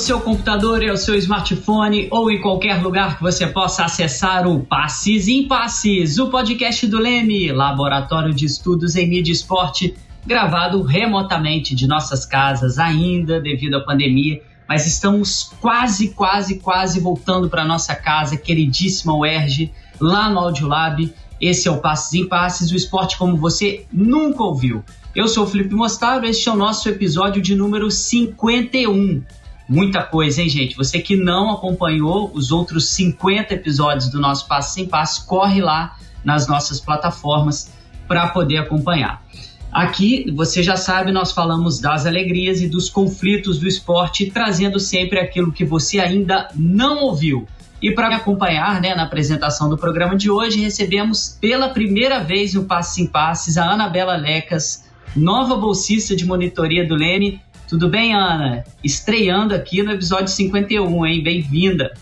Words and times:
Seu 0.00 0.18
computador 0.18 0.82
e 0.82 0.88
ao 0.88 0.96
seu 0.96 1.14
smartphone 1.14 2.08
ou 2.10 2.30
em 2.30 2.40
qualquer 2.40 2.82
lugar 2.82 3.18
que 3.18 3.22
você 3.22 3.46
possa 3.46 3.84
acessar 3.84 4.48
o 4.48 4.60
Passes 4.60 5.28
em 5.28 5.46
Passes, 5.46 6.18
o 6.18 6.30
podcast 6.30 6.86
do 6.86 6.98
Leme, 6.98 7.52
Laboratório 7.52 8.32
de 8.32 8.46
Estudos 8.46 8.96
em 8.96 9.06
Mídia 9.06 9.30
e 9.30 9.34
Esporte, 9.34 9.94
gravado 10.26 10.82
remotamente 10.82 11.74
de 11.74 11.86
nossas 11.86 12.24
casas 12.24 12.78
ainda 12.78 13.40
devido 13.40 13.74
à 13.74 13.80
pandemia, 13.80 14.40
mas 14.66 14.86
estamos 14.86 15.52
quase, 15.60 16.08
quase, 16.08 16.58
quase 16.60 16.98
voltando 16.98 17.50
para 17.50 17.62
nossa 17.62 17.94
casa, 17.94 18.38
queridíssima 18.38 19.14
UERJ, 19.14 19.70
lá 20.00 20.30
no 20.30 20.40
Audiolab. 20.40 21.12
Esse 21.38 21.68
é 21.68 21.70
o 21.70 21.78
Passes 21.78 22.14
em 22.14 22.26
Passes, 22.26 22.72
o 22.72 22.76
esporte 22.76 23.18
como 23.18 23.36
você 23.36 23.84
nunca 23.92 24.42
ouviu. 24.42 24.82
Eu 25.14 25.28
sou 25.28 25.44
o 25.44 25.46
Felipe 25.46 25.74
Mostaro, 25.74 26.24
este 26.24 26.48
é 26.48 26.52
o 26.52 26.56
nosso 26.56 26.88
episódio 26.88 27.42
de 27.42 27.54
número 27.54 27.90
51. 27.90 29.22
Muita 29.70 30.02
coisa, 30.02 30.42
hein, 30.42 30.48
gente? 30.48 30.76
Você 30.76 30.98
que 30.98 31.14
não 31.14 31.48
acompanhou 31.48 32.28
os 32.34 32.50
outros 32.50 32.90
50 32.90 33.54
episódios 33.54 34.10
do 34.10 34.18
nosso 34.18 34.48
Passo 34.48 34.74
Sem 34.74 34.84
Passo, 34.84 35.24
corre 35.24 35.60
lá 35.60 35.96
nas 36.24 36.48
nossas 36.48 36.80
plataformas 36.80 37.72
para 38.08 38.26
poder 38.30 38.56
acompanhar. 38.56 39.22
Aqui, 39.70 40.28
você 40.34 40.60
já 40.60 40.76
sabe, 40.76 41.12
nós 41.12 41.30
falamos 41.30 41.78
das 41.78 42.04
alegrias 42.04 42.60
e 42.60 42.68
dos 42.68 42.90
conflitos 42.90 43.60
do 43.60 43.68
esporte, 43.68 44.28
trazendo 44.28 44.80
sempre 44.80 45.20
aquilo 45.20 45.52
que 45.52 45.64
você 45.64 46.00
ainda 46.00 46.48
não 46.56 47.04
ouviu. 47.04 47.46
E 47.80 47.92
para 47.92 48.16
acompanhar 48.16 48.80
né, 48.80 48.96
na 48.96 49.04
apresentação 49.04 49.70
do 49.70 49.78
programa 49.78 50.16
de 50.16 50.28
hoje, 50.28 50.58
recebemos 50.58 51.38
pela 51.40 51.68
primeira 51.68 52.18
vez 52.18 52.54
no 52.54 52.64
Passos 52.64 52.98
em 52.98 53.06
Passes 53.06 53.56
a 53.56 53.70
Anabela 53.70 54.16
Lecas, 54.16 54.90
nova 55.14 55.54
bolsista 55.54 56.16
de 56.16 56.26
monitoria 56.26 56.84
do 56.84 56.96
Leme. 56.96 57.40
Tudo 57.70 57.88
bem, 57.88 58.12
Ana? 58.12 58.64
Estreando 58.82 59.54
aqui 59.54 59.80
no 59.80 59.92
episódio 59.92 60.26
51, 60.26 61.06
hein? 61.06 61.22
Bem-vinda. 61.22 61.96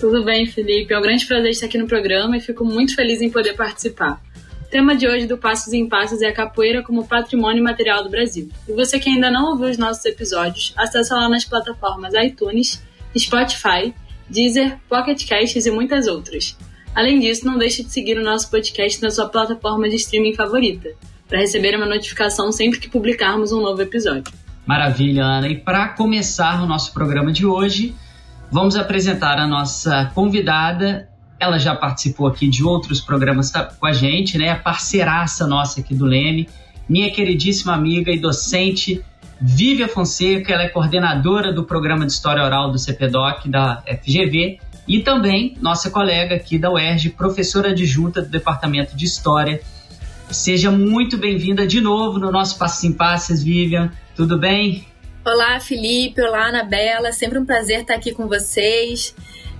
Tudo 0.00 0.24
bem, 0.24 0.44
Felipe. 0.44 0.92
É 0.92 0.98
um 0.98 1.02
grande 1.02 1.24
prazer 1.24 1.52
estar 1.52 1.66
aqui 1.66 1.78
no 1.78 1.86
programa 1.86 2.36
e 2.36 2.40
fico 2.40 2.64
muito 2.64 2.96
feliz 2.96 3.22
em 3.22 3.30
poder 3.30 3.54
participar. 3.54 4.20
O 4.60 4.64
tema 4.64 4.96
de 4.96 5.06
hoje 5.06 5.28
do 5.28 5.38
Passos 5.38 5.72
em 5.72 5.88
Passos 5.88 6.20
é 6.20 6.26
a 6.26 6.32
capoeira 6.32 6.82
como 6.82 7.06
patrimônio 7.06 7.62
material 7.62 8.02
do 8.02 8.10
Brasil. 8.10 8.48
E 8.68 8.72
você 8.72 8.98
que 8.98 9.08
ainda 9.08 9.30
não 9.30 9.52
ouviu 9.52 9.68
os 9.68 9.78
nossos 9.78 10.04
episódios, 10.04 10.74
acessa 10.76 11.14
lá 11.14 11.28
nas 11.28 11.44
plataformas 11.44 12.12
iTunes, 12.14 12.82
Spotify, 13.16 13.94
Deezer, 14.28 14.78
Pocket 14.88 15.28
Casts 15.28 15.64
e 15.64 15.70
muitas 15.70 16.08
outras. 16.08 16.58
Além 16.92 17.20
disso, 17.20 17.46
não 17.46 17.56
deixe 17.56 17.84
de 17.84 17.92
seguir 17.92 18.18
o 18.18 18.24
nosso 18.24 18.50
podcast 18.50 19.00
na 19.00 19.12
sua 19.12 19.28
plataforma 19.28 19.88
de 19.88 19.94
streaming 19.94 20.34
favorita 20.34 20.90
para 21.28 21.38
receber 21.38 21.76
uma 21.76 21.86
notificação 21.86 22.50
sempre 22.50 22.80
que 22.80 22.88
publicarmos 22.88 23.52
um 23.52 23.60
novo 23.60 23.80
episódio. 23.80 24.43
Maravilha, 24.66 25.24
Ana. 25.24 25.48
E 25.48 25.56
para 25.56 25.88
começar 25.88 26.62
o 26.62 26.66
nosso 26.66 26.92
programa 26.92 27.30
de 27.30 27.44
hoje, 27.44 27.94
vamos 28.50 28.76
apresentar 28.76 29.38
a 29.38 29.46
nossa 29.46 30.10
convidada. 30.14 31.08
Ela 31.38 31.58
já 31.58 31.74
participou 31.74 32.26
aqui 32.26 32.48
de 32.48 32.64
outros 32.64 33.00
programas 33.00 33.52
com 33.52 33.86
a 33.86 33.92
gente, 33.92 34.38
né? 34.38 34.50
A 34.50 34.56
parceiraça 34.56 35.46
nossa 35.46 35.80
aqui 35.80 35.94
do 35.94 36.06
Leme, 36.06 36.48
minha 36.88 37.10
queridíssima 37.10 37.74
amiga 37.74 38.10
e 38.10 38.18
docente 38.18 39.04
Vívia 39.40 39.88
Fonseca, 39.88 40.52
ela 40.52 40.62
é 40.62 40.68
coordenadora 40.68 41.52
do 41.52 41.64
programa 41.64 42.06
de 42.06 42.12
História 42.12 42.42
Oral 42.42 42.70
do 42.70 42.78
CPDOC 42.78 43.48
da 43.48 43.82
FGV 43.86 44.58
e 44.86 45.00
também 45.00 45.56
nossa 45.60 45.90
colega 45.90 46.36
aqui 46.36 46.58
da 46.58 46.70
UERJ, 46.70 47.10
professora 47.10 47.70
adjunta 47.70 48.22
do 48.22 48.30
Departamento 48.30 48.96
de 48.96 49.04
História 49.04 49.60
Seja 50.30 50.70
muito 50.70 51.16
bem-vinda 51.16 51.66
de 51.66 51.80
novo 51.80 52.18
no 52.18 52.32
nosso 52.32 52.58
Passos 52.58 52.82
em 52.82 52.92
Passes, 52.92 53.42
Vivian. 53.42 53.92
Tudo 54.16 54.38
bem? 54.38 54.86
Olá, 55.24 55.58
Felipe. 55.58 56.20
Olá, 56.20 56.46
Anabela. 56.46 57.12
Sempre 57.12 57.38
um 57.38 57.44
prazer 57.44 57.80
estar 57.80 57.94
aqui 57.94 58.12
com 58.12 58.28
vocês. 58.28 59.14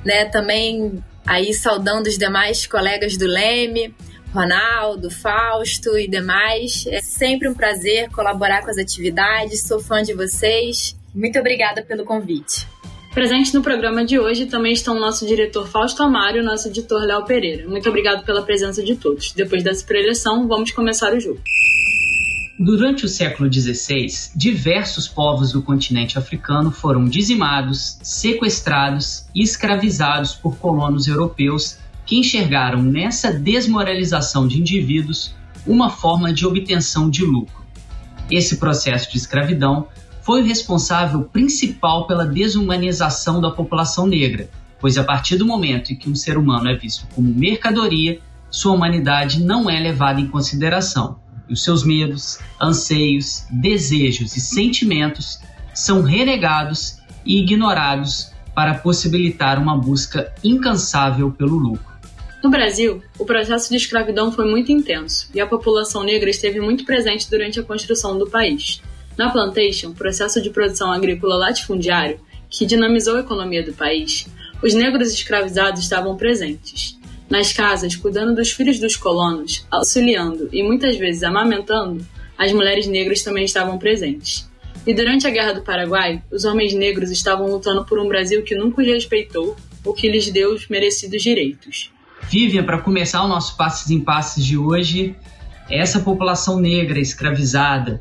Né? 0.04 0.26
Também 0.26 1.02
aí 1.26 1.52
saudando 1.52 2.06
os 2.06 2.16
demais 2.16 2.66
colegas 2.66 3.16
do 3.16 3.26
Leme, 3.26 3.94
Ronaldo, 4.32 5.10
Fausto 5.10 5.98
e 5.98 6.06
demais. 6.06 6.86
É 6.86 7.00
sempre 7.00 7.48
um 7.48 7.54
prazer 7.54 8.10
colaborar 8.10 8.62
com 8.62 8.70
as 8.70 8.78
atividades. 8.78 9.62
Sou 9.62 9.80
fã 9.80 10.02
de 10.02 10.14
vocês. 10.14 10.96
Muito 11.12 11.38
obrigada 11.38 11.82
pelo 11.82 12.04
convite. 12.04 12.66
Presente 13.12 13.54
no 13.54 13.62
programa 13.62 14.04
de 14.04 14.18
hoje 14.18 14.46
também 14.46 14.72
estão 14.72 14.96
o 14.96 15.00
nosso 15.00 15.26
diretor 15.26 15.68
Fausto 15.68 16.02
Amaro 16.02 16.36
e 16.36 16.40
o 16.40 16.44
nosso 16.44 16.68
editor 16.68 17.00
Léo 17.02 17.24
Pereira. 17.24 17.68
Muito 17.68 17.88
obrigado 17.88 18.24
pela 18.24 18.42
presença 18.42 18.82
de 18.82 18.96
todos. 18.96 19.32
Depois 19.32 19.62
dessa 19.62 19.84
preleção, 19.86 20.46
vamos 20.46 20.72
começar 20.72 21.12
o 21.12 21.20
jogo. 21.20 21.40
Durante 22.58 23.04
o 23.04 23.08
século 23.08 23.52
XVI, 23.52 24.06
diversos 24.36 25.08
povos 25.08 25.50
do 25.50 25.60
continente 25.60 26.16
africano 26.16 26.70
foram 26.70 27.04
dizimados, 27.04 27.98
sequestrados 28.00 29.26
e 29.34 29.42
escravizados 29.42 30.34
por 30.34 30.56
colonos 30.58 31.08
europeus 31.08 31.78
que 32.06 32.16
enxergaram 32.16 32.80
nessa 32.80 33.32
desmoralização 33.32 34.46
de 34.46 34.60
indivíduos 34.60 35.34
uma 35.66 35.90
forma 35.90 36.32
de 36.32 36.46
obtenção 36.46 37.10
de 37.10 37.24
lucro. 37.24 37.64
Esse 38.30 38.56
processo 38.58 39.10
de 39.10 39.18
escravidão 39.18 39.88
foi 40.22 40.40
o 40.40 40.46
responsável 40.46 41.24
principal 41.24 42.06
pela 42.06 42.24
desumanização 42.24 43.40
da 43.40 43.50
população 43.50 44.06
negra, 44.06 44.48
pois 44.80 44.96
a 44.96 45.02
partir 45.02 45.36
do 45.36 45.44
momento 45.44 45.92
em 45.92 45.96
que 45.96 46.08
um 46.08 46.14
ser 46.14 46.38
humano 46.38 46.68
é 46.68 46.76
visto 46.76 47.04
como 47.16 47.34
mercadoria, 47.34 48.20
sua 48.48 48.74
humanidade 48.74 49.42
não 49.42 49.68
é 49.68 49.80
levada 49.80 50.20
em 50.20 50.28
consideração 50.28 51.23
os 51.50 51.62
seus 51.62 51.84
medos, 51.84 52.38
anseios, 52.60 53.44
desejos 53.50 54.36
e 54.36 54.40
sentimentos 54.40 55.38
são 55.74 56.02
renegados 56.02 56.98
e 57.24 57.40
ignorados 57.40 58.32
para 58.54 58.74
possibilitar 58.74 59.58
uma 59.58 59.76
busca 59.76 60.32
incansável 60.42 61.30
pelo 61.30 61.56
lucro. 61.56 61.94
No 62.42 62.50
Brasil, 62.50 63.02
o 63.18 63.24
processo 63.24 63.70
de 63.70 63.76
escravidão 63.76 64.30
foi 64.30 64.48
muito 64.48 64.70
intenso 64.70 65.30
e 65.34 65.40
a 65.40 65.46
população 65.46 66.02
negra 66.02 66.28
esteve 66.28 66.60
muito 66.60 66.84
presente 66.84 67.28
durante 67.28 67.58
a 67.58 67.62
construção 67.62 68.18
do 68.18 68.28
país. 68.28 68.82
Na 69.16 69.30
plantation, 69.30 69.92
processo 69.92 70.42
de 70.42 70.50
produção 70.50 70.92
agrícola 70.92 71.36
latifundiário, 71.36 72.20
que 72.50 72.66
dinamizou 72.66 73.16
a 73.16 73.20
economia 73.20 73.62
do 73.62 73.72
país, 73.72 74.26
os 74.62 74.74
negros 74.74 75.12
escravizados 75.12 75.80
estavam 75.80 76.16
presentes. 76.16 76.98
Nas 77.34 77.52
casas, 77.52 77.96
cuidando 77.96 78.32
dos 78.32 78.52
filhos 78.52 78.78
dos 78.78 78.94
colonos, 78.94 79.66
auxiliando 79.68 80.48
e 80.52 80.62
muitas 80.62 80.96
vezes 80.96 81.24
amamentando, 81.24 82.06
as 82.38 82.52
mulheres 82.52 82.86
negras 82.86 83.24
também 83.24 83.44
estavam 83.44 83.76
presentes. 83.76 84.48
E 84.86 84.94
durante 84.94 85.26
a 85.26 85.30
Guerra 85.30 85.54
do 85.54 85.62
Paraguai, 85.62 86.22
os 86.30 86.44
homens 86.44 86.72
negros 86.74 87.10
estavam 87.10 87.50
lutando 87.50 87.84
por 87.86 87.98
um 87.98 88.06
Brasil 88.06 88.44
que 88.44 88.54
nunca 88.54 88.82
os 88.82 88.86
respeitou 88.86 89.56
ou 89.84 89.92
que 89.92 90.08
lhes 90.08 90.30
deu 90.30 90.54
os 90.54 90.68
merecidos 90.68 91.24
direitos. 91.24 91.90
Vivian, 92.30 92.62
para 92.62 92.78
começar 92.78 93.24
o 93.24 93.26
nosso 93.26 93.56
Passes 93.56 93.90
em 93.90 93.98
Passes 93.98 94.46
de 94.46 94.56
hoje, 94.56 95.16
essa 95.68 95.98
população 95.98 96.60
negra 96.60 97.00
escravizada, 97.00 97.98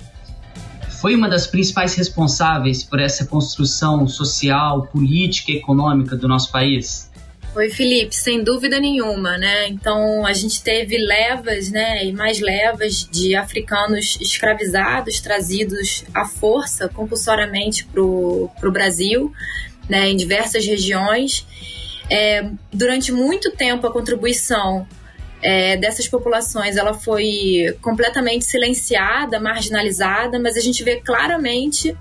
foi 1.02 1.16
uma 1.16 1.28
das 1.28 1.48
principais 1.48 1.96
responsáveis 1.96 2.84
por 2.84 3.00
essa 3.00 3.26
construção 3.26 4.08
social, 4.08 4.84
política 4.84 5.52
e 5.52 5.56
econômica 5.56 6.16
do 6.16 6.28
nosso 6.28 6.52
país? 6.52 7.12
Oi, 7.56 7.70
Felipe, 7.70 8.16
sem 8.16 8.44
dúvida 8.44 8.80
nenhuma, 8.80 9.38
né? 9.38 9.68
Então 9.68 10.26
a 10.26 10.34
gente 10.34 10.64
teve 10.64 10.98
levas, 10.98 11.70
né, 11.70 12.04
e 12.04 12.12
mais 12.12 12.40
levas 12.40 13.08
de 13.12 13.36
africanos 13.36 14.18
escravizados 14.20 15.20
trazidos 15.20 16.04
à 16.16 16.26
força 16.26 16.90
compulsoriamente 16.90 17.86
para 17.86 18.02
o 18.02 18.72
Brasil, 18.72 19.32
né, 19.88 20.10
em 20.10 20.16
diversas 20.16 20.66
regiões. 20.66 21.46
É, 22.10 22.50
durante 22.74 23.12
muito 23.12 23.52
tempo 23.52 23.86
a 23.86 23.94
contribuição 23.94 24.88
é, 25.40 25.78
dessas 25.78 26.08
populações 26.08 26.76
ela 26.76 26.96
foi 26.96 27.78
completamente 27.84 28.46
silenciada, 28.46 29.40
marginalizada, 29.40 30.40
mas 30.40 30.58
a 30.58 30.60
gente 30.60 30.84
vê 30.84 30.96
claramente, 30.96 31.96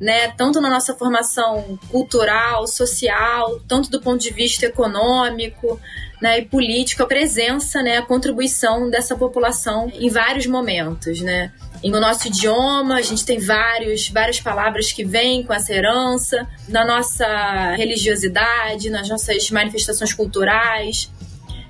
né, 0.00 0.28
tanto 0.36 0.60
na 0.60 0.68
nossa 0.68 0.94
formação 0.94 1.78
cultural, 1.90 2.66
social, 2.66 3.60
tanto 3.68 3.90
do 3.90 4.00
ponto 4.00 4.20
de 4.20 4.30
vista 4.30 4.66
econômico 4.66 5.80
né, 6.20 6.40
e 6.40 6.44
político, 6.44 7.02
a 7.02 7.06
presença, 7.06 7.82
né, 7.82 7.98
a 7.98 8.02
contribuição 8.02 8.90
dessa 8.90 9.14
população 9.16 9.90
em 9.94 10.08
vários 10.08 10.46
momentos. 10.46 11.20
Né. 11.20 11.52
No 11.82 12.00
nosso 12.00 12.28
idioma, 12.28 12.96
a 12.96 13.02
gente 13.02 13.24
tem 13.24 13.38
vários, 13.38 14.08
várias 14.08 14.40
palavras 14.40 14.90
que 14.92 15.04
vêm 15.04 15.42
com 15.42 15.52
essa 15.52 15.72
herança, 15.72 16.48
na 16.68 16.84
nossa 16.84 17.74
religiosidade, 17.74 18.90
nas 18.90 19.08
nossas 19.08 19.50
manifestações 19.50 20.12
culturais, 20.12 21.10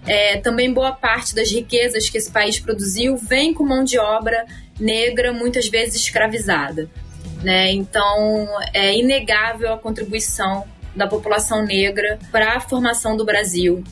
é, 0.07 0.37
também 0.37 0.73
boa 0.73 0.93
parte 0.93 1.35
das 1.35 1.51
riquezas 1.51 2.09
que 2.09 2.19
esse 2.19 2.31
país 2.31 2.59
produziu 2.59 3.17
vem 3.17 3.55
com 3.55 3.65
mão 3.65 3.83
de 3.83 3.99
obra 3.99 4.45
negra, 4.79 5.33
muitas 5.33 5.69
vezes 5.69 5.97
escravizada. 5.97 6.91
Né? 7.45 7.73
Então, 7.73 8.49
é 8.73 8.97
inegável 8.99 9.75
a 9.75 9.79
contribuição 9.79 10.65
da 10.97 11.07
população 11.07 11.63
negra 11.65 12.19
para 12.33 12.57
a 12.57 12.61
formação 12.61 13.17
do 13.17 13.25
Brasil. 13.25 13.85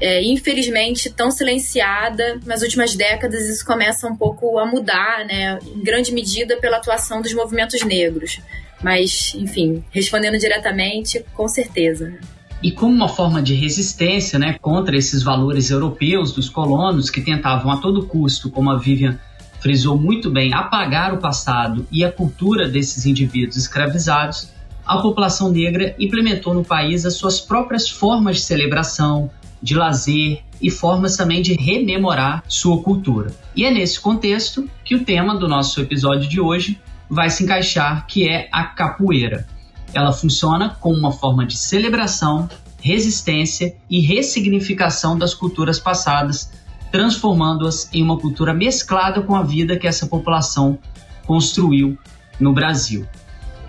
É, 0.00 0.22
infelizmente, 0.22 1.10
tão 1.10 1.30
silenciada, 1.30 2.40
nas 2.46 2.62
últimas 2.62 2.94
décadas 2.94 3.46
isso 3.48 3.66
começa 3.66 4.06
um 4.06 4.16
pouco 4.16 4.58
a 4.58 4.64
mudar, 4.64 5.26
né? 5.26 5.58
em 5.62 5.82
grande 5.82 6.12
medida 6.12 6.56
pela 6.58 6.76
atuação 6.76 7.20
dos 7.20 7.34
movimentos 7.34 7.82
negros. 7.82 8.40
Mas, 8.82 9.34
enfim, 9.36 9.84
respondendo 9.90 10.38
diretamente, 10.38 11.22
com 11.34 11.48
certeza. 11.48 12.16
E 12.62 12.70
como 12.70 12.94
uma 12.94 13.08
forma 13.08 13.42
de 13.42 13.54
resistência 13.54 14.38
né, 14.38 14.56
contra 14.60 14.96
esses 14.96 15.22
valores 15.22 15.70
europeus 15.70 16.32
dos 16.32 16.48
colonos 16.48 17.10
que 17.10 17.20
tentavam 17.20 17.72
a 17.72 17.78
todo 17.78 18.06
custo, 18.06 18.50
como 18.50 18.70
a 18.70 18.78
Vivian 18.78 19.18
frisou 19.60 19.96
muito 19.96 20.30
bem, 20.30 20.52
apagar 20.52 21.14
o 21.14 21.18
passado 21.18 21.86
e 21.92 22.04
a 22.04 22.10
cultura 22.10 22.68
desses 22.68 23.06
indivíduos 23.06 23.56
escravizados, 23.56 24.50
a 24.84 24.98
população 24.98 25.52
negra 25.52 25.94
implementou 25.98 26.52
no 26.52 26.64
país 26.64 27.06
as 27.06 27.14
suas 27.14 27.40
próprias 27.40 27.88
formas 27.88 28.36
de 28.36 28.42
celebração, 28.42 29.30
de 29.62 29.74
lazer 29.74 30.42
e 30.60 30.70
formas 30.70 31.16
também 31.16 31.42
de 31.42 31.54
rememorar 31.54 32.42
sua 32.48 32.82
cultura. 32.82 33.32
E 33.54 33.64
é 33.64 33.70
nesse 33.70 34.00
contexto 34.00 34.68
que 34.84 34.94
o 34.94 35.04
tema 35.04 35.36
do 35.36 35.46
nosso 35.46 35.80
episódio 35.80 36.28
de 36.28 36.40
hoje 36.40 36.80
vai 37.08 37.28
se 37.28 37.44
encaixar, 37.44 38.06
que 38.06 38.28
é 38.28 38.48
a 38.50 38.64
capoeira. 38.64 39.46
Ela 39.92 40.12
funciona 40.12 40.76
como 40.80 40.96
uma 40.96 41.12
forma 41.12 41.44
de 41.44 41.56
celebração, 41.56 42.48
resistência 42.80 43.76
e 43.88 44.00
ressignificação 44.00 45.18
das 45.18 45.34
culturas 45.34 45.78
passadas, 45.78 46.50
transformando-as 46.90 47.88
em 47.92 48.02
uma 48.02 48.18
cultura 48.18 48.52
mesclada 48.52 49.22
com 49.22 49.34
a 49.34 49.42
vida 49.42 49.76
que 49.76 49.86
essa 49.86 50.06
população 50.06 50.78
construiu 51.26 51.98
no 52.38 52.52
Brasil. 52.52 53.06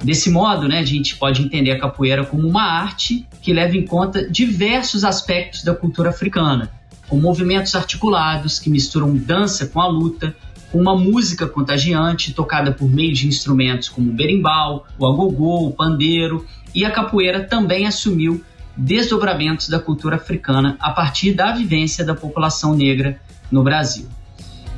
Desse 0.03 0.31
modo, 0.31 0.67
né, 0.67 0.79
a 0.79 0.85
gente 0.85 1.15
pode 1.15 1.43
entender 1.43 1.71
a 1.71 1.79
capoeira 1.79 2.25
como 2.25 2.47
uma 2.47 2.63
arte 2.63 3.27
que 3.41 3.53
leva 3.53 3.77
em 3.77 3.85
conta 3.85 4.27
diversos 4.27 5.03
aspectos 5.05 5.63
da 5.63 5.75
cultura 5.75 6.09
africana, 6.09 6.71
com 7.07 7.19
movimentos 7.19 7.75
articulados 7.75 8.57
que 8.57 8.69
misturam 8.69 9.15
dança 9.15 9.67
com 9.67 9.79
a 9.79 9.87
luta, 9.87 10.35
com 10.71 10.79
uma 10.79 10.97
música 10.97 11.45
contagiante 11.45 12.33
tocada 12.33 12.71
por 12.71 12.89
meio 12.89 13.13
de 13.13 13.27
instrumentos 13.27 13.89
como 13.89 14.09
o 14.09 14.13
berimbau, 14.13 14.87
o 14.97 15.05
agogô, 15.05 15.67
o 15.67 15.71
pandeiro, 15.71 16.47
e 16.73 16.83
a 16.85 16.89
capoeira 16.89 17.43
também 17.43 17.85
assumiu 17.85 18.43
desdobramentos 18.75 19.69
da 19.69 19.79
cultura 19.79 20.15
africana 20.15 20.77
a 20.79 20.91
partir 20.91 21.33
da 21.33 21.51
vivência 21.51 22.05
da 22.05 22.15
população 22.15 22.75
negra 22.75 23.19
no 23.51 23.63
Brasil. 23.63 24.07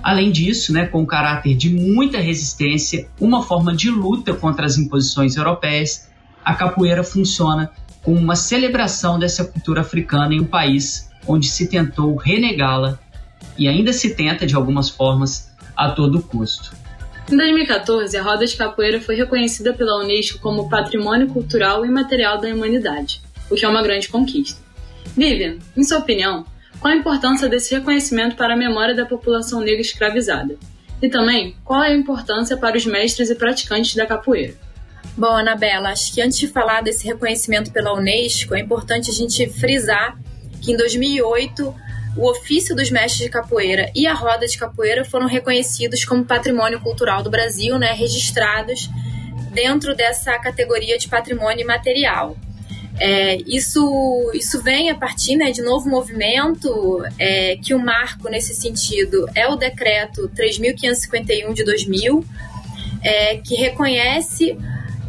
Além 0.01 0.31
disso, 0.31 0.73
né, 0.73 0.85
com 0.85 1.01
um 1.01 1.05
caráter 1.05 1.55
de 1.55 1.69
muita 1.69 2.19
resistência, 2.19 3.07
uma 3.19 3.41
forma 3.41 3.73
de 3.73 3.89
luta 3.89 4.33
contra 4.33 4.65
as 4.65 4.77
imposições 4.77 5.37
europeias, 5.37 6.09
a 6.43 6.53
capoeira 6.53 7.03
funciona 7.03 7.71
como 8.01 8.17
uma 8.17 8.35
celebração 8.35 9.17
dessa 9.17 9.45
cultura 9.45 9.81
africana 9.81 10.33
em 10.33 10.41
um 10.41 10.45
país 10.45 11.09
onde 11.25 11.47
se 11.47 11.67
tentou 11.67 12.15
renegá-la 12.17 12.99
e 13.57 13.67
ainda 13.67 13.93
se 13.93 14.13
tenta, 14.13 14.45
de 14.45 14.55
algumas 14.55 14.89
formas, 14.89 15.53
a 15.75 15.89
todo 15.89 16.21
custo. 16.21 16.75
Em 17.31 17.37
2014, 17.37 18.17
a 18.17 18.23
roda 18.23 18.45
de 18.45 18.55
capoeira 18.57 18.99
foi 18.99 19.15
reconhecida 19.15 19.73
pela 19.73 20.03
Unesco 20.03 20.39
como 20.39 20.67
Patrimônio 20.69 21.29
Cultural 21.29 21.85
e 21.85 21.89
Material 21.89 22.41
da 22.41 22.49
Humanidade, 22.49 23.21
o 23.53 23.55
que 23.55 23.63
é 23.63 23.69
uma 23.69 23.83
grande 23.83 24.09
conquista. 24.09 24.59
Vivian, 25.15 25.57
em 25.77 25.83
sua 25.83 25.99
opinião, 25.99 26.45
qual 26.79 26.91
a 26.91 26.97
importância 26.97 27.47
desse 27.47 27.75
reconhecimento 27.75 28.35
para 28.35 28.55
a 28.55 28.57
memória 28.57 28.95
da 28.95 29.05
população 29.05 29.61
negra 29.61 29.81
escravizada? 29.81 30.57
E 30.99 31.07
também, 31.07 31.55
qual 31.63 31.81
a 31.81 31.93
importância 31.93 32.57
para 32.57 32.75
os 32.75 32.85
mestres 32.85 33.29
e 33.29 33.35
praticantes 33.35 33.93
da 33.95 34.05
capoeira? 34.05 34.55
Bom, 35.15 35.35
Anabela, 35.35 35.89
acho 35.89 36.11
que 36.11 36.21
antes 36.21 36.39
de 36.39 36.47
falar 36.47 36.81
desse 36.81 37.05
reconhecimento 37.05 37.71
pela 37.71 37.93
Unesco, 37.93 38.55
é 38.55 38.59
importante 38.59 39.11
a 39.11 39.13
gente 39.13 39.47
frisar 39.47 40.17
que 40.59 40.71
em 40.71 40.77
2008 40.77 41.75
o 42.17 42.29
ofício 42.29 42.75
dos 42.75 42.89
mestres 42.89 43.23
de 43.23 43.29
capoeira 43.29 43.91
e 43.93 44.07
a 44.07 44.13
roda 44.13 44.47
de 44.47 44.57
capoeira 44.57 45.05
foram 45.05 45.27
reconhecidos 45.27 46.03
como 46.05 46.25
patrimônio 46.25 46.79
cultural 46.79 47.21
do 47.21 47.29
Brasil, 47.29 47.77
né, 47.77 47.91
registrados 47.91 48.89
dentro 49.51 49.95
dessa 49.95 50.39
categoria 50.39 50.97
de 50.97 51.07
patrimônio 51.07 51.61
imaterial. 51.61 52.35
É, 53.05 53.35
isso, 53.45 54.31
isso 54.33 54.63
vem 54.63 54.89
a 54.89 54.95
partir 54.95 55.35
né, 55.35 55.51
de 55.51 55.61
novo 55.61 55.89
movimento, 55.89 57.03
é, 57.19 57.57
que 57.57 57.73
o 57.73 57.79
marco 57.79 58.29
nesse 58.29 58.55
sentido 58.55 59.29
é 59.35 59.45
o 59.45 59.57
decreto 59.57 60.31
3.551 60.33 61.53
de 61.53 61.65
2000, 61.65 62.23
é, 63.03 63.35
que 63.39 63.55
reconhece 63.55 64.57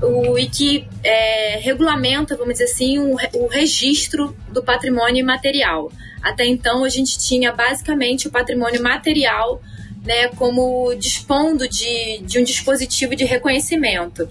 o, 0.03 0.37
e 0.37 0.49
que 0.49 0.89
é, 1.05 1.61
regulamenta, 1.61 2.37
vamos 2.37 2.55
dizer 2.55 2.65
assim, 2.65 2.99
o, 2.99 3.17
o 3.35 3.47
registro 3.47 4.37
do 4.49 4.61
patrimônio 4.61 5.21
imaterial. 5.21 5.93
Até 6.21 6.45
então, 6.47 6.83
a 6.83 6.89
gente 6.89 7.17
tinha 7.17 7.53
basicamente 7.53 8.27
o 8.27 8.31
patrimônio 8.33 8.83
material 8.83 9.63
né, 10.05 10.27
como 10.31 10.93
dispondo 10.97 11.69
de, 11.69 12.19
de 12.23 12.41
um 12.41 12.43
dispositivo 12.43 13.15
de 13.15 13.25
reconhecimento. 13.25 14.29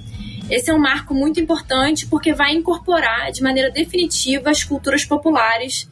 Esse 0.50 0.69
é 0.69 0.74
um 0.74 0.80
marco 0.80 1.13
muito 1.13 1.40
importante 1.40 2.06
porque 2.07 2.34
vai 2.34 2.54
incorporar 2.54 3.31
de 3.31 3.42
maneira 3.42 3.72
definitiva 3.72 4.50
as 4.50 4.63
culturas 4.63 5.06
populares 5.06 5.90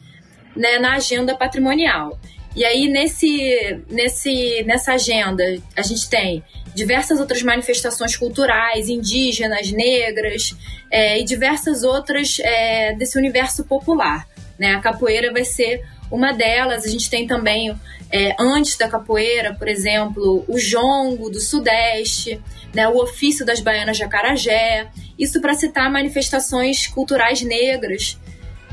né, 0.54 0.78
na 0.78 0.94
agenda 0.94 1.34
patrimonial. 1.34 2.18
E 2.54 2.64
aí, 2.64 2.86
nesse, 2.86 3.80
nesse, 3.88 4.62
nessa 4.64 4.92
agenda, 4.92 5.42
a 5.74 5.82
gente 5.82 6.08
tem 6.08 6.44
diversas 6.74 7.18
outras 7.18 7.42
manifestações 7.42 8.14
culturais, 8.14 8.88
indígenas, 8.88 9.72
negras 9.72 10.54
é, 10.90 11.18
e 11.18 11.24
diversas 11.24 11.82
outras 11.82 12.38
é, 12.40 12.94
desse 12.94 13.18
universo 13.18 13.64
popular. 13.64 14.28
Né? 14.58 14.74
A 14.74 14.80
capoeira 14.80 15.32
vai 15.32 15.44
ser 15.44 15.82
uma 16.12 16.32
delas. 16.32 16.84
A 16.84 16.88
gente 16.88 17.08
tem 17.10 17.26
também, 17.26 17.74
é, 18.10 18.36
antes 18.38 18.76
da 18.76 18.88
capoeira, 18.88 19.54
por 19.54 19.66
exemplo, 19.66 20.44
o 20.46 20.58
jongo 20.58 21.30
do 21.30 21.40
Sudeste, 21.40 22.40
né? 22.74 22.86
o 22.86 23.02
ofício 23.02 23.44
das 23.44 23.60
baianas 23.60 23.96
de 23.96 24.04
Acarajé. 24.04 24.88
Isso 25.18 25.40
para 25.40 25.54
citar 25.54 25.90
manifestações 25.90 26.86
culturais 26.86 27.42
negras 27.42 28.18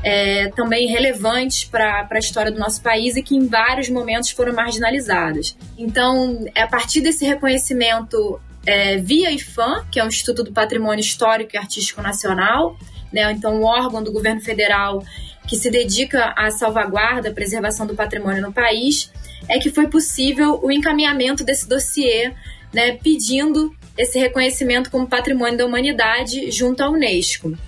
é, 0.02 0.48
também 0.56 0.88
relevantes 0.88 1.64
para 1.64 2.06
a 2.10 2.18
história 2.18 2.50
do 2.50 2.58
nosso 2.58 2.82
país 2.82 3.16
e 3.16 3.22
que 3.22 3.36
em 3.36 3.46
vários 3.46 3.88
momentos 3.88 4.30
foram 4.30 4.52
marginalizadas. 4.52 5.56
Então, 5.76 6.44
é 6.54 6.62
a 6.62 6.66
partir 6.66 7.00
desse 7.00 7.24
reconhecimento 7.24 8.40
é, 8.66 8.96
via 8.98 9.30
IFAM, 9.30 9.84
que 9.90 9.98
é 9.98 10.04
o 10.04 10.08
Instituto 10.08 10.44
do 10.44 10.52
Patrimônio 10.52 11.00
Histórico 11.00 11.50
e 11.54 11.58
Artístico 11.58 12.02
Nacional, 12.02 12.76
né, 13.12 13.30
então 13.32 13.60
um 13.60 13.64
órgão 13.64 14.02
do 14.02 14.12
governo 14.12 14.40
federal 14.40 15.02
que 15.50 15.56
se 15.56 15.68
dedica 15.68 16.32
à 16.36 16.48
salvaguarda, 16.52 17.28
à 17.28 17.32
preservação 17.32 17.84
do 17.84 17.92
patrimônio 17.92 18.40
no 18.40 18.52
país, 18.52 19.10
é 19.48 19.58
que 19.58 19.68
foi 19.68 19.88
possível 19.88 20.60
o 20.62 20.70
encaminhamento 20.70 21.42
desse 21.42 21.68
dossiê, 21.68 22.32
né, 22.72 22.92
pedindo 22.92 23.74
esse 23.98 24.16
reconhecimento 24.16 24.92
como 24.92 25.08
patrimônio 25.08 25.58
da 25.58 25.66
humanidade 25.66 26.52
junto 26.52 26.84
à 26.84 26.88
Unesco. 26.88 27.58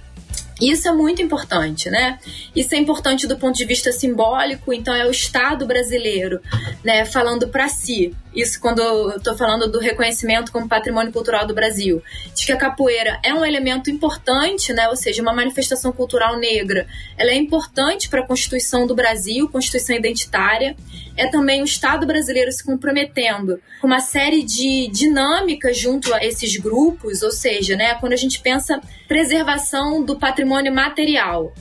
Isso 0.63 0.87
é 0.87 0.93
muito 0.93 1.21
importante, 1.21 1.91
né? 1.91 2.21
Isso 2.55 2.73
é 2.73 2.79
importante 2.79 3.27
do 3.27 3.37
ponto 3.37 3.57
de 3.57 3.65
vista 3.65 3.91
simbólico, 3.91 4.73
então 4.73 4.95
é 4.95 5.05
o 5.05 5.11
Estado 5.11 5.67
brasileiro, 5.67 6.41
né, 6.85 7.05
falando 7.05 7.49
para 7.49 7.67
si. 7.67 8.15
Isso 8.33 8.61
quando 8.61 8.81
eu 8.81 9.17
estou 9.17 9.37
falando 9.37 9.69
do 9.69 9.81
reconhecimento 9.81 10.53
como 10.53 10.69
patrimônio 10.69 11.13
cultural 11.13 11.49
do 11.49 11.53
Brasil, 11.53 12.01
de 12.33 12.47
que 12.47 12.53
a 12.53 12.57
capoeira 12.57 13.19
é 13.25 13.35
um 13.35 13.45
elemento 13.45 13.91
importante, 13.91 14.73
né, 14.73 14.89
ou 14.89 14.95
seja, 14.95 15.21
uma 15.21 15.35
manifestação 15.35 15.91
cultural 15.91 16.39
negra. 16.39 16.87
Ela 17.19 17.33
é 17.33 17.35
importante 17.35 18.09
para 18.09 18.21
a 18.21 18.27
Constituição 18.27 18.87
do 18.87 18.95
Brasil, 18.95 19.49
Constituição 19.49 19.97
identitária 19.97 20.77
é 21.17 21.27
também 21.29 21.61
o 21.61 21.65
Estado 21.65 22.07
brasileiro 22.07 22.51
se 22.51 22.65
comprometendo 22.65 23.61
com 23.81 23.87
uma 23.87 24.01
série 24.01 24.43
de 24.43 24.89
dinâmicas 24.89 25.77
junto 25.79 26.13
a 26.15 26.25
esses 26.25 26.57
grupos, 26.57 27.23
ou 27.23 27.31
seja, 27.31 27.77
né, 27.77 27.95
quando 27.97 28.13
a 28.13 28.17
gente 28.17 28.41
pensa 28.41 28.81
preservação 29.07 30.03
do 30.03 30.17
patrimônio 30.17 30.52
material, 30.73 31.53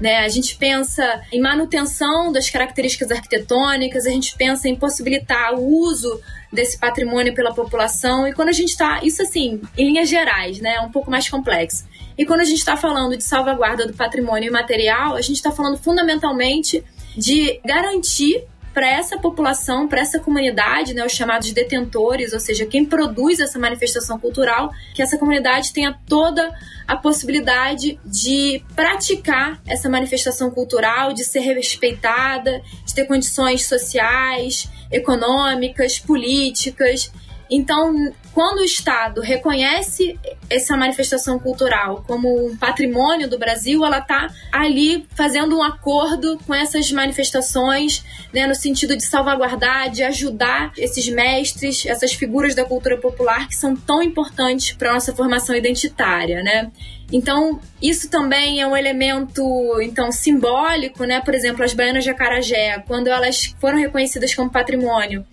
né? 0.00 0.18
A 0.18 0.28
gente 0.28 0.56
pensa 0.56 1.22
em 1.32 1.40
manutenção 1.40 2.30
das 2.30 2.50
características 2.50 3.10
arquitetônicas, 3.10 4.06
a 4.06 4.10
gente 4.10 4.36
pensa 4.36 4.68
em 4.68 4.76
possibilitar 4.76 5.54
o 5.54 5.64
uso 5.64 6.20
desse 6.52 6.78
patrimônio 6.78 7.34
pela 7.34 7.54
população. 7.54 8.26
E 8.26 8.32
quando 8.32 8.48
a 8.48 8.52
gente 8.52 8.70
está, 8.70 9.00
isso 9.02 9.22
assim, 9.22 9.60
em 9.76 9.86
linhas 9.86 10.08
gerais, 10.08 10.60
né? 10.60 10.74
É 10.74 10.80
um 10.80 10.90
pouco 10.90 11.10
mais 11.10 11.28
complexo. 11.28 11.86
E 12.18 12.24
quando 12.24 12.40
a 12.40 12.44
gente 12.44 12.58
está 12.58 12.76
falando 12.76 13.16
de 13.16 13.24
salvaguarda 13.24 13.86
do 13.86 13.94
patrimônio 13.94 14.48
imaterial, 14.48 15.16
a 15.16 15.20
gente 15.20 15.36
está 15.36 15.50
falando 15.50 15.76
fundamentalmente 15.76 16.82
de 17.16 17.60
garantir 17.64 18.44
para 18.76 18.90
essa 18.90 19.16
população, 19.16 19.88
para 19.88 20.02
essa 20.02 20.20
comunidade, 20.20 20.92
né, 20.92 21.02
os 21.02 21.12
chamados 21.12 21.50
detentores, 21.50 22.34
ou 22.34 22.38
seja, 22.38 22.66
quem 22.66 22.84
produz 22.84 23.40
essa 23.40 23.58
manifestação 23.58 24.18
cultural, 24.18 24.70
que 24.94 25.00
essa 25.00 25.16
comunidade 25.16 25.72
tenha 25.72 25.98
toda 26.06 26.54
a 26.86 26.94
possibilidade 26.94 27.98
de 28.04 28.62
praticar 28.74 29.62
essa 29.66 29.88
manifestação 29.88 30.50
cultural, 30.50 31.14
de 31.14 31.24
ser 31.24 31.40
respeitada, 31.40 32.60
de 32.84 32.94
ter 32.94 33.06
condições 33.06 33.64
sociais, 33.64 34.68
econômicas, 34.92 35.98
políticas 35.98 37.10
Então, 37.50 38.12
quando 38.32 38.58
o 38.58 38.64
Estado 38.64 39.20
reconhece 39.20 40.18
essa 40.50 40.76
manifestação 40.76 41.38
cultural 41.38 42.04
como 42.06 42.48
um 42.48 42.56
patrimônio 42.56 43.28
do 43.28 43.38
Brasil, 43.38 43.84
ela 43.84 43.98
está 43.98 44.28
ali 44.52 45.06
fazendo 45.14 45.56
um 45.56 45.62
acordo 45.62 46.38
com 46.46 46.54
essas 46.54 46.90
manifestações, 46.90 48.04
né, 48.32 48.46
no 48.46 48.54
sentido 48.54 48.96
de 48.96 49.04
salvaguardar, 49.04 49.90
de 49.90 50.02
ajudar 50.02 50.72
esses 50.76 51.08
mestres, 51.08 51.86
essas 51.86 52.12
figuras 52.12 52.54
da 52.54 52.64
cultura 52.64 52.98
popular 52.98 53.48
que 53.48 53.54
são 53.54 53.74
tão 53.76 54.02
importantes 54.02 54.72
para 54.72 54.90
a 54.90 54.94
nossa 54.94 55.14
formação 55.14 55.54
identitária, 55.54 56.42
né? 56.42 56.70
Então, 57.12 57.60
isso 57.80 58.10
também 58.10 58.60
é 58.60 58.66
um 58.66 58.76
elemento 58.76 59.80
então 59.80 60.10
simbólico, 60.10 61.04
né? 61.04 61.20
Por 61.20 61.34
exemplo, 61.34 61.64
as 61.64 61.72
baianas 61.72 62.02
de 62.02 62.10
Acarajé, 62.10 62.82
quando 62.86 63.06
elas 63.06 63.54
foram 63.60 63.78
reconhecidas 63.78 64.34
como 64.34 64.50
patrimônio, 64.50 65.24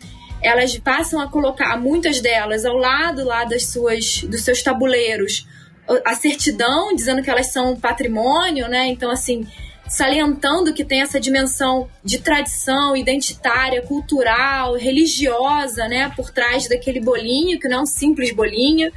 elas 0.44 0.78
passam 0.78 1.20
a 1.20 1.28
colocar 1.28 1.78
muitas 1.80 2.20
delas 2.20 2.66
ao 2.66 2.76
lado 2.76 3.24
lá 3.24 3.46
das 3.46 3.68
suas 3.68 4.24
dos 4.24 4.44
seus 4.44 4.62
tabuleiros 4.62 5.48
a 6.06 6.16
certidão 6.16 6.96
dizendo 6.96 7.22
que 7.22 7.30
elas 7.30 7.52
são 7.52 7.76
patrimônio, 7.76 8.68
né? 8.68 8.88
Então 8.88 9.10
assim, 9.10 9.46
salientando 9.88 10.74
que 10.74 10.86
tem 10.86 11.02
essa 11.02 11.20
dimensão 11.20 11.90
de 12.04 12.20
tradição 12.20 12.96
identitária, 12.96 13.82
cultural, 13.82 14.76
religiosa, 14.76 15.88
né, 15.88 16.12
por 16.16 16.32
trás 16.32 16.68
daquele 16.68 17.00
bolinho, 17.02 17.60
que 17.60 17.68
não 17.68 17.80
é 17.80 17.82
um 17.82 17.86
simples 17.86 18.32
bolinho, 18.32 18.92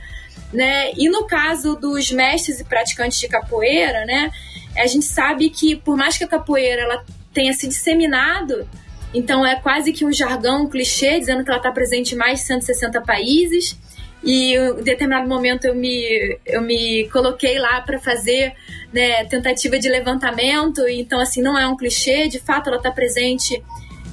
né? 0.52 0.92
E 0.96 1.08
no 1.08 1.26
caso 1.26 1.76
dos 1.76 2.10
mestres 2.10 2.60
e 2.60 2.64
praticantes 2.64 3.18
de 3.18 3.28
capoeira, 3.28 4.04
né, 4.04 4.30
a 4.76 4.86
gente 4.86 5.04
sabe 5.04 5.50
que 5.50 5.76
por 5.76 5.96
mais 5.96 6.16
que 6.16 6.24
a 6.24 6.28
capoeira 6.28 6.82
ela 6.82 7.04
tenha 7.32 7.52
se 7.52 7.66
disseminado 7.66 8.68
então 9.16 9.46
é 9.46 9.56
quase 9.56 9.94
que 9.94 10.04
um 10.04 10.12
jargão, 10.12 10.64
um 10.64 10.68
clichê, 10.68 11.18
dizendo 11.18 11.42
que 11.42 11.48
ela 11.48 11.56
está 11.56 11.72
presente 11.72 12.14
em 12.14 12.18
mais 12.18 12.40
de 12.40 12.46
160 12.48 13.00
países. 13.00 13.74
E 14.22 14.54
em 14.54 14.82
determinado 14.82 15.26
momento 15.26 15.64
eu 15.64 15.74
me, 15.74 16.38
eu 16.44 16.60
me 16.60 17.08
coloquei 17.08 17.58
lá 17.58 17.80
para 17.80 17.98
fazer 17.98 18.52
né, 18.92 19.24
tentativa 19.24 19.78
de 19.78 19.88
levantamento. 19.88 20.86
Então, 20.86 21.18
assim, 21.18 21.40
não 21.40 21.58
é 21.58 21.66
um 21.66 21.74
clichê, 21.74 22.28
de 22.28 22.38
fato 22.38 22.68
ela 22.68 22.76
está 22.76 22.90
presente 22.90 23.64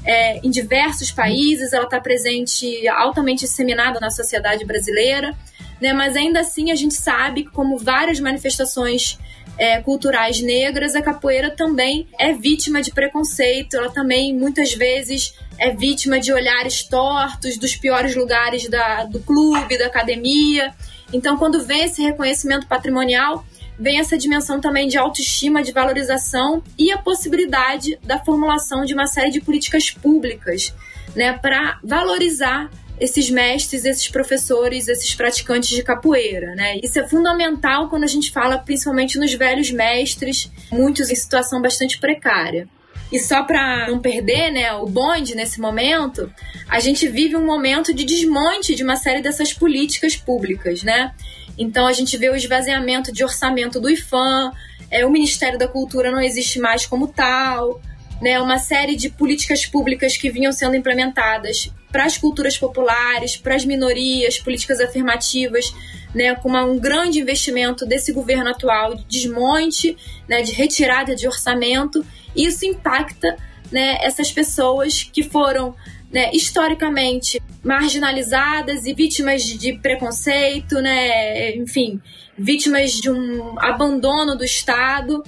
é, 0.06 0.38
em 0.38 0.50
diversos 0.50 1.12
países, 1.12 1.74
ela 1.74 1.84
está 1.84 2.00
presente 2.00 2.88
altamente 2.88 3.42
disseminada 3.42 4.00
na 4.00 4.10
sociedade 4.10 4.64
brasileira. 4.64 5.36
Né, 5.82 5.92
mas 5.92 6.16
ainda 6.16 6.40
assim 6.40 6.72
a 6.72 6.76
gente 6.76 6.94
sabe 6.94 7.44
como 7.44 7.78
várias 7.78 8.22
manifestações 8.22 9.20
é, 9.58 9.82
culturais 9.82 10.42
negras, 10.42 10.96
a 10.96 11.02
capoeira 11.02 11.52
também 11.52 12.08
é 12.20 12.34
vítima 12.34 12.82
de 12.82 12.92
preconceito, 12.92 13.76
ela 13.76 13.92
também 13.92 14.34
muitas 14.36 14.74
vezes 14.74 15.34
é 15.58 15.72
vítima 15.72 16.20
de 16.20 16.34
olhares 16.34 16.84
tortos 16.84 17.58
dos 17.58 17.76
piores 17.76 18.16
lugares 18.16 18.68
da, 18.68 19.04
do 19.06 19.20
clube, 19.20 19.78
da 19.78 19.88
academia. 19.88 20.74
Então, 21.12 21.38
quando 21.38 21.64
vem 21.64 21.84
esse 21.84 22.02
reconhecimento 22.02 22.68
patrimonial, 22.68 23.46
vem 23.78 24.00
essa 24.00 24.18
dimensão 24.18 24.60
também 24.60 24.88
de 24.88 24.98
autoestima, 24.98 25.64
de 25.64 25.72
valorização 25.72 26.64
e 26.78 26.92
a 26.92 26.98
possibilidade 26.98 27.98
da 28.04 28.20
formulação 28.20 28.86
de 28.86 28.94
uma 28.94 29.08
série 29.08 29.32
de 29.32 29.42
políticas 29.42 29.92
públicas 29.92 30.74
né, 31.16 31.34
para 31.34 31.80
valorizar 31.84 32.70
esses 33.04 33.30
mestres, 33.30 33.84
esses 33.84 34.08
professores, 34.08 34.88
esses 34.88 35.14
praticantes 35.14 35.70
de 35.70 35.84
capoeira, 35.84 36.56
né? 36.56 36.80
Isso 36.82 36.98
é 36.98 37.06
fundamental 37.06 37.90
quando 37.90 38.06
a 38.06 38.08
gente 38.08 38.32
fala 38.32 38.58
principalmente 38.58 39.20
nos 39.20 39.34
velhos 39.34 39.72
mestres, 39.72 40.50
muitos 40.72 41.10
em 41.10 41.16
situação 41.16 41.62
bastante 41.62 42.00
precária. 42.00 42.66
E 43.12 43.20
só 43.20 43.44
para 43.44 43.90
não 43.90 44.00
perder, 44.00 44.52
né, 44.52 44.72
o 44.74 44.86
bonde 44.86 45.36
nesse 45.36 45.60
momento, 45.60 46.32
a 46.70 46.80
gente 46.80 47.06
vive 47.10 47.36
um 47.36 47.46
momento 47.46 47.94
de 47.94 48.06
desmonte 48.06 48.74
de 48.74 48.84
uma 48.84 48.96
série 48.96 49.22
dessas 49.22 49.54
políticas 49.54 50.16
públicas, 50.16 50.82
né? 50.82 51.14
Então 51.58 51.86
a 51.86 51.92
gente 51.92 52.18
vê 52.18 52.30
o 52.30 52.36
esvaziamento 52.36 53.12
de 53.12 53.22
orçamento 53.22 53.82
do 53.82 53.90
IFAM, 53.90 54.54
é, 54.90 55.06
o 55.06 55.12
Ministério 55.12 55.60
da 55.60 55.68
Cultura 55.68 56.10
não 56.10 56.22
existe 56.22 56.58
mais 56.58 56.86
como 56.86 57.10
tal, 57.10 57.82
né, 58.22 58.40
uma 58.40 58.60
série 58.60 58.96
de 58.96 59.10
políticas 59.10 59.66
públicas 59.66 60.16
que 60.16 60.32
vinham 60.32 60.54
sendo 60.54 60.78
implementadas 60.78 61.70
para 61.94 62.06
as 62.06 62.18
culturas 62.18 62.58
populares, 62.58 63.38
para 63.38 63.56
as 63.56 63.64
minorias, 63.64 64.40
políticas 64.40 64.82
afirmativas, 64.82 65.72
né, 66.14 66.34
com 66.34 66.50
uma, 66.50 66.66
um 66.66 66.80
grande 66.80 67.20
investimento 67.20 67.86
desse 67.86 68.12
governo 68.12 68.50
atual 68.50 68.96
de 68.96 69.06
desmonte, 69.06 69.96
né, 70.28 70.42
de 70.42 70.52
retirada 70.52 71.16
de 71.16 71.28
orçamento. 71.28 72.04
Isso 72.36 72.66
impacta 72.66 73.38
né, 73.72 74.00
essas 74.02 74.32
pessoas 74.32 75.04
que 75.04 75.22
foram 75.22 75.76
né, 76.12 76.32
historicamente 76.34 77.40
marginalizadas 77.64 78.88
e 78.88 78.94
vítimas 78.94 79.44
de 79.44 79.74
preconceito, 79.78 80.82
né, 80.82 81.56
enfim, 81.56 82.02
vítimas 82.36 82.92
de 82.94 83.12
um 83.12 83.60
abandono 83.60 84.36
do 84.36 84.44
Estado 84.44 85.24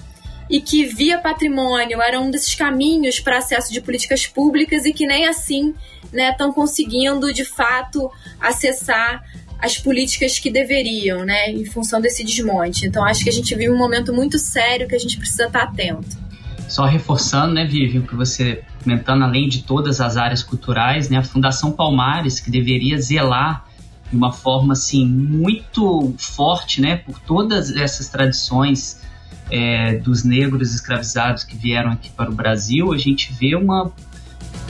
e 0.50 0.62
que 0.62 0.86
via 0.86 1.18
patrimônio 1.18 2.02
era 2.02 2.20
um 2.20 2.30
desses 2.30 2.54
caminhos 2.54 3.20
para 3.20 3.38
acesso 3.38 3.74
de 3.74 3.82
políticas 3.82 4.28
públicas 4.28 4.86
e 4.86 4.94
que 4.94 5.08
nem 5.08 5.28
assim 5.28 5.74
estão 6.14 6.48
né, 6.50 6.54
conseguindo 6.54 7.34
de 7.34 7.44
fato 7.44 8.12
acessar 8.40 9.24
as 9.60 9.78
políticas 9.78 10.38
que 10.38 10.52
deveriam, 10.52 11.26
né, 11.26 11.50
em 11.50 11.66
função 11.66 12.00
desse 12.00 12.24
desmonte. 12.24 12.86
Então 12.86 13.04
acho 13.04 13.24
que 13.24 13.30
a 13.30 13.34
gente 13.34 13.56
vive 13.56 13.72
um 13.72 13.78
momento 13.78 14.14
muito 14.14 14.38
sério 14.38 14.88
que 14.88 14.96
a 14.96 15.00
gente 15.00 15.18
precisa 15.18 15.46
estar 15.46 15.64
atento. 15.64 16.26
Só 16.68 16.86
reforçando, 16.86 17.54
né, 17.54 17.66
Vivi, 17.66 18.00
o 18.00 18.08
que 18.08 18.16
você 18.16 18.64
comentando, 18.84 19.24
além 19.24 19.48
de 19.48 19.64
todas 19.64 20.02
as 20.02 20.18
áreas 20.18 20.44
culturais, 20.44 21.10
né, 21.10 21.18
a 21.18 21.24
Fundação 21.24 21.72
Palmares, 21.72 22.40
que 22.40 22.52
deveria 22.52 23.00
zelar 23.00 23.66
de 24.10 24.16
uma 24.16 24.32
forma 24.32 24.74
assim 24.74 25.06
muito 25.06 26.14
forte, 26.18 26.82
né, 26.82 26.98
por 26.98 27.20
todas 27.20 27.76
essas 27.76 28.10
tradições 28.10 29.02
é, 29.50 29.96
dos 29.96 30.24
negros 30.24 30.74
escravizados 30.74 31.44
que 31.44 31.56
vieram 31.56 31.92
aqui 31.92 32.10
para 32.10 32.30
o 32.30 32.34
Brasil, 32.34 32.94
a 32.94 32.98
gente 32.98 33.32
vê 33.34 33.56
uma 33.56 33.92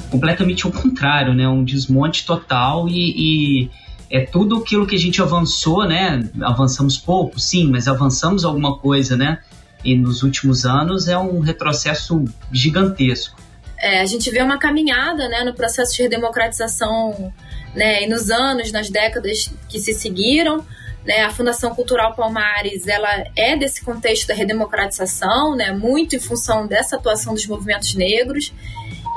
completamente 0.10 0.67
o 0.67 0.72
contrário, 0.72 1.34
né? 1.34 1.48
Um 1.48 1.63
desmonte 1.63 2.25
total 2.25 2.88
e, 2.88 3.63
e 3.65 3.72
é 4.10 4.22
tudo 4.22 4.58
aquilo 4.58 4.86
que 4.86 4.96
a 4.96 5.00
gente 5.00 5.22
avançou, 5.22 5.88
né? 5.88 6.29
Avançamos 6.41 6.98
pouco, 6.98 7.39
sim, 7.39 7.67
mas 7.70 7.88
avançamos 7.88 8.46
alguma 8.46 8.77
coisa, 8.77 9.17
né? 9.17 9.39
E 9.84 9.96
nos 9.96 10.24
últimos 10.24 10.65
anos 10.65 11.08
é 11.08 11.17
um 11.17 11.39
retrocesso 11.39 12.24
gigantesco. 12.51 13.39
É, 13.77 14.01
a 14.01 14.05
gente 14.05 14.32
vê 14.32 14.41
uma 14.41 14.58
caminhada, 14.58 15.27
né, 15.27 15.44
no 15.44 15.53
processo 15.53 15.96
de 15.96 16.03
redemocratização, 16.03 17.34
né, 17.75 18.03
e 18.03 18.08
nos 18.08 18.32
anos, 18.32 18.72
nas 18.72 18.89
décadas 18.89 19.51
que 19.67 19.79
se 19.79 19.94
seguiram, 19.94 20.65
né, 21.06 21.22
a 21.22 21.30
Fundação 21.30 21.74
Cultural 21.76 22.16
Palmares 22.16 22.88
ela 22.88 23.24
é 23.36 23.56
desse 23.56 23.84
contexto 23.84 24.28
da 24.28 24.34
redemocratização, 24.34 25.56
né, 25.56 25.72
muito 25.72 26.16
em 26.16 26.20
função 26.20 26.66
dessa 26.66 26.96
atuação 26.96 27.34
dos 27.34 27.46
movimentos 27.46 27.94
negros. 27.94 28.54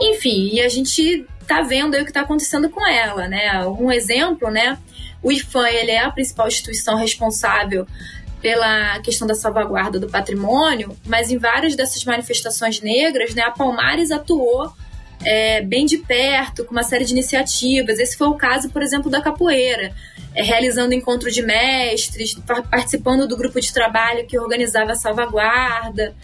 Enfim, 0.00 0.50
e 0.52 0.60
a 0.60 0.68
gente 0.68 1.26
está 1.40 1.62
vendo 1.62 1.94
o 1.94 2.04
que 2.04 2.10
está 2.10 2.20
acontecendo 2.20 2.68
com 2.68 2.86
ela. 2.86 3.26
Né? 3.26 3.66
Um 3.66 3.90
exemplo, 3.90 4.50
né, 4.50 4.78
o 5.22 5.32
IFAM 5.32 5.68
ele 5.68 5.90
é 5.90 6.04
a 6.04 6.10
principal 6.10 6.46
instituição 6.46 6.96
responsável 6.96 7.86
pela 8.40 9.00
questão 9.00 9.26
da 9.26 9.34
salvaguarda 9.34 9.98
do 9.98 10.08
patrimônio, 10.08 10.96
mas 11.04 11.30
em 11.30 11.38
várias 11.38 11.74
dessas 11.74 12.04
manifestações 12.04 12.80
negras, 12.80 13.34
né, 13.34 13.42
a 13.42 13.50
Palmares 13.50 14.12
atuou 14.12 14.72
é, 15.24 15.62
bem 15.62 15.86
de 15.86 15.98
perto, 15.98 16.64
com 16.64 16.72
uma 16.72 16.82
série 16.82 17.04
de 17.04 17.12
iniciativas. 17.12 17.98
Esse 17.98 18.16
foi 18.16 18.28
o 18.28 18.34
caso, 18.34 18.70
por 18.70 18.82
exemplo, 18.82 19.10
da 19.10 19.20
capoeira, 19.20 19.92
é, 20.34 20.42
realizando 20.42 20.94
encontro 20.94 21.30
de 21.30 21.42
mestres, 21.42 22.34
participando 22.70 23.26
do 23.26 23.36
grupo 23.36 23.60
de 23.60 23.72
trabalho 23.72 24.26
que 24.26 24.38
organizava 24.38 24.92
a 24.92 24.96
salvaguarda 24.96 26.14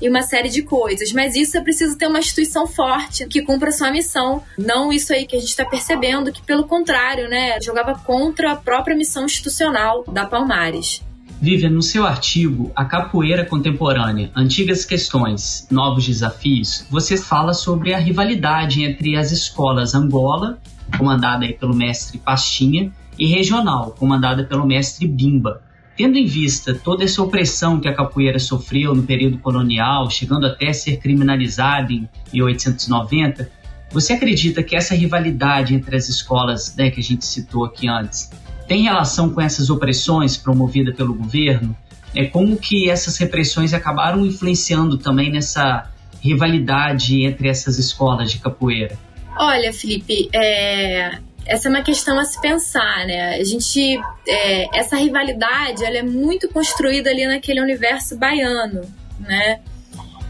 e 0.00 0.08
uma 0.08 0.22
série 0.22 0.48
de 0.48 0.62
coisas. 0.62 1.12
Mas 1.12 1.34
isso 1.34 1.56
é 1.56 1.60
preciso 1.60 1.96
ter 1.96 2.06
uma 2.06 2.18
instituição 2.18 2.66
forte 2.66 3.26
que 3.26 3.42
cumpra 3.42 3.72
sua 3.72 3.90
missão. 3.90 4.42
Não 4.58 4.92
isso 4.92 5.12
aí 5.12 5.26
que 5.26 5.36
a 5.36 5.40
gente 5.40 5.50
está 5.50 5.64
percebendo, 5.64 6.32
que 6.32 6.42
pelo 6.42 6.66
contrário, 6.66 7.28
né, 7.28 7.60
jogava 7.60 7.98
contra 7.98 8.52
a 8.52 8.56
própria 8.56 8.96
missão 8.96 9.24
institucional 9.24 10.04
da 10.04 10.26
Palmares. 10.26 11.02
Vivian, 11.44 11.68
no 11.68 11.82
seu 11.82 12.06
artigo 12.06 12.72
A 12.74 12.86
Capoeira 12.86 13.44
Contemporânea, 13.44 14.30
Antigas 14.34 14.82
Questões, 14.82 15.68
Novos 15.70 16.06
Desafios, 16.06 16.86
você 16.90 17.18
fala 17.18 17.52
sobre 17.52 17.92
a 17.92 17.98
rivalidade 17.98 18.82
entre 18.82 19.14
as 19.14 19.30
escolas 19.30 19.94
Angola, 19.94 20.58
comandada 20.96 21.46
pelo 21.52 21.74
mestre 21.74 22.16
Pastinha, 22.16 22.90
e 23.18 23.26
regional, 23.26 23.90
comandada 23.90 24.44
pelo 24.44 24.66
mestre 24.66 25.06
Bimba. 25.06 25.60
Tendo 25.94 26.16
em 26.16 26.24
vista 26.24 26.72
toda 26.72 27.04
essa 27.04 27.22
opressão 27.22 27.78
que 27.78 27.88
a 27.88 27.94
capoeira 27.94 28.38
sofreu 28.38 28.94
no 28.94 29.02
período 29.02 29.36
colonial, 29.36 30.08
chegando 30.08 30.46
até 30.46 30.72
ser 30.72 30.96
criminalizada 30.96 31.92
em 31.92 32.08
1890, 32.32 33.50
você 33.92 34.14
acredita 34.14 34.62
que 34.62 34.74
essa 34.74 34.94
rivalidade 34.94 35.74
entre 35.74 35.94
as 35.94 36.08
escolas 36.08 36.74
né, 36.74 36.90
que 36.90 37.00
a 37.00 37.02
gente 37.02 37.26
citou 37.26 37.66
aqui 37.66 37.86
antes 37.86 38.30
tem 38.66 38.82
relação 38.82 39.30
com 39.30 39.40
essas 39.40 39.70
opressões 39.70 40.36
promovidas 40.36 40.94
pelo 40.94 41.14
governo? 41.14 41.76
É 42.14 42.26
como 42.26 42.56
que 42.56 42.88
essas 42.88 43.16
repressões 43.18 43.74
acabaram 43.74 44.24
influenciando 44.24 44.96
também 44.96 45.30
nessa 45.30 45.90
rivalidade 46.20 47.22
entre 47.22 47.48
essas 47.48 47.78
escolas 47.78 48.30
de 48.30 48.38
capoeira? 48.38 48.96
Olha, 49.36 49.72
Felipe, 49.72 50.28
é, 50.32 51.18
essa 51.44 51.68
é 51.68 51.70
uma 51.70 51.82
questão 51.82 52.18
a 52.18 52.24
se 52.24 52.40
pensar, 52.40 53.06
né? 53.06 53.34
A 53.34 53.44
gente, 53.44 54.00
é, 54.26 54.78
essa 54.78 54.96
rivalidade, 54.96 55.84
ela 55.84 55.98
é 55.98 56.02
muito 56.02 56.48
construída 56.48 57.10
ali 57.10 57.26
naquele 57.26 57.60
universo 57.60 58.16
baiano, 58.16 58.82
né? 59.18 59.60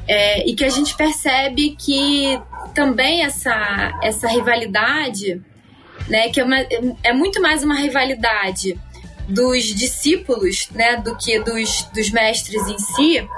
É, 0.09 0.49
e 0.49 0.55
que 0.55 0.64
a 0.64 0.71
gente 0.71 0.97
percebe 0.97 1.76
que 1.79 2.41
também 2.75 3.25
essa, 3.25 3.93
essa 4.03 4.29
rivalidade, 4.29 5.41
né, 6.09 6.29
que 6.29 6.41
é, 6.41 6.45
uma, 6.45 6.59
é 7.03 7.13
muito 7.13 7.41
mais 7.41 7.63
uma 7.63 7.75
rivalidade 7.75 8.79
dos 9.29 9.65
discípulos, 9.65 10.69
né, 10.71 10.97
do 10.97 11.17
que 11.17 11.39
dos, 11.41 11.85
dos 11.95 12.11
mestres 12.11 12.67
em 12.69 12.79
si, 12.79 13.29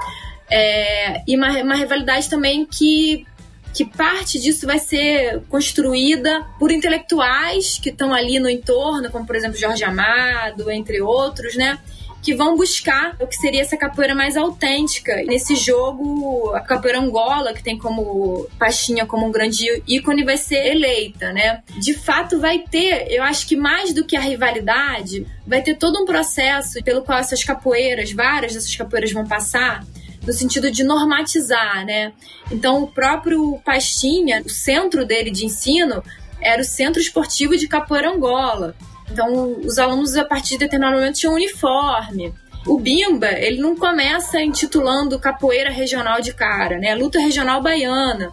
é, 0.49 1.21
e 1.27 1.35
uma, 1.35 1.49
uma 1.61 1.75
rivalidade 1.75 2.29
também 2.29 2.65
que 2.65 3.25
que 3.73 3.85
parte 3.85 4.39
disso 4.39 4.65
vai 4.65 4.79
ser 4.79 5.43
construída 5.49 6.43
por 6.57 6.71
intelectuais 6.71 7.77
que 7.77 7.89
estão 7.89 8.11
ali 8.11 8.39
no 8.39 8.49
entorno, 8.49 9.11
como 9.11 9.23
por 9.23 9.35
exemplo 9.35 9.55
Jorge 9.55 9.83
Amado, 9.83 10.71
entre 10.71 10.99
outros, 10.99 11.55
né? 11.55 11.77
Que 12.27 12.35
vão 12.35 12.57
buscar 12.57 13.15
o 13.21 13.25
que 13.25 13.37
seria 13.37 13.61
essa 13.61 13.77
capoeira 13.77 14.13
mais 14.13 14.35
autêntica. 14.35 15.15
Nesse 15.23 15.55
jogo, 15.55 16.51
a 16.53 16.59
capoeira 16.59 16.99
Angola, 16.99 17.53
que 17.53 17.63
tem 17.63 17.77
como 17.77 18.49
Pastinha 18.59 19.05
como 19.05 19.25
um 19.25 19.31
grande 19.31 19.81
ícone, 19.87 20.25
vai 20.25 20.35
ser 20.35 20.75
eleita, 20.75 21.31
né? 21.31 21.63
De 21.79 21.93
fato, 21.93 22.37
vai 22.37 22.59
ter, 22.59 23.07
eu 23.09 23.23
acho 23.23 23.47
que 23.47 23.55
mais 23.55 23.93
do 23.93 24.03
que 24.03 24.17
a 24.17 24.19
rivalidade, 24.19 25.25
vai 25.47 25.61
ter 25.61 25.75
todo 25.75 26.03
um 26.03 26.05
processo 26.05 26.83
pelo 26.83 27.01
qual 27.01 27.17
essas 27.17 27.45
capoeiras, 27.45 28.11
várias 28.11 28.53
dessas 28.53 28.75
capoeiras 28.75 29.13
vão 29.13 29.25
passar, 29.25 29.85
no 30.25 30.33
sentido 30.33 30.69
de 30.69 30.83
normatizar, 30.83 31.85
né? 31.85 32.11
Então, 32.51 32.83
o 32.83 32.87
próprio 32.87 33.57
Pastinha, 33.63 34.43
o 34.45 34.49
centro 34.49 35.05
dele 35.05 35.31
de 35.31 35.45
ensino 35.45 36.03
era 36.41 36.61
o 36.61 36.65
Centro 36.65 37.01
Esportivo 37.01 37.55
de 37.55 37.69
Capoeira 37.69 38.09
Angola. 38.09 38.75
Então, 39.11 39.59
os 39.61 39.77
alunos, 39.77 40.15
a 40.15 40.25
partir 40.25 40.51
de 40.51 40.59
determinado 40.59 40.97
momento, 40.97 41.15
tinham 41.15 41.33
uniforme. 41.33 42.33
O 42.65 42.79
Bimba, 42.79 43.31
ele 43.31 43.61
não 43.61 43.75
começa 43.75 44.41
intitulando 44.41 45.19
capoeira 45.19 45.69
regional 45.69 46.19
de 46.21 46.33
cara, 46.33 46.77
né? 46.77 46.93
Luta 46.93 47.19
regional 47.19 47.61
baiana. 47.61 48.29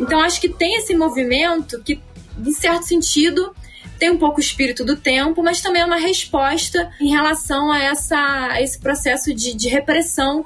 Então, 0.00 0.20
acho 0.20 0.40
que 0.40 0.48
tem 0.48 0.76
esse 0.76 0.94
movimento 0.94 1.82
que, 1.82 2.00
em 2.38 2.52
certo 2.52 2.84
sentido, 2.84 3.54
tem 3.98 4.10
um 4.10 4.18
pouco 4.18 4.38
o 4.38 4.40
espírito 4.40 4.84
do 4.84 4.96
tempo, 4.96 5.42
mas 5.42 5.60
também 5.60 5.82
é 5.82 5.84
uma 5.84 5.96
resposta 5.96 6.90
em 7.00 7.10
relação 7.10 7.70
a, 7.70 7.78
essa, 7.78 8.18
a 8.50 8.62
esse 8.62 8.78
processo 8.78 9.32
de, 9.34 9.54
de 9.54 9.68
repressão 9.68 10.44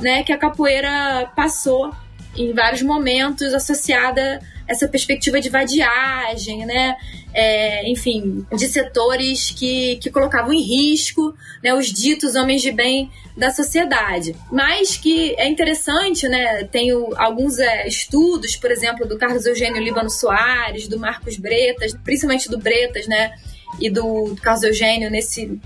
né, 0.00 0.22
que 0.22 0.32
a 0.32 0.38
capoeira 0.38 1.30
passou 1.36 1.94
em 2.36 2.52
vários 2.52 2.82
momentos 2.82 3.52
associada 3.52 4.40
essa 4.70 4.86
perspectiva 4.86 5.40
de 5.40 5.48
vadiagem, 5.48 6.64
né? 6.64 6.96
É, 7.34 7.88
enfim, 7.90 8.46
de 8.56 8.68
setores 8.68 9.50
que, 9.50 9.96
que 9.96 10.10
colocavam 10.10 10.52
em 10.52 10.62
risco 10.62 11.34
né, 11.62 11.74
os 11.74 11.92
ditos 11.92 12.34
homens 12.34 12.62
de 12.62 12.72
bem 12.72 13.10
da 13.36 13.50
sociedade. 13.50 14.34
Mas 14.50 14.96
que 14.96 15.34
é 15.36 15.48
interessante, 15.48 16.28
né? 16.28 16.64
Tenho 16.64 17.12
alguns 17.16 17.58
é, 17.58 17.86
estudos, 17.86 18.54
por 18.54 18.70
exemplo, 18.70 19.06
do 19.06 19.18
Carlos 19.18 19.44
Eugênio 19.44 19.82
Líbano 19.82 20.08
Soares, 20.08 20.86
do 20.86 20.98
Marcos 20.98 21.36
Bretas, 21.36 21.92
principalmente 22.04 22.48
do 22.48 22.58
Bretas, 22.58 23.08
né? 23.08 23.32
E 23.80 23.90
do 23.90 24.36
Carlos 24.40 24.62
Eugênio, 24.62 25.10
nesse 25.10 25.60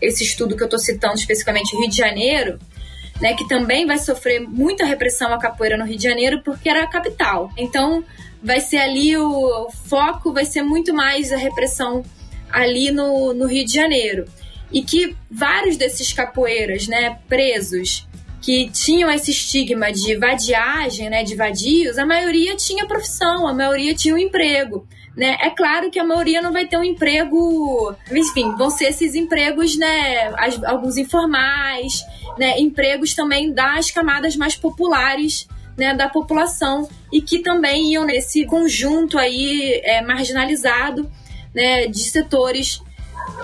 esse 0.00 0.22
estudo 0.24 0.54
que 0.54 0.62
eu 0.62 0.66
estou 0.66 0.78
citando 0.78 1.14
especificamente 1.14 1.76
Rio 1.76 1.88
de 1.88 1.96
Janeiro, 1.96 2.58
né, 3.20 3.34
que 3.34 3.46
também 3.46 3.86
vai 3.86 3.98
sofrer 3.98 4.40
muita 4.40 4.84
repressão 4.86 5.32
a 5.32 5.38
capoeira 5.38 5.76
no 5.76 5.84
Rio 5.84 5.98
de 5.98 6.04
Janeiro 6.04 6.40
porque 6.42 6.68
era 6.68 6.84
a 6.84 6.86
capital. 6.86 7.50
Então, 7.56 8.02
vai 8.42 8.60
ser 8.60 8.78
ali 8.78 9.16
o, 9.16 9.66
o 9.66 9.70
foco, 9.70 10.32
vai 10.32 10.44
ser 10.44 10.62
muito 10.62 10.94
mais 10.94 11.32
a 11.32 11.36
repressão 11.36 12.02
ali 12.50 12.90
no, 12.90 13.32
no 13.32 13.46
Rio 13.46 13.64
de 13.64 13.72
Janeiro. 13.72 14.24
E 14.72 14.82
que 14.82 15.16
vários 15.30 15.76
desses 15.76 16.12
capoeiras, 16.12 16.86
né, 16.86 17.18
presos, 17.28 18.06
que 18.40 18.70
tinham 18.70 19.10
esse 19.10 19.30
estigma 19.30 19.92
de 19.92 20.16
vadiagem, 20.16 21.10
né, 21.10 21.22
de 21.22 21.34
vadios, 21.34 21.98
a 21.98 22.06
maioria 22.06 22.56
tinha 22.56 22.86
profissão, 22.86 23.46
a 23.46 23.52
maioria 23.52 23.94
tinha 23.94 24.14
um 24.14 24.18
emprego. 24.18 24.86
Né? 25.16 25.36
É 25.40 25.50
claro 25.50 25.90
que 25.90 25.98
a 25.98 26.04
maioria 26.04 26.40
não 26.40 26.52
vai 26.52 26.66
ter 26.66 26.78
um 26.78 26.84
emprego, 26.84 27.94
enfim, 28.10 28.54
vão 28.56 28.70
ser 28.70 28.86
esses 28.86 29.14
empregos, 29.14 29.76
né, 29.76 30.32
alguns 30.64 30.96
informais, 30.96 32.02
né, 32.38 32.58
empregos 32.58 33.14
também 33.14 33.52
das 33.52 33.90
camadas 33.90 34.36
mais 34.36 34.56
populares 34.56 35.46
né, 35.80 35.94
da 35.94 36.10
população 36.10 36.86
e 37.10 37.22
que 37.22 37.38
também 37.38 37.92
iam 37.92 38.04
nesse 38.04 38.44
conjunto 38.44 39.18
aí 39.18 39.80
é, 39.82 40.02
marginalizado 40.02 41.10
né, 41.54 41.86
de 41.86 42.00
setores 42.00 42.82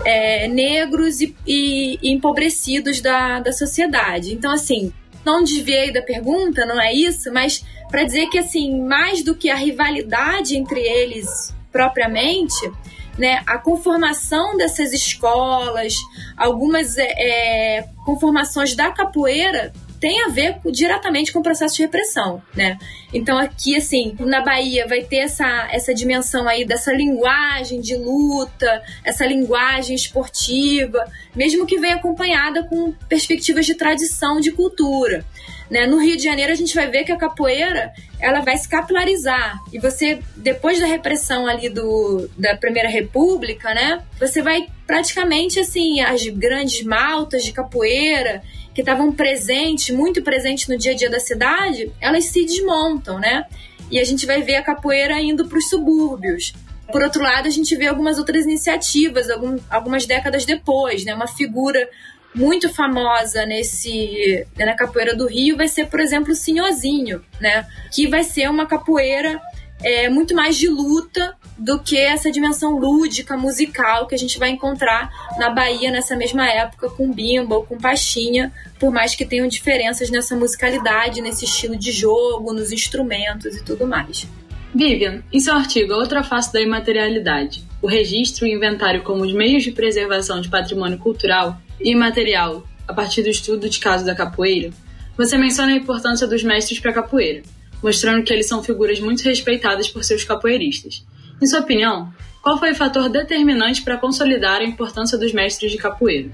é, 0.05 0.47
negros 0.47 1.23
e, 1.23 1.35
e, 1.47 1.99
empobrecidos 2.03 3.01
da, 3.01 3.41
da 3.41 3.53
sociedade. 3.53 4.35
Então, 4.35 4.53
assim, 4.53 4.93
não 5.25 5.43
desviei 5.43 5.91
da 5.91 6.03
pergunta, 6.03 6.67
não 6.67 6.79
é 6.79 6.93
isso, 6.93 7.33
mas 7.33 7.65
para 7.89 8.05
dizer 8.05 8.27
que, 8.27 8.39
assim, 8.39 8.83
mais 8.83 9.25
do 9.25 9.35
que 9.35 9.49
a 9.49 9.57
rivalidade 9.57 10.59
entre 10.59 10.81
eles 10.81 11.55
propriamente, 11.73 12.71
né, 13.17 13.43
a 13.47 13.57
conformação 13.57 14.59
dessas 14.59 14.93
escolas, 14.93 15.95
algumas 16.37 16.99
é, 16.99 17.79
é 17.79 17.89
conformações 18.05 18.77
da 18.77 18.91
capoeira 18.91 19.73
tem 20.07 20.23
a 20.23 20.29
ver 20.29 20.59
diretamente 20.71 21.33
com 21.33 21.41
o 21.41 21.43
processo 21.43 21.75
de 21.75 21.83
repressão, 21.83 22.41
né? 22.55 22.79
Então 23.13 23.37
aqui, 23.37 23.75
assim, 23.75 24.15
na 24.21 24.41
Bahia 24.41 24.87
vai 24.87 25.03
ter 25.03 25.17
essa, 25.17 25.67
essa 25.73 25.93
dimensão 25.93 26.47
aí 26.47 26.65
dessa 26.65 26.93
linguagem 26.93 27.81
de 27.81 27.97
luta, 27.97 28.85
essa 29.03 29.27
linguagem 29.27 29.97
esportiva, 29.97 31.05
mesmo 31.35 31.67
que 31.67 31.81
venha 31.81 31.97
acompanhada 31.97 32.63
com 32.63 32.93
perspectivas 33.09 33.67
de 33.67 33.75
tradição, 33.75 34.39
de 34.39 34.53
cultura. 34.53 35.25
Né? 35.69 35.89
No 35.89 35.99
Rio 35.99 36.17
de 36.17 36.23
Janeiro 36.23 36.53
a 36.53 36.55
gente 36.55 36.73
vai 36.73 36.89
ver 36.89 37.03
que 37.03 37.11
a 37.11 37.17
capoeira 37.17 37.93
ela 38.21 38.43
vai 38.43 38.57
se 38.57 38.69
capilarizar 38.69 39.59
e 39.73 39.81
você 39.81 40.21
depois 40.37 40.79
da 40.79 40.87
repressão 40.87 41.49
ali 41.49 41.69
do 41.69 42.31
da 42.39 42.57
Primeira 42.57 42.89
República, 42.89 43.75
né? 43.75 44.01
Você 44.21 44.41
vai 44.41 44.69
praticamente 44.87 45.59
assim 45.59 46.01
as 46.01 46.25
grandes 46.29 46.85
maltas 46.85 47.45
de 47.45 47.53
capoeira 47.53 48.41
que 48.77 48.83
estavam 48.83 49.11
presentes, 49.11 49.89
muito 49.89 50.21
presentes 50.21 50.69
no 50.69 50.77
dia 50.77 50.93
a 50.93 50.95
dia 50.95 51.09
da 51.09 51.19
cidade, 51.19 51.91
elas 51.99 52.27
se 52.27 52.45
desmontam, 52.45 53.19
né? 53.19 53.47
E 53.91 53.99
a 53.99 54.05
gente 54.05 54.27
vai 54.27 54.43
ver 54.43 54.57
a 54.57 54.63
capoeira 54.63 55.19
indo 55.19 55.49
para 55.49 55.57
os 55.57 55.71
subúrbios. 55.71 56.53
Por 56.93 57.03
outro 57.03 57.23
lado, 57.23 57.49
a 57.49 57.51
gente 57.51 57.75
vê 57.75 57.87
algumas 57.87 58.19
outras 58.19 58.45
iniciativas, 58.45 59.31
algum, 59.31 59.57
algumas 59.71 60.05
décadas 60.05 60.45
depois, 60.45 61.07
né? 61.07 61.15
Uma 61.15 61.27
figura 61.27 61.89
muito 62.35 62.69
famosa 62.69 63.47
nesse 63.47 64.47
na 64.59 64.75
capoeira 64.75 65.17
do 65.17 65.27
Rio 65.27 65.57
vai 65.57 65.69
ser, 65.69 65.87
por 65.87 65.99
exemplo, 65.99 66.33
o 66.33 66.37
Sinhozinho, 66.37 67.25
né? 67.41 67.67
Que 67.91 68.07
vai 68.07 68.25
ser 68.25 68.51
uma 68.51 68.67
capoeira 68.67 69.41
é, 69.83 70.11
muito 70.11 70.35
mais 70.35 70.55
de 70.55 70.69
luta 70.69 71.35
do 71.59 71.79
que 71.79 71.99
essa 71.99 72.31
dimensão 72.31 72.79
lúdica, 72.79 73.37
musical 73.37 74.07
que 74.07 74.15
a 74.15 74.19
gente 74.19 74.39
vai 74.39 74.51
encontrar 74.51 75.11
na 75.39 75.51
Bahia 75.51 75.91
nessa 75.91 76.15
mesma 76.17 76.47
época 76.49 76.91
com 76.91 77.13
bimba 77.13 77.57
ou 77.57 77.65
com 77.65 77.79
pastinha, 77.79 78.53
por 78.79 78.93
mais 78.93 79.15
que 79.15 79.25
tenham 79.25 79.49
diferenças 79.49 80.11
nessa 80.11 80.37
musicalidade, 80.37 81.23
nesse 81.23 81.45
estilo 81.45 81.77
de 81.77 81.93
jogo, 81.93 82.53
nos 82.53 82.73
instrumentos 82.73 83.57
e 83.57 83.65
tudo 83.65 83.87
mais. 83.87 84.27
Vivian, 84.75 85.23
em 85.33 85.41
seu 85.41 85.55
artigo 85.55 85.95
Outra 85.95 86.23
Face 86.23 86.53
da 86.53 86.61
Imaterialidade, 86.61 87.65
o 87.81 87.87
registro 87.87 88.47
e 88.47 88.53
inventário 88.53 89.03
como 89.03 89.25
os 89.25 89.33
meios 89.33 89.63
de 89.63 89.73
preservação 89.73 90.41
de 90.41 90.51
patrimônio 90.51 90.99
cultural 90.99 91.59
e 91.81 91.93
imaterial 91.93 92.67
a 92.87 92.93
partir 92.93 93.23
do 93.23 93.29
estudo 93.29 93.69
de 93.69 93.81
caso 93.81 94.05
da 94.05 94.15
capoeira, 94.15 94.71
você 95.17 95.39
menciona 95.39 95.73
a 95.73 95.77
importância 95.77 96.27
dos 96.27 96.45
mestres 96.45 96.79
para 96.79 96.91
a 96.91 96.95
capoeira, 96.95 97.43
mostrando 97.83 98.23
que 98.23 98.33
eles 98.33 98.47
são 98.47 98.63
figuras 98.63 99.01
muito 99.01 99.23
respeitadas 99.23 99.89
por 99.89 100.05
seus 100.05 100.25
capoeiristas. 100.25 101.05
Em 101.41 101.47
sua 101.47 101.61
opinião, 101.61 102.13
qual 102.43 102.59
foi 102.59 102.73
o 102.73 102.75
fator 102.75 103.09
determinante 103.09 103.83
para 103.83 103.99
consolidar 103.99 104.61
a 104.61 104.65
importância 104.65 105.19
dos 105.19 105.33
mestres 105.33 105.71
de 105.71 105.77
capoeira? 105.77 106.31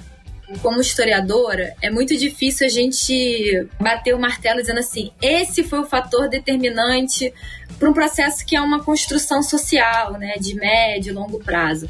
Como 0.61 0.81
historiadora, 0.81 1.75
é 1.81 1.91
muito 1.91 2.17
difícil 2.17 2.67
a 2.67 2.71
gente 2.71 3.67
bater 3.81 4.15
o 4.15 4.19
martelo 4.19 4.61
dizendo 4.61 4.81
assim: 4.81 5.11
esse 5.21 5.65
foi 5.65 5.81
o 5.81 5.87
fator 5.87 6.29
determinante 6.29 7.33
para 7.79 7.89
um 7.89 7.93
processo 7.93 8.45
que 8.45 8.55
é 8.55 8.61
uma 8.61 8.85
construção 8.85 9.43
social, 9.43 10.13
né, 10.19 10.35
de 10.39 10.55
médio 10.55 11.11
e 11.11 11.15
longo 11.15 11.43
prazo. 11.43 11.89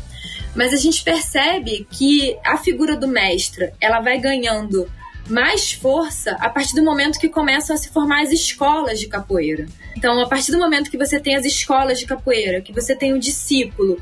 Mas 0.55 0.73
a 0.73 0.77
gente 0.77 1.03
percebe 1.03 1.87
que 1.91 2.39
a 2.45 2.57
figura 2.57 2.97
do 2.97 3.09
mestre, 3.09 3.73
ela 3.81 4.01
vai 4.01 4.19
ganhando 4.19 4.89
mais 5.29 5.73
força 5.73 6.33
a 6.41 6.49
partir 6.49 6.75
do 6.75 6.85
momento 6.85 7.19
que 7.19 7.29
começam 7.29 7.75
a 7.75 7.79
se 7.79 7.89
formar 7.89 8.23
as 8.23 8.31
escolas 8.31 9.01
de 9.01 9.09
capoeira. 9.09 9.67
Então, 9.97 10.21
a 10.21 10.29
partir 10.29 10.53
do 10.53 10.59
momento 10.59 10.91
que 10.91 10.99
você 10.99 11.21
tem 11.21 11.37
as 11.37 11.45
escolas 11.45 11.99
de 11.99 12.07
capoeira, 12.07 12.61
que 12.61 12.73
você 12.73 12.95
tem 12.95 13.13
o 13.13 13.19
discípulo, 13.19 14.01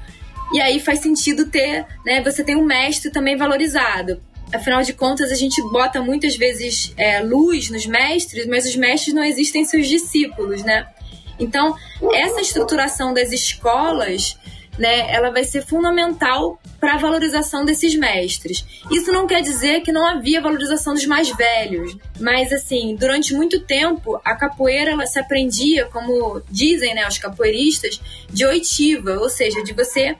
e 0.52 0.60
aí 0.60 0.80
faz 0.80 1.00
sentido 1.00 1.46
ter, 1.46 1.86
né? 2.04 2.22
Você 2.22 2.42
tem 2.42 2.56
um 2.56 2.64
mestre 2.64 3.10
também 3.10 3.36
valorizado. 3.36 4.20
Afinal 4.52 4.82
de 4.82 4.92
contas, 4.92 5.30
a 5.30 5.36
gente 5.36 5.62
bota 5.70 6.02
muitas 6.02 6.36
vezes 6.36 6.92
é, 6.96 7.20
luz 7.20 7.70
nos 7.70 7.86
mestres, 7.86 8.46
mas 8.46 8.66
os 8.66 8.74
mestres 8.74 9.14
não 9.14 9.22
existem 9.22 9.64
seus 9.64 9.86
discípulos, 9.86 10.64
né? 10.64 10.86
Então, 11.38 11.74
essa 12.12 12.40
estruturação 12.40 13.14
das 13.14 13.32
escolas 13.32 14.36
né, 14.80 15.12
ela 15.12 15.30
vai 15.30 15.44
ser 15.44 15.62
fundamental 15.62 16.58
para 16.80 16.94
a 16.94 16.96
valorização 16.96 17.66
desses 17.66 17.94
mestres. 17.94 18.64
Isso 18.90 19.12
não 19.12 19.26
quer 19.26 19.42
dizer 19.42 19.82
que 19.82 19.92
não 19.92 20.06
havia 20.06 20.40
valorização 20.40 20.94
dos 20.94 21.04
mais 21.04 21.28
velhos, 21.28 21.94
mas 22.18 22.50
assim, 22.50 22.96
durante 22.98 23.34
muito 23.34 23.60
tempo 23.60 24.18
a 24.24 24.34
capoeira 24.34 24.92
ela 24.92 25.04
se 25.04 25.20
aprendia, 25.20 25.84
como 25.84 26.40
dizem, 26.50 26.94
né, 26.94 27.06
os 27.06 27.18
capoeiristas, 27.18 28.00
de 28.30 28.46
oitiva, 28.46 29.18
ou 29.18 29.28
seja, 29.28 29.62
de 29.62 29.74
você 29.74 30.16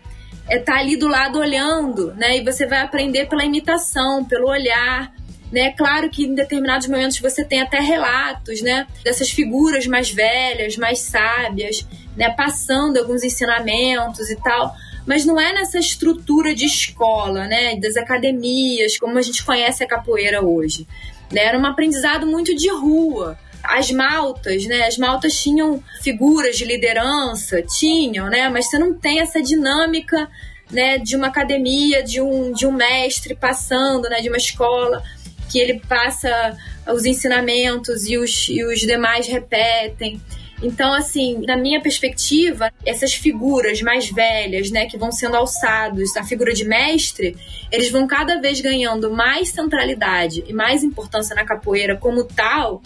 é 0.47 0.59
estar 0.59 0.75
tá 0.75 0.79
ali 0.79 0.95
do 0.95 1.09
lado 1.09 1.39
olhando, 1.39 2.13
né? 2.15 2.37
E 2.37 2.45
você 2.45 2.67
vai 2.67 2.81
aprender 2.81 3.27
pela 3.29 3.45
imitação, 3.45 4.25
pelo 4.25 4.49
olhar, 4.49 5.15
né? 5.51 5.73
Claro 5.73 6.11
que 6.11 6.25
em 6.25 6.35
determinados 6.35 6.87
momentos 6.87 7.19
você 7.19 7.45
tem 7.45 7.63
até 7.63 7.81
relatos, 7.81 8.61
né, 8.61 8.87
dessas 9.03 9.31
figuras 9.31 9.87
mais 9.87 10.11
velhas, 10.11 10.77
mais 10.77 10.99
sábias, 10.99 11.87
né, 12.17 12.31
passando 12.31 12.99
alguns 12.99 13.23
ensinamentos 13.23 14.31
e 14.31 14.37
tal, 14.37 14.75
mas 15.07 15.25
não 15.25 15.41
é 15.41 15.53
nessa 15.53 15.79
estrutura 15.79 16.55
de 16.55 16.67
escola, 16.67 17.47
né, 17.47 17.77
das 17.77 17.97
academias, 17.97 18.99
como 18.99 19.19
a 19.19 19.23
gente 19.23 19.45
conhece 19.45 19.83
a 19.83 19.87
capoeira 19.87 20.45
hoje. 20.45 20.87
Né? 21.33 21.45
Era 21.45 21.59
um 21.59 21.67
aprendizado 21.67 22.27
muito 22.27 22.55
de 22.55 22.71
rua. 22.71 23.39
As 23.63 23.91
maltas, 23.91 24.65
né? 24.65 24.87
As 24.87 24.97
maltas 24.97 25.35
tinham 25.35 25.83
figuras 26.03 26.57
de 26.57 26.65
liderança, 26.65 27.63
tinham, 27.63 28.31
né? 28.31 28.49
Mas 28.49 28.71
você 28.71 28.79
não 28.79 28.95
tem 28.95 29.21
essa 29.21 29.43
dinâmica, 29.43 30.31
né? 30.71 30.97
De 30.97 31.15
uma 31.15 31.27
academia, 31.27 32.03
de 32.03 32.23
um, 32.23 32.53
de 32.53 32.67
um 32.67 32.73
mestre 32.73 33.35
passando, 33.35 34.09
né? 34.09 34.23
De 34.23 34.29
uma 34.29 34.39
escola 34.39 35.03
que 35.51 35.59
ele 35.59 35.81
passa 35.87 36.57
os 36.89 37.05
ensinamentos 37.05 38.09
e 38.09 38.17
os, 38.17 38.49
e 38.49 38.65
os 38.65 38.81
demais 38.81 39.27
repetem. 39.27 40.21
Então, 40.63 40.93
assim, 40.93 41.45
na 41.47 41.57
minha 41.57 41.81
perspectiva, 41.81 42.71
essas 42.85 43.15
figuras 43.15 43.81
mais 43.81 44.11
velhas, 44.11 44.71
né, 44.71 44.87
que 44.87 44.99
vão 44.99 45.11
sendo 45.11 45.37
alçados, 45.37 46.17
a 46.17 46.25
figura 46.25 46.53
de 46.53 46.65
mestre, 46.65 47.37
eles 47.73 47.91
vão 47.91 48.07
cada 48.07 48.41
vez 48.41 48.61
ganhando 48.61 49.11
mais 49.11 49.49
centralidade 49.49 50.45
e 50.47 50.53
mais 50.53 50.83
importância 50.83 51.35
na 51.35 51.45
capoeira 51.45 51.97
como 51.97 52.25
tal, 52.25 52.83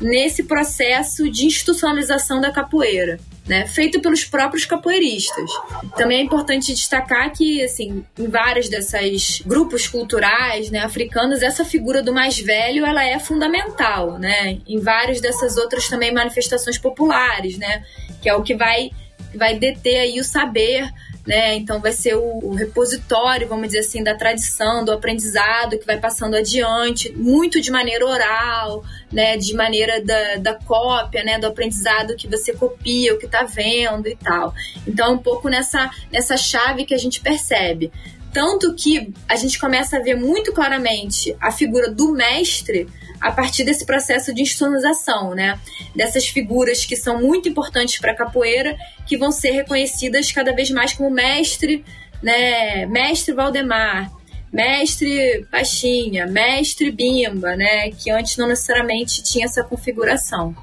nesse 0.00 0.44
processo 0.44 1.30
de 1.30 1.46
institucionalização 1.46 2.40
da 2.40 2.52
capoeira 2.52 3.18
né, 3.48 3.66
feito 3.66 4.00
pelos 4.00 4.24
próprios 4.24 4.66
capoeiristas. 4.66 5.50
Também 5.96 6.18
é 6.18 6.22
importante 6.22 6.74
destacar 6.74 7.32
que, 7.32 7.62
assim, 7.62 8.04
em 8.18 8.28
vários 8.28 8.68
desses 8.68 9.40
grupos 9.40 9.88
culturais, 9.88 10.70
né, 10.70 10.80
africanos, 10.80 11.42
essa 11.42 11.64
figura 11.64 12.02
do 12.02 12.12
mais 12.12 12.38
velho, 12.38 12.84
ela 12.84 13.04
é 13.04 13.18
fundamental, 13.18 14.18
né, 14.18 14.58
em 14.66 14.78
várias 14.78 15.20
dessas 15.20 15.56
outras 15.56 15.88
também 15.88 16.12
manifestações 16.12 16.76
populares, 16.76 17.56
né, 17.56 17.82
que 18.20 18.28
é 18.28 18.34
o 18.34 18.42
que 18.42 18.54
vai 18.54 18.90
vai 19.34 19.58
deter 19.58 20.00
aí 20.00 20.18
o 20.18 20.24
saber 20.24 20.90
né? 21.28 21.56
Então 21.56 21.78
vai 21.78 21.92
ser 21.92 22.16
o, 22.16 22.38
o, 22.42 22.54
repositório, 22.54 23.46
vamos 23.46 23.66
dizer 23.66 23.80
assim, 23.80 24.02
da 24.02 24.14
tradição, 24.14 24.82
do 24.82 24.90
aprendizado 24.90 25.78
que 25.78 25.84
vai 25.84 25.98
passando 25.98 26.34
adiante, 26.34 27.12
muito 27.12 27.60
de 27.60 27.70
maneira 27.70 28.06
oral, 28.06 28.82
né? 29.12 29.36
De 29.36 29.54
maneira 29.54 30.02
da, 30.02 30.36
da 30.36 30.54
cópia, 30.54 31.22
né? 31.22 31.38
Do 31.38 31.46
aprendizado 31.46 32.16
que 32.16 32.26
você 32.26 32.54
copia, 32.54 33.12
o 33.12 33.18
que 33.18 33.26
está 33.26 33.42
vendo 33.42 34.08
e 34.08 34.16
tal. 34.16 34.54
Então 34.86 35.12
um 35.12 35.18
pouco 35.18 35.50
nessa, 35.50 35.90
nessa 36.10 36.34
chave 36.38 36.86
que 36.86 36.94
a 36.94 36.98
gente 36.98 37.20
percebe. 37.20 37.92
Tanto 38.32 38.74
que 38.74 39.12
a 39.28 39.36
gente 39.36 39.58
começa 39.58 39.98
a 39.98 40.00
ver 40.00 40.14
muito 40.14 40.50
claramente 40.54 41.36
a 41.38 41.52
figura 41.52 41.90
do 41.90 42.10
mestre 42.12 42.88
a 43.20 43.32
partir 43.32 43.64
desse 43.64 43.84
processo 43.84 44.32
de 44.34 44.42
institucionalização, 44.42 45.34
né? 45.34 45.58
Dessas 45.94 46.26
figuras 46.28 46.84
que 46.84 46.96
são 46.96 47.20
muito 47.20 47.48
importantes 47.48 47.98
para 47.98 48.12
a 48.12 48.16
capoeira, 48.16 48.76
que 49.06 49.16
vão 49.16 49.32
ser 49.32 49.50
reconhecidas 49.50 50.30
cada 50.32 50.52
vez 50.52 50.70
mais 50.70 50.92
como 50.92 51.10
mestre, 51.10 51.84
né? 52.22 52.86
Mestre 52.86 53.34
Valdemar, 53.34 54.10
mestre 54.52 55.46
Pachinha, 55.50 56.26
mestre 56.26 56.90
Bimba, 56.90 57.56
né? 57.56 57.90
Que 57.90 58.10
antes 58.10 58.36
não 58.36 58.46
necessariamente 58.48 59.22
tinha 59.22 59.44
essa 59.44 59.62
configuração. 59.62 60.54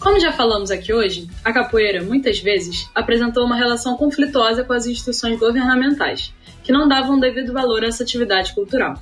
Como 0.00 0.18
já 0.18 0.32
falamos 0.32 0.70
aqui 0.70 0.94
hoje, 0.94 1.28
a 1.44 1.52
capoeira 1.52 2.02
muitas 2.02 2.38
vezes 2.38 2.88
apresentou 2.94 3.44
uma 3.44 3.54
relação 3.54 3.98
conflituosa 3.98 4.64
com 4.64 4.72
as 4.72 4.86
instituições 4.86 5.38
governamentais, 5.38 6.32
que 6.62 6.72
não 6.72 6.88
davam 6.88 7.20
devido 7.20 7.52
valor 7.52 7.84
a 7.84 7.88
essa 7.88 8.02
atividade 8.02 8.54
cultural. 8.54 8.94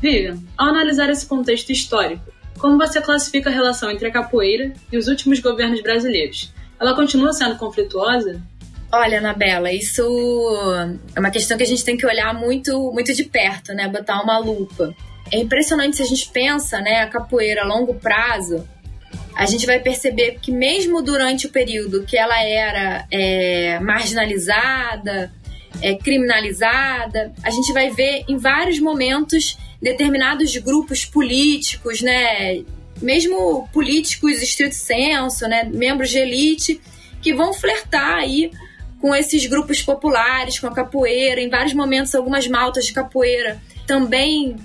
Vivian, 0.00 0.38
ao 0.56 0.68
analisar 0.68 1.10
esse 1.10 1.26
contexto 1.26 1.70
histórico, 1.70 2.24
como 2.58 2.78
você 2.78 3.00
classifica 3.00 3.50
a 3.50 3.52
relação 3.52 3.90
entre 3.90 4.08
a 4.08 4.10
capoeira 4.10 4.72
e 4.90 4.96
os 4.96 5.08
últimos 5.08 5.40
governos 5.40 5.82
brasileiros? 5.82 6.52
Ela 6.80 6.94
continua 6.94 7.32
sendo 7.32 7.56
conflituosa? 7.56 8.40
Olha, 8.92 9.18
Anabela, 9.18 9.72
isso 9.72 10.02
é 11.14 11.20
uma 11.20 11.30
questão 11.30 11.56
que 11.56 11.64
a 11.64 11.66
gente 11.66 11.84
tem 11.84 11.96
que 11.96 12.06
olhar 12.06 12.32
muito, 12.34 12.92
muito 12.92 13.12
de 13.12 13.24
perto, 13.24 13.74
né? 13.74 13.88
Botar 13.88 14.22
uma 14.22 14.38
lupa. 14.38 14.94
É 15.30 15.38
impressionante 15.38 15.96
se 15.96 16.02
a 16.02 16.06
gente 16.06 16.30
pensa, 16.30 16.80
né, 16.80 17.02
a 17.02 17.08
capoeira 17.08 17.62
a 17.62 17.66
longo 17.66 17.94
prazo, 17.94 18.66
a 19.34 19.44
gente 19.44 19.66
vai 19.66 19.80
perceber 19.80 20.38
que 20.40 20.52
mesmo 20.52 21.02
durante 21.02 21.46
o 21.46 21.50
período 21.50 22.04
que 22.04 22.16
ela 22.16 22.40
era 22.42 23.06
é, 23.10 23.78
marginalizada, 23.80 25.32
é, 25.80 25.94
criminalizada, 25.94 27.32
a 27.42 27.50
gente 27.50 27.72
vai 27.72 27.90
ver 27.90 28.24
em 28.28 28.36
vários 28.36 28.78
momentos 28.78 29.58
determinados 29.80 30.56
grupos 30.56 31.04
políticos, 31.04 32.00
né, 32.00 32.62
mesmo 33.00 33.68
políticos 33.72 34.42
estrito 34.42 34.74
senso, 34.74 35.46
né, 35.46 35.64
membros 35.64 36.10
de 36.10 36.18
elite, 36.18 36.80
que 37.20 37.34
vão 37.34 37.52
flertar 37.52 38.16
aí 38.16 38.50
com 39.00 39.14
esses 39.14 39.46
grupos 39.46 39.82
populares, 39.82 40.58
com 40.58 40.66
a 40.66 40.74
capoeira. 40.74 41.40
Em 41.40 41.50
vários 41.50 41.74
momentos, 41.74 42.14
algumas 42.14 42.48
maltas 42.48 42.86
de 42.86 42.92
capoeira 42.92 43.60
também 43.86 44.56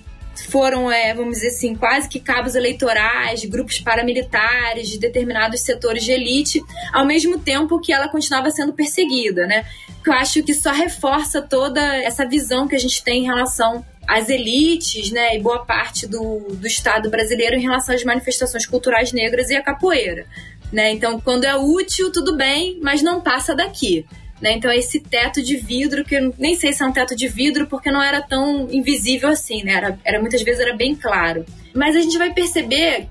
foram, 0.49 0.91
é, 0.91 1.13
vamos 1.13 1.35
dizer 1.35 1.49
assim, 1.49 1.75
quase 1.75 2.07
que 2.07 2.19
cabos 2.19 2.55
eleitorais, 2.55 3.43
grupos 3.45 3.79
paramilitares 3.79 4.89
de 4.89 4.97
determinados 4.97 5.61
setores 5.61 6.03
de 6.03 6.11
elite, 6.11 6.61
ao 6.93 7.05
mesmo 7.05 7.37
tempo 7.37 7.79
que 7.79 7.93
ela 7.93 8.07
continuava 8.07 8.49
sendo 8.49 8.73
perseguida, 8.73 9.45
né? 9.45 9.65
Eu 10.05 10.13
acho 10.13 10.41
que 10.43 10.53
só 10.53 10.71
reforça 10.71 11.41
toda 11.41 11.81
essa 11.97 12.27
visão 12.27 12.67
que 12.67 12.75
a 12.75 12.79
gente 12.79 13.03
tem 13.03 13.21
em 13.21 13.25
relação 13.25 13.85
às 14.07 14.29
elites, 14.29 15.11
né, 15.11 15.35
e 15.35 15.39
boa 15.39 15.63
parte 15.63 16.07
do, 16.07 16.39
do 16.49 16.67
Estado 16.67 17.09
brasileiro 17.09 17.55
em 17.55 17.61
relação 17.61 17.93
às 17.93 18.03
manifestações 18.03 18.65
culturais 18.65 19.13
negras 19.13 19.49
e 19.49 19.55
a 19.55 19.61
capoeira. 19.61 20.25
Né? 20.71 20.91
Então, 20.91 21.19
quando 21.19 21.43
é 21.43 21.55
útil, 21.55 22.11
tudo 22.11 22.35
bem, 22.35 22.79
mas 22.81 23.01
não 23.01 23.21
passa 23.21 23.53
daqui. 23.53 24.05
Né? 24.41 24.53
Então, 24.53 24.71
esse 24.71 24.99
teto 24.99 25.41
de 25.41 25.57
vidro, 25.57 26.03
que 26.03 26.15
eu 26.15 26.33
nem 26.37 26.55
sei 26.55 26.73
se 26.73 26.81
é 26.81 26.85
um 26.85 26.91
teto 26.91 27.15
de 27.15 27.27
vidro, 27.27 27.67
porque 27.67 27.91
não 27.91 28.01
era 28.01 28.21
tão 28.21 28.67
invisível 28.71 29.29
assim, 29.29 29.63
né? 29.63 29.73
Era, 29.73 29.99
era 30.03 30.19
muitas 30.19 30.41
vezes 30.41 30.59
era 30.59 30.75
bem 30.75 30.95
claro. 30.95 31.45
Mas 31.75 31.95
a 31.95 32.01
gente 32.01 32.17
vai 32.17 32.33
perceber, 32.33 33.07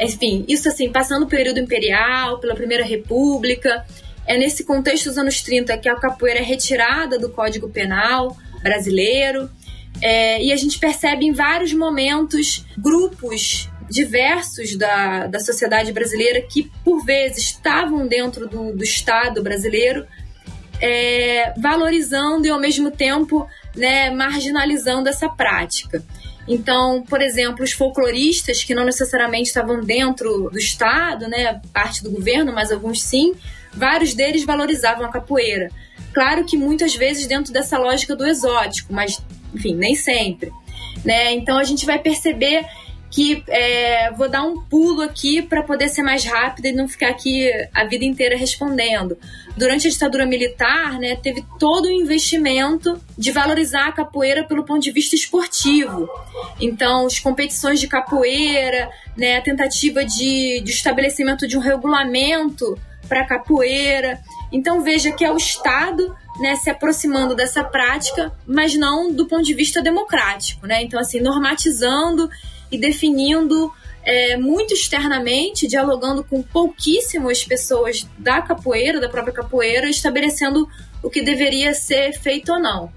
enfim, 0.00 0.44
isso 0.48 0.68
assim, 0.68 0.90
passando 0.90 1.24
o 1.24 1.28
período 1.28 1.60
imperial, 1.60 2.40
pela 2.40 2.56
Primeira 2.56 2.84
República, 2.84 3.86
é 4.26 4.38
nesse 4.38 4.64
contexto 4.64 5.06
dos 5.06 5.18
anos 5.18 5.42
30 5.42 5.76
que 5.78 5.88
a 5.88 5.96
capoeira 5.96 6.40
é 6.40 6.42
retirada 6.42 7.18
do 7.18 7.30
Código 7.30 7.68
Penal 7.68 8.36
brasileiro. 8.62 9.50
É, 10.02 10.42
e 10.42 10.52
a 10.52 10.56
gente 10.56 10.78
percebe 10.78 11.24
em 11.24 11.32
vários 11.32 11.72
momentos 11.72 12.64
grupos 12.76 13.68
diversos 13.88 14.76
da, 14.76 15.26
da 15.26 15.38
sociedade 15.38 15.92
brasileira 15.92 16.40
que, 16.42 16.70
por 16.84 17.04
vezes, 17.04 17.44
estavam 17.44 18.06
dentro 18.06 18.48
do, 18.48 18.72
do 18.72 18.82
Estado 18.82 19.42
brasileiro, 19.42 20.06
é, 20.80 21.52
valorizando 21.58 22.46
e, 22.46 22.50
ao 22.50 22.58
mesmo 22.58 22.90
tempo, 22.90 23.46
né, 23.76 24.10
marginalizando 24.10 25.08
essa 25.08 25.28
prática. 25.28 26.02
Então, 26.46 27.02
por 27.08 27.22
exemplo, 27.22 27.64
os 27.64 27.72
folcloristas, 27.72 28.64
que 28.64 28.74
não 28.74 28.84
necessariamente 28.84 29.48
estavam 29.48 29.80
dentro 29.80 30.50
do 30.50 30.58
Estado, 30.58 31.28
né, 31.28 31.60
parte 31.72 32.02
do 32.02 32.10
governo, 32.10 32.52
mas 32.52 32.70
alguns 32.70 33.02
sim, 33.02 33.34
vários 33.76 34.14
deles 34.14 34.44
valorizavam 34.44 35.06
a 35.06 35.12
capoeira. 35.12 35.70
Claro 36.12 36.44
que 36.44 36.56
muitas 36.56 36.94
vezes 36.94 37.26
dentro 37.26 37.52
dessa 37.52 37.76
lógica 37.78 38.14
do 38.14 38.26
exótico, 38.26 38.92
mas, 38.92 39.20
enfim, 39.52 39.74
nem 39.74 39.94
sempre. 39.94 40.52
Né? 41.04 41.32
Então 41.34 41.58
a 41.58 41.64
gente 41.64 41.84
vai 41.84 41.98
perceber 41.98 42.64
que 43.14 43.44
é, 43.46 44.10
vou 44.10 44.28
dar 44.28 44.42
um 44.42 44.60
pulo 44.62 45.00
aqui 45.00 45.40
para 45.40 45.62
poder 45.62 45.88
ser 45.88 46.02
mais 46.02 46.24
rápida 46.24 46.68
e 46.68 46.72
não 46.72 46.88
ficar 46.88 47.10
aqui 47.10 47.48
a 47.72 47.84
vida 47.84 48.04
inteira 48.04 48.36
respondendo. 48.36 49.16
Durante 49.56 49.86
a 49.86 49.90
ditadura 49.90 50.26
militar, 50.26 50.98
né, 50.98 51.14
teve 51.14 51.44
todo 51.56 51.84
o 51.84 51.92
investimento 51.92 53.00
de 53.16 53.30
valorizar 53.30 53.86
a 53.86 53.92
capoeira 53.92 54.42
pelo 54.42 54.64
ponto 54.64 54.82
de 54.82 54.90
vista 54.90 55.14
esportivo. 55.14 56.08
Então, 56.60 57.06
as 57.06 57.20
competições 57.20 57.78
de 57.78 57.86
capoeira, 57.86 58.90
né, 59.16 59.36
a 59.36 59.42
tentativa 59.42 60.04
de, 60.04 60.60
de 60.60 60.72
estabelecimento 60.72 61.46
de 61.46 61.56
um 61.56 61.60
regulamento 61.60 62.76
para 63.08 63.26
capoeira. 63.26 64.20
Então, 64.52 64.82
veja 64.82 65.12
que 65.12 65.24
é 65.24 65.32
o 65.32 65.36
Estado 65.36 66.14
né, 66.40 66.56
se 66.56 66.70
aproximando 66.70 67.34
dessa 67.34 67.62
prática, 67.62 68.32
mas 68.46 68.74
não 68.74 69.12
do 69.12 69.26
ponto 69.26 69.42
de 69.42 69.54
vista 69.54 69.82
democrático. 69.82 70.66
Né? 70.66 70.82
Então, 70.82 70.98
assim, 70.98 71.20
normatizando 71.20 72.28
e 72.70 72.78
definindo 72.78 73.72
é, 74.04 74.36
muito 74.36 74.74
externamente, 74.74 75.66
dialogando 75.66 76.22
com 76.24 76.42
pouquíssimas 76.42 77.44
pessoas 77.44 78.06
da 78.18 78.42
capoeira, 78.42 79.00
da 79.00 79.08
própria 79.08 79.34
capoeira, 79.34 79.88
estabelecendo 79.88 80.68
o 81.02 81.10
que 81.10 81.22
deveria 81.22 81.72
ser 81.74 82.12
feito 82.12 82.52
ou 82.52 82.60
não. 82.60 82.92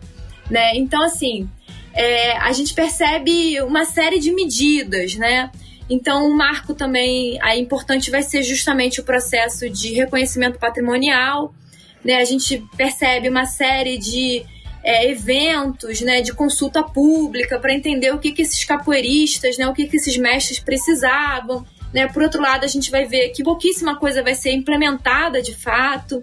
Né? 0.49 0.75
Então, 0.75 1.01
assim, 1.03 1.49
é, 1.93 2.37
a 2.37 2.51
gente 2.51 2.73
percebe 2.73 3.61
uma 3.61 3.85
série 3.85 4.19
de 4.19 4.31
medidas, 4.31 5.15
né? 5.15 5.51
Então, 5.89 6.29
o 6.29 6.35
marco 6.35 6.73
também 6.73 7.39
aí 7.41 7.59
importante 7.59 8.11
vai 8.11 8.21
ser 8.21 8.43
justamente 8.43 8.99
o 8.99 9.03
processo 9.03 9.69
de 9.69 9.93
reconhecimento 9.93 10.59
patrimonial. 10.59 11.53
Né? 12.03 12.15
A 12.15 12.25
gente 12.25 12.63
percebe 12.75 13.29
uma 13.29 13.45
série 13.45 13.97
de 13.97 14.45
é, 14.83 15.09
eventos 15.09 16.01
né, 16.01 16.21
de 16.21 16.33
consulta 16.33 16.83
pública 16.83 17.59
para 17.59 17.73
entender 17.73 18.13
o 18.13 18.19
que, 18.19 18.31
que 18.31 18.41
esses 18.41 18.63
capoeiristas, 18.65 19.57
né, 19.57 19.67
o 19.67 19.73
que, 19.73 19.87
que 19.87 19.97
esses 19.97 20.17
mestres 20.17 20.59
precisavam. 20.59 21.65
Né? 21.93 22.07
Por 22.07 22.21
outro 22.23 22.41
lado, 22.41 22.65
a 22.65 22.67
gente 22.67 22.91
vai 22.91 23.05
ver 23.05 23.29
que 23.29 23.43
pouquíssima 23.43 23.97
coisa 23.97 24.21
vai 24.21 24.35
ser 24.35 24.51
implementada 24.51 25.41
de 25.41 25.55
fato. 25.55 26.21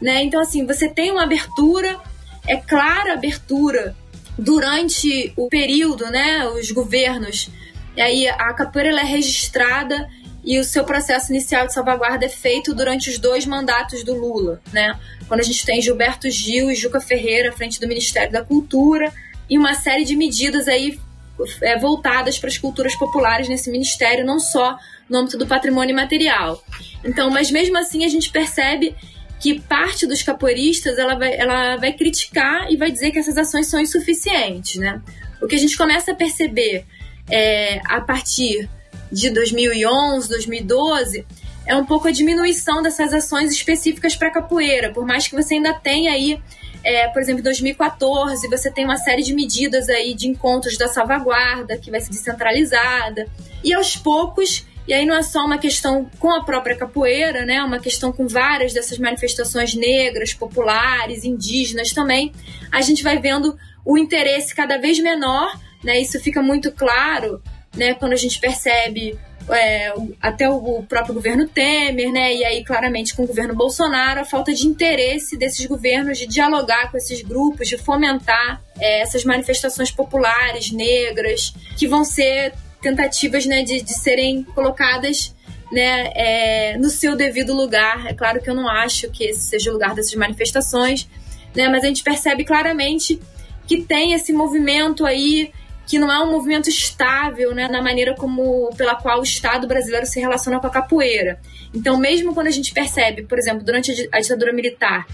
Né? 0.00 0.22
Então, 0.22 0.40
assim, 0.40 0.64
você 0.64 0.88
tem 0.88 1.10
uma 1.10 1.24
abertura, 1.24 1.98
é 2.46 2.56
clara 2.56 3.14
abertura 3.14 3.96
durante 4.38 5.32
o 5.36 5.48
período, 5.48 6.06
né, 6.10 6.46
os 6.48 6.70
governos. 6.70 7.50
E 7.96 8.00
aí 8.00 8.28
a 8.28 8.52
capoeira 8.54 9.00
é 9.00 9.04
registrada 9.04 10.08
e 10.44 10.58
o 10.58 10.64
seu 10.64 10.84
processo 10.84 11.30
inicial 11.30 11.66
de 11.66 11.72
salvaguarda 11.72 12.26
é 12.26 12.28
feito 12.28 12.74
durante 12.74 13.10
os 13.10 13.18
dois 13.18 13.46
mandatos 13.46 14.02
do 14.02 14.14
Lula, 14.14 14.60
né? 14.72 14.98
Quando 15.28 15.40
a 15.40 15.44
gente 15.44 15.64
tem 15.64 15.80
Gilberto 15.80 16.28
Gil 16.30 16.70
e 16.70 16.74
Juca 16.74 17.00
Ferreira 17.00 17.50
à 17.50 17.52
frente 17.52 17.80
do 17.80 17.86
Ministério 17.86 18.32
da 18.32 18.44
Cultura 18.44 19.12
e 19.48 19.56
uma 19.56 19.74
série 19.74 20.04
de 20.04 20.16
medidas 20.16 20.66
aí 20.66 20.98
é, 21.60 21.78
voltadas 21.78 22.38
para 22.38 22.48
as 22.48 22.58
culturas 22.58 22.94
populares 22.96 23.48
nesse 23.48 23.70
ministério, 23.70 24.26
não 24.26 24.40
só 24.40 24.76
no 25.08 25.18
âmbito 25.18 25.38
do 25.38 25.46
patrimônio 25.46 25.94
material. 25.94 26.62
Então, 27.04 27.30
mas 27.30 27.50
mesmo 27.50 27.78
assim 27.78 28.04
a 28.04 28.08
gente 28.08 28.30
percebe 28.30 28.96
que 29.40 29.60
parte 29.60 30.06
dos 30.06 30.22
capoeiristas 30.22 30.98
ela 30.98 31.14
vai, 31.14 31.34
ela 31.34 31.76
vai 31.76 31.92
criticar 31.92 32.70
e 32.70 32.76
vai 32.76 32.90
dizer 32.90 33.10
que 33.10 33.18
essas 33.18 33.36
ações 33.36 33.68
são 33.68 33.80
insuficientes, 33.80 34.76
né? 34.76 35.00
O 35.40 35.46
que 35.46 35.56
a 35.56 35.58
gente 35.58 35.76
começa 35.76 36.12
a 36.12 36.14
perceber 36.14 36.86
é, 37.30 37.80
a 37.84 38.00
partir 38.00 38.68
de 39.10 39.30
2011, 39.30 40.28
2012, 40.28 41.26
é 41.66 41.76
um 41.76 41.84
pouco 41.84 42.08
a 42.08 42.10
diminuição 42.10 42.82
dessas 42.82 43.12
ações 43.12 43.52
específicas 43.52 44.16
para 44.16 44.30
capoeira, 44.30 44.90
por 44.92 45.06
mais 45.06 45.28
que 45.28 45.34
você 45.34 45.54
ainda 45.54 45.72
tenha 45.74 46.12
aí, 46.12 46.40
é, 46.82 47.08
por 47.08 47.22
exemplo, 47.22 47.40
em 47.40 47.44
2014, 47.44 48.48
você 48.48 48.70
tem 48.70 48.84
uma 48.84 48.96
série 48.96 49.22
de 49.22 49.34
medidas 49.34 49.88
aí 49.88 50.14
de 50.14 50.26
encontros 50.26 50.76
da 50.76 50.88
salvaguarda, 50.88 51.78
que 51.78 51.90
vai 51.90 52.00
ser 52.00 52.10
descentralizada, 52.10 53.26
e 53.62 53.72
aos 53.72 53.96
poucos, 53.96 54.66
e 54.88 54.92
aí 54.92 55.06
não 55.06 55.14
é 55.14 55.22
só 55.22 55.44
uma 55.44 55.58
questão 55.58 56.10
com 56.18 56.30
a 56.32 56.42
própria 56.42 56.76
capoeira, 56.76 57.44
né, 57.44 57.62
uma 57.62 57.78
questão 57.78 58.12
com 58.12 58.26
várias 58.26 58.72
dessas 58.72 58.98
manifestações 58.98 59.74
negras, 59.74 60.34
populares, 60.34 61.24
indígenas 61.24 61.92
também, 61.92 62.32
a 62.72 62.80
gente 62.80 63.04
vai 63.04 63.18
vendo 63.18 63.56
o 63.84 63.96
interesse 63.96 64.54
cada 64.54 64.78
vez 64.78 64.98
menor, 64.98 65.56
né, 65.82 66.00
isso 66.00 66.20
fica 66.20 66.42
muito 66.42 66.70
claro 66.72 67.42
né, 67.76 67.94
quando 67.94 68.12
a 68.12 68.16
gente 68.16 68.38
percebe 68.38 69.18
é, 69.50 69.92
até 70.20 70.48
o 70.48 70.82
próprio 70.88 71.14
governo 71.14 71.48
Temer, 71.48 72.12
né, 72.12 72.34
e 72.34 72.44
aí 72.44 72.64
claramente 72.64 73.14
com 73.14 73.24
o 73.24 73.26
governo 73.26 73.54
Bolsonaro, 73.54 74.20
a 74.20 74.24
falta 74.24 74.52
de 74.52 74.66
interesse 74.66 75.36
desses 75.36 75.64
governos 75.66 76.18
de 76.18 76.26
dialogar 76.26 76.90
com 76.90 76.96
esses 76.96 77.22
grupos, 77.22 77.68
de 77.68 77.76
fomentar 77.76 78.62
é, 78.78 79.00
essas 79.00 79.24
manifestações 79.24 79.90
populares 79.90 80.70
negras, 80.70 81.54
que 81.76 81.88
vão 81.88 82.04
ser 82.04 82.52
tentativas 82.80 83.46
né, 83.46 83.62
de, 83.62 83.80
de 83.80 83.94
serem 83.94 84.42
colocadas 84.42 85.34
né, 85.70 86.12
é, 86.14 86.76
no 86.76 86.90
seu 86.90 87.16
devido 87.16 87.54
lugar. 87.54 88.06
É 88.06 88.12
claro 88.12 88.40
que 88.40 88.50
eu 88.50 88.54
não 88.54 88.68
acho 88.68 89.10
que 89.10 89.24
esse 89.24 89.40
seja 89.42 89.70
o 89.70 89.72
lugar 89.72 89.94
dessas 89.94 90.14
manifestações, 90.14 91.08
né, 91.54 91.68
mas 91.68 91.82
a 91.84 91.86
gente 91.86 92.02
percebe 92.02 92.44
claramente 92.44 93.20
que 93.66 93.82
tem 93.82 94.12
esse 94.12 94.32
movimento 94.32 95.06
aí 95.06 95.52
que 95.86 95.98
não 95.98 96.10
é 96.10 96.22
um 96.22 96.30
movimento 96.30 96.68
estável 96.68 97.54
né, 97.54 97.68
na 97.68 97.82
maneira 97.82 98.14
como 98.14 98.70
pela 98.76 98.94
qual 98.94 99.20
o 99.20 99.22
Estado 99.22 99.66
brasileiro 99.66 100.06
se 100.06 100.20
relaciona 100.20 100.60
com 100.60 100.66
a 100.66 100.70
capoeira. 100.70 101.40
Então, 101.74 101.96
mesmo 101.96 102.34
quando 102.34 102.46
a 102.46 102.52
gente 102.52 102.72
percebe, 102.72 103.22
por 103.22 103.38
exemplo, 103.38 103.64
durante 103.64 104.08
a 104.12 104.20
ditadura 104.20 104.52
militar, 104.52 105.06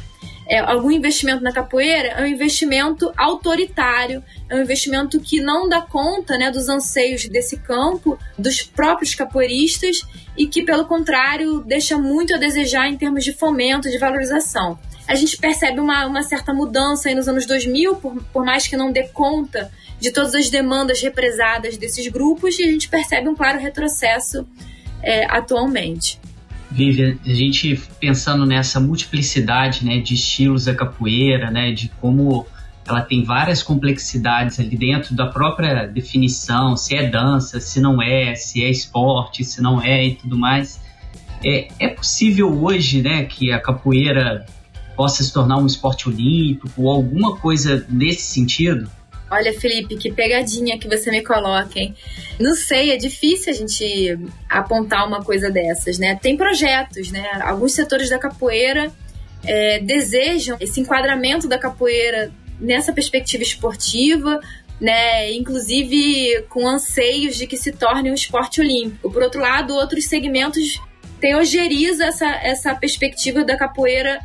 é, 0.48 0.60
algum 0.60 0.90
investimento 0.90 1.42
na 1.42 1.52
capoeira 1.52 2.08
é 2.08 2.22
um 2.22 2.26
investimento 2.26 3.12
autoritário, 3.16 4.24
é 4.48 4.56
um 4.56 4.62
investimento 4.62 5.20
que 5.20 5.40
não 5.42 5.68
dá 5.68 5.82
conta 5.82 6.38
né, 6.38 6.50
dos 6.50 6.70
anseios 6.70 7.28
desse 7.28 7.58
campo, 7.58 8.18
dos 8.38 8.62
próprios 8.62 9.14
capoeiristas, 9.14 10.00
e 10.36 10.46
que, 10.46 10.62
pelo 10.62 10.86
contrário, 10.86 11.60
deixa 11.60 11.98
muito 11.98 12.34
a 12.34 12.38
desejar 12.38 12.88
em 12.88 12.96
termos 12.96 13.24
de 13.24 13.34
fomento, 13.34 13.90
de 13.90 13.98
valorização. 13.98 14.78
A 15.08 15.14
gente 15.14 15.38
percebe 15.38 15.80
uma, 15.80 16.04
uma 16.06 16.22
certa 16.22 16.52
mudança 16.52 17.08
aí 17.08 17.14
nos 17.14 17.26
anos 17.26 17.46
2000, 17.46 17.96
por, 17.96 18.22
por 18.30 18.44
mais 18.44 18.66
que 18.66 18.76
não 18.76 18.92
dê 18.92 19.04
conta 19.04 19.72
de 19.98 20.12
todas 20.12 20.34
as 20.34 20.50
demandas 20.50 21.00
represadas 21.00 21.78
desses 21.78 22.06
grupos 22.08 22.58
e 22.58 22.62
a 22.62 22.70
gente 22.70 22.90
percebe 22.90 23.26
um 23.26 23.34
claro 23.34 23.58
retrocesso 23.58 24.46
é, 25.02 25.24
atualmente. 25.24 26.20
Vivian, 26.70 27.16
a 27.24 27.32
gente 27.32 27.80
pensando 27.98 28.44
nessa 28.44 28.78
multiplicidade 28.78 29.82
né, 29.82 29.98
de 29.98 30.12
estilos 30.12 30.66
da 30.66 30.74
capoeira, 30.74 31.50
né, 31.50 31.72
de 31.72 31.88
como 32.00 32.46
ela 32.86 33.00
tem 33.00 33.24
várias 33.24 33.62
complexidades 33.62 34.60
ali 34.60 34.76
dentro 34.76 35.14
da 35.14 35.26
própria 35.26 35.86
definição, 35.86 36.76
se 36.76 36.94
é 36.94 37.08
dança, 37.08 37.60
se 37.60 37.80
não 37.80 38.02
é, 38.02 38.34
se 38.34 38.62
é 38.62 38.70
esporte, 38.70 39.42
se 39.44 39.62
não 39.62 39.80
é 39.82 40.06
e 40.06 40.14
tudo 40.14 40.36
mais. 40.36 40.80
É, 41.42 41.68
é 41.78 41.88
possível 41.88 42.62
hoje 42.62 43.00
né, 43.00 43.24
que 43.24 43.52
a 43.52 43.58
capoeira 43.58 44.44
possa 44.98 45.22
se 45.22 45.32
tornar 45.32 45.58
um 45.58 45.66
esporte 45.66 46.08
olímpico 46.08 46.82
ou 46.82 46.90
alguma 46.90 47.36
coisa 47.36 47.86
nesse 47.88 48.22
sentido? 48.22 48.90
Olha, 49.30 49.52
Felipe, 49.60 49.96
que 49.96 50.10
pegadinha 50.10 50.76
que 50.76 50.88
você 50.88 51.08
me 51.12 51.22
coloca, 51.22 51.78
hein? 51.78 51.94
Não 52.40 52.56
sei, 52.56 52.90
é 52.90 52.96
difícil 52.96 53.52
a 53.52 53.54
gente 53.54 54.18
apontar 54.48 55.06
uma 55.06 55.22
coisa 55.22 55.50
dessas, 55.50 55.98
né? 55.98 56.16
Tem 56.16 56.36
projetos, 56.36 57.12
né? 57.12 57.24
Alguns 57.42 57.74
setores 57.74 58.10
da 58.10 58.18
capoeira 58.18 58.90
é, 59.44 59.78
desejam 59.78 60.56
esse 60.58 60.80
enquadramento 60.80 61.46
da 61.46 61.58
capoeira 61.58 62.32
nessa 62.58 62.92
perspectiva 62.92 63.44
esportiva, 63.44 64.40
né? 64.80 65.30
Inclusive 65.32 66.42
com 66.48 66.66
anseios 66.66 67.36
de 67.36 67.46
que 67.46 67.56
se 67.56 67.70
torne 67.70 68.10
um 68.10 68.14
esporte 68.14 68.60
olímpico. 68.60 69.12
Por 69.12 69.22
outro 69.22 69.40
lado, 69.40 69.74
outros 69.74 70.06
segmentos 70.06 70.80
têm 71.20 71.36
ojeriza 71.36 72.06
essa, 72.06 72.26
essa 72.42 72.74
perspectiva 72.74 73.44
da 73.44 73.56
capoeira 73.56 74.18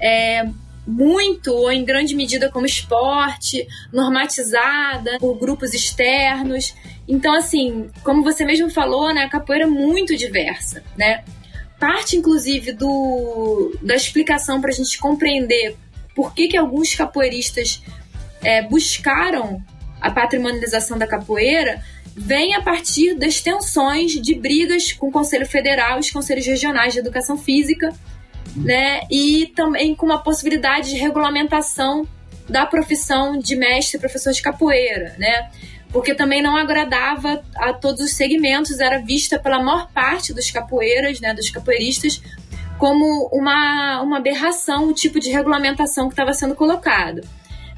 é, 0.00 0.48
muito 0.86 1.52
ou 1.52 1.70
em 1.70 1.84
grande 1.84 2.14
medida 2.14 2.50
como 2.50 2.66
esporte, 2.66 3.66
normatizada 3.92 5.18
por 5.18 5.38
grupos 5.38 5.74
externos. 5.74 6.74
Então, 7.06 7.34
assim, 7.34 7.90
como 8.02 8.22
você 8.22 8.44
mesmo 8.44 8.70
falou, 8.70 9.12
né, 9.12 9.24
a 9.24 9.28
capoeira 9.28 9.64
é 9.64 9.68
muito 9.68 10.16
diversa, 10.16 10.82
né? 10.96 11.22
Parte, 11.78 12.16
inclusive, 12.16 12.72
do, 12.72 13.74
da 13.80 13.94
explicação 13.94 14.60
para 14.60 14.70
a 14.70 14.74
gente 14.74 14.98
compreender 14.98 15.76
por 16.14 16.34
que, 16.34 16.48
que 16.48 16.56
alguns 16.56 16.94
capoeiristas 16.94 17.82
é, 18.42 18.62
buscaram 18.62 19.62
a 20.00 20.10
patrimonialização 20.10 20.98
da 20.98 21.06
capoeira 21.06 21.82
vem 22.14 22.54
a 22.54 22.62
partir 22.62 23.14
das 23.14 23.40
tensões 23.40 24.12
de 24.12 24.34
brigas 24.34 24.92
com 24.92 25.08
o 25.08 25.12
Conselho 25.12 25.46
Federal 25.46 25.96
e 25.96 26.00
os 26.00 26.10
conselhos 26.10 26.46
regionais 26.46 26.92
de 26.92 26.98
educação 26.98 27.38
física 27.38 27.94
né? 28.56 29.02
E 29.10 29.52
também 29.54 29.94
com 29.94 30.06
uma 30.06 30.22
possibilidade 30.22 30.90
de 30.90 30.96
regulamentação 30.96 32.06
da 32.48 32.66
profissão 32.66 33.38
de 33.38 33.54
mestre 33.54 33.98
professor 33.98 34.32
de 34.32 34.42
capoeira, 34.42 35.14
né? 35.18 35.50
Porque 35.92 36.14
também 36.14 36.42
não 36.42 36.56
agradava 36.56 37.42
a 37.56 37.72
todos 37.72 38.00
os 38.00 38.12
segmentos, 38.12 38.78
era 38.80 38.98
vista 38.98 39.38
pela 39.38 39.62
maior 39.62 39.90
parte 39.92 40.32
dos 40.32 40.50
capoeiras, 40.50 41.20
né, 41.20 41.34
dos 41.34 41.50
capoeiristas, 41.50 42.22
como 42.78 43.28
uma, 43.32 44.00
uma 44.00 44.18
aberração 44.18 44.88
o 44.88 44.94
tipo 44.94 45.18
de 45.18 45.30
regulamentação 45.30 46.08
que 46.08 46.12
estava 46.12 46.32
sendo 46.32 46.54
colocado. 46.54 47.22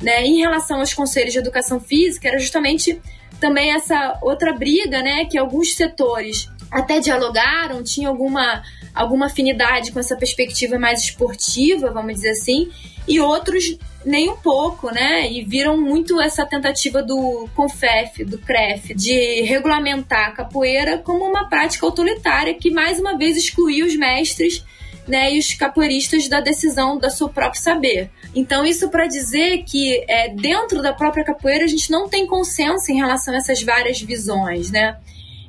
Né? 0.01 0.25
Em 0.25 0.41
relação 0.41 0.81
aos 0.81 0.93
conselhos 0.93 1.33
de 1.33 1.39
educação 1.39 1.81
física, 1.81 2.29
era 2.29 2.39
justamente 2.39 3.01
também 3.41 3.73
essa 3.73 4.19
outra 4.23 4.53
briga, 4.53 5.03
né, 5.03 5.25
que 5.25 5.37
alguns 5.37 5.75
setores 5.75 6.49
até 6.71 7.01
dialogaram, 7.01 7.83
tinham 7.83 8.13
alguma 8.13 8.63
alguma 8.95 9.27
afinidade 9.27 9.93
com 9.93 9.99
essa 9.99 10.17
perspectiva 10.17 10.79
mais 10.79 11.03
esportiva, 11.03 11.91
vamos 11.91 12.15
dizer 12.15 12.31
assim, 12.31 12.71
e 13.07 13.21
outros 13.21 13.77
nem 14.05 14.29
um 14.29 14.37
pouco, 14.37 14.91
né? 14.91 15.31
E 15.31 15.45
viram 15.45 15.81
muito 15.81 16.21
essa 16.21 16.45
tentativa 16.45 17.03
do 17.03 17.49
CONFEF, 17.55 18.25
do 18.25 18.39
CREF, 18.39 18.95
de 18.95 19.43
regulamentar 19.43 20.29
a 20.29 20.33
capoeira 20.33 20.99
como 20.99 21.25
uma 21.25 21.49
prática 21.49 21.87
autoritária 21.87 22.55
que 22.55 22.71
mais 22.71 22.99
uma 22.99 23.17
vez 23.17 23.37
excluía 23.37 23.85
os 23.85 23.97
mestres 23.97 24.65
né, 25.07 25.35
e 25.35 25.39
os 25.39 25.53
capoeiristas 25.55 26.29
da 26.29 26.41
decisão 26.41 26.99
do 26.99 27.11
seu 27.11 27.29
próprio 27.29 27.61
saber. 27.61 28.11
Então, 28.35 28.65
isso 28.65 28.89
para 28.89 29.07
dizer 29.07 29.65
que 29.65 30.05
é, 30.09 30.29
dentro 30.29 30.81
da 30.81 30.93
própria 30.93 31.25
capoeira 31.25 31.65
a 31.65 31.69
gente 31.69 31.91
não 31.91 32.09
tem 32.09 32.27
consenso 32.27 32.91
em 32.91 32.97
relação 32.97 33.35
a 33.35 33.39
essas 33.39 33.63
várias 33.63 34.01
visões, 34.01 34.71
né? 34.71 34.97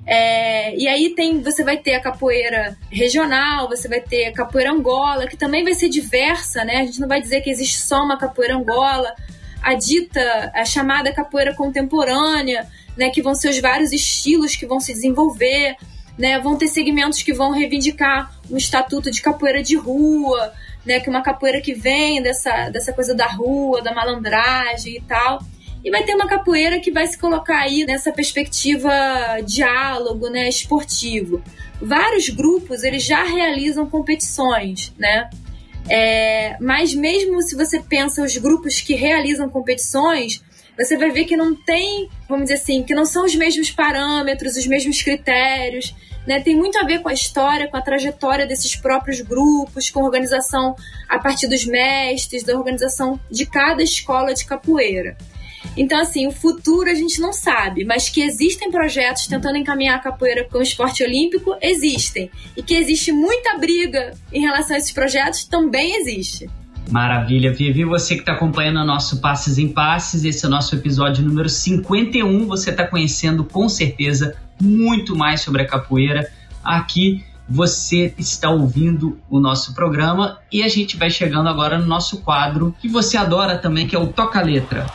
É, 0.05 0.75
e 0.75 0.87
aí 0.87 1.15
tem, 1.15 1.41
você 1.41 1.63
vai 1.63 1.77
ter 1.77 1.95
a 1.95 2.01
capoeira 2.01 2.77
regional, 2.91 3.69
você 3.69 3.87
vai 3.87 4.01
ter 4.01 4.25
a 4.25 4.33
capoeira 4.33 4.71
angola, 4.71 5.27
que 5.27 5.37
também 5.37 5.63
vai 5.63 5.73
ser 5.73 5.87
diversa, 5.87 6.65
né? 6.65 6.77
A 6.77 6.85
gente 6.85 6.99
não 6.99 7.07
vai 7.07 7.21
dizer 7.21 7.41
que 7.41 7.49
existe 7.49 7.79
só 7.79 8.03
uma 8.03 8.17
capoeira 8.17 8.55
angola, 8.55 9.13
a 9.61 9.73
dita, 9.75 10.51
a 10.53 10.65
chamada 10.65 11.13
capoeira 11.13 11.55
contemporânea, 11.55 12.67
né? 12.97 13.09
Que 13.09 13.21
vão 13.21 13.33
ser 13.33 13.49
os 13.49 13.59
vários 13.59 13.93
estilos 13.93 14.55
que 14.55 14.65
vão 14.65 14.79
se 14.79 14.91
desenvolver, 14.91 15.77
né? 16.17 16.37
Vão 16.37 16.57
ter 16.57 16.67
segmentos 16.67 17.23
que 17.23 17.33
vão 17.33 17.51
reivindicar 17.51 18.29
um 18.51 18.57
estatuto 18.57 19.09
de 19.09 19.21
capoeira 19.21 19.63
de 19.63 19.77
rua, 19.77 20.51
né? 20.85 20.99
Que 20.99 21.09
uma 21.09 21.23
capoeira 21.23 21.61
que 21.61 21.73
vem 21.73 22.21
dessa, 22.21 22.69
dessa 22.69 22.91
coisa 22.91 23.15
da 23.15 23.27
rua, 23.27 23.81
da 23.81 23.93
malandragem 23.93 24.97
e 24.97 25.01
tal. 25.01 25.41
E 25.84 25.91
vai 25.91 26.04
ter 26.04 26.15
uma 26.15 26.28
capoeira 26.28 26.80
que 26.80 26.91
vai 26.91 27.06
se 27.08 27.17
colocar 27.17 27.60
aí 27.60 27.86
nessa 27.86 28.12
perspectiva 28.12 28.91
diálogo, 29.46 30.30
né, 30.30 30.48
esportivo. 30.48 31.43
Vários 31.82 32.30
grupos 32.30 32.84
eles 32.84 33.04
já 33.04 33.24
realizam 33.24 33.89
competições, 33.89 34.93
né? 34.98 35.30
É, 35.89 36.56
mas 36.62 36.93
mesmo 36.93 37.41
se 37.41 37.56
você 37.56 37.82
pensa 37.82 38.24
os 38.24 38.38
grupos 38.38 38.80
que 38.80 38.96
realizam 38.96 39.50
competições, 39.50 40.41
você 40.78 40.98
vai 40.98 41.12
ver 41.12 41.26
que 41.26 41.36
não 41.36 41.54
tem, 41.54 42.10
vamos 42.28 42.46
dizer 42.46 42.56
assim, 42.56 42.84
que 42.84 42.96
não 42.96 43.06
são 43.06 43.26
os 43.26 43.36
mesmos 43.36 43.69
parâmetros, 43.69 44.56
os 44.56 44.65
mesmos 44.65 45.02
critérios. 45.02 45.93
Né? 46.26 46.39
Tem 46.39 46.56
muito 46.56 46.80
a 46.80 46.84
ver 46.84 47.02
com 47.02 47.10
a 47.10 47.13
história, 47.13 47.67
com 47.67 47.76
a 47.76 47.82
trajetória 47.82 48.48
desses 48.48 48.76
próprios 48.76 49.19
grupos, 49.19 49.89
com 49.89 50.00
a 50.00 50.06
organização 50.06 50.76
a 51.10 51.19
partir 51.19 51.48
dos 51.48 51.65
mestres, 51.65 52.43
da 52.43 52.58
organização 52.58 53.19
de 53.30 53.46
cada 53.46 53.84
escola 53.84 54.34
de 54.34 54.46
capoeira. 54.46 55.17
Então, 55.75 55.99
assim, 55.99 56.27
o 56.27 56.31
futuro 56.31 56.89
a 56.89 56.93
gente 56.93 57.19
não 57.19 57.33
sabe, 57.33 57.83
mas 57.83 58.09
que 58.09 58.21
existem 58.21 58.71
projetos 58.71 59.27
tentando 59.27 59.57
encaminhar 59.57 59.95
a 59.95 59.99
capoeira 59.99 60.47
com 60.49 60.59
o 60.59 60.62
esporte 60.62 61.03
olímpico, 61.03 61.55
existem. 61.62 62.29
E 62.55 62.62
que 62.62 62.75
existe 62.75 63.12
muita 63.12 63.57
briga 63.57 64.13
em 64.31 64.41
relação 64.41 64.75
a 64.75 64.79
esses 64.79 64.91
projetos, 64.91 65.45
também 65.45 65.95
existe. 65.95 66.49
Maravilha, 66.91 67.51
Vivi. 67.51 67.86
Você 67.86 68.15
que 68.15 68.21
está 68.21 68.33
acompanhando 68.33 68.77
o 68.77 68.86
nosso 68.86 69.19
Passes 69.19 69.57
em 69.57 69.69
Passes, 69.69 70.23
esse 70.23 70.45
é 70.45 70.47
o 70.47 70.51
nosso 70.51 70.75
episódio 70.75 71.23
número 71.25 71.49
51. 71.49 72.45
Você 72.45 72.69
está 72.69 72.86
conhecendo 72.86 73.43
com 73.43 73.67
certeza 73.67 74.36
muito 74.62 75.15
mais 75.15 75.41
sobre 75.41 75.63
a 75.63 75.67
capoeira. 75.67 76.29
Aqui 76.63 77.23
você 77.47 78.13
está 78.17 78.49
ouvindo 78.49 79.17
o 79.29 79.39
nosso 79.39 79.73
programa 79.73 80.39
e 80.51 80.63
a 80.63 80.67
gente 80.67 80.95
vai 80.97 81.09
chegando 81.09 81.49
agora 81.49 81.77
no 81.77 81.86
nosso 81.86 82.21
quadro 82.21 82.75
que 82.79 82.88
você 82.88 83.17
adora 83.17 83.57
também, 83.57 83.88
que 83.88 83.95
é 83.95 83.99
o 83.99 84.07
Toca 84.07 84.41
Letra. 84.41 84.86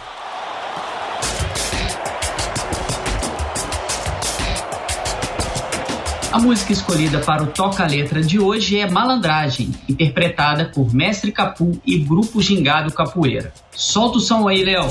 A 6.38 6.40
música 6.40 6.72
escolhida 6.72 7.18
para 7.18 7.42
o 7.42 7.48
toca-letra 7.48 8.22
de 8.22 8.38
hoje 8.38 8.78
é 8.78 8.88
Malandragem, 8.88 9.74
interpretada 9.88 10.66
por 10.66 10.94
Mestre 10.94 11.32
Capu 11.32 11.80
e 11.84 11.98
Grupo 11.98 12.40
Gingado 12.40 12.92
Capoeira. 12.92 13.52
Solta 13.72 14.18
o 14.18 14.20
som 14.20 14.46
aí, 14.46 14.62
Léo. 14.62 14.86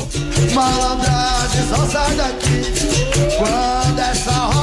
Malandragem, 0.53 1.63
só 1.69 1.77
sai 1.85 2.15
daqui 2.15 2.61
quando 3.37 3.97
essa 3.97 4.56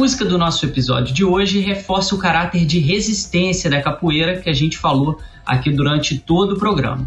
música 0.00 0.24
do 0.24 0.38
nosso 0.38 0.64
episódio 0.64 1.14
de 1.14 1.22
hoje 1.22 1.60
reforça 1.60 2.14
o 2.14 2.18
caráter 2.18 2.64
de 2.64 2.78
resistência 2.78 3.68
da 3.68 3.82
capoeira 3.82 4.40
que 4.40 4.48
a 4.48 4.52
gente 4.52 4.78
falou 4.78 5.18
aqui 5.44 5.70
durante 5.70 6.18
todo 6.18 6.54
o 6.54 6.58
programa. 6.58 7.06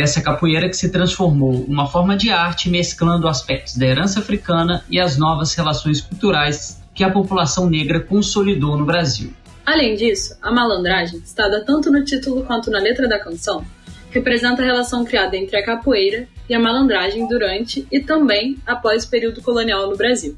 Essa 0.00 0.22
capoeira 0.22 0.68
que 0.68 0.76
se 0.76 0.90
transformou 0.90 1.64
uma 1.68 1.86
forma 1.86 2.16
de 2.16 2.30
arte 2.30 2.70
mesclando 2.70 3.28
aspectos 3.28 3.76
da 3.76 3.86
herança 3.86 4.20
africana 4.20 4.82
e 4.88 4.98
as 4.98 5.18
novas 5.18 5.54
relações 5.54 6.00
culturais 6.00 6.80
que 6.94 7.04
a 7.04 7.10
população 7.10 7.68
negra 7.68 8.00
consolidou 8.00 8.76
no 8.76 8.86
Brasil. 8.86 9.32
Além 9.66 9.94
disso, 9.94 10.36
a 10.42 10.50
malandragem, 10.50 11.20
citada 11.24 11.64
tanto 11.64 11.90
no 11.90 12.04
título 12.04 12.42
quanto 12.44 12.70
na 12.70 12.78
letra 12.78 13.06
da 13.06 13.18
canção, 13.18 13.64
representa 14.10 14.62
a 14.62 14.64
relação 14.64 15.04
criada 15.04 15.36
entre 15.36 15.56
a 15.56 15.64
capoeira 15.64 16.26
e 16.48 16.54
a 16.54 16.60
malandragem 16.60 17.28
durante 17.28 17.86
e 17.90 18.00
também 18.00 18.58
após 18.66 19.04
o 19.04 19.10
período 19.10 19.42
colonial 19.42 19.88
no 19.88 19.96
Brasil. 19.96 20.36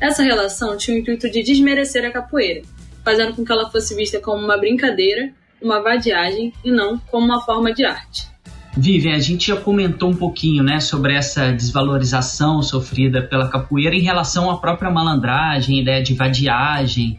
Essa 0.00 0.22
relação 0.22 0.76
tinha 0.76 0.96
o 0.96 1.00
intuito 1.00 1.30
de 1.30 1.42
desmerecer 1.42 2.04
a 2.04 2.10
capoeira, 2.10 2.62
fazendo 3.04 3.34
com 3.34 3.44
que 3.44 3.52
ela 3.52 3.70
fosse 3.70 3.94
vista 3.94 4.18
como 4.18 4.42
uma 4.42 4.58
brincadeira, 4.58 5.30
uma 5.62 5.80
vadiagem 5.80 6.52
e 6.64 6.70
não 6.70 6.98
como 6.98 7.26
uma 7.26 7.40
forma 7.40 7.72
de 7.72 7.84
arte. 7.84 8.33
Vivian, 8.76 9.14
a 9.14 9.20
gente 9.20 9.48
já 9.48 9.56
comentou 9.56 10.10
um 10.10 10.16
pouquinho 10.16 10.62
né, 10.62 10.80
sobre 10.80 11.14
essa 11.14 11.52
desvalorização 11.52 12.60
sofrida 12.60 13.22
pela 13.22 13.48
capoeira 13.48 13.94
em 13.94 14.00
relação 14.00 14.50
à 14.50 14.58
própria 14.58 14.90
malandragem, 14.90 15.80
ideia 15.80 16.02
de 16.02 16.14
vadiagem. 16.14 17.18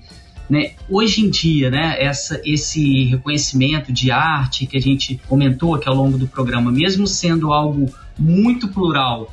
Né? 0.50 0.74
Hoje 0.90 1.22
em 1.22 1.30
dia, 1.30 1.72
né, 1.72 1.96
essa, 1.98 2.42
esse 2.44 3.06
reconhecimento 3.06 3.94
de 3.94 4.12
arte 4.12 4.66
que 4.66 4.76
a 4.76 4.82
gente 4.82 5.20
comentou 5.28 5.76
aqui 5.76 5.88
ao 5.88 5.96
longo 5.96 6.18
do 6.18 6.28
programa, 6.28 6.72
mesmo 6.72 7.08
sendo 7.08 7.54
algo 7.54 7.90
muito 8.20 8.68
plural, 8.68 9.32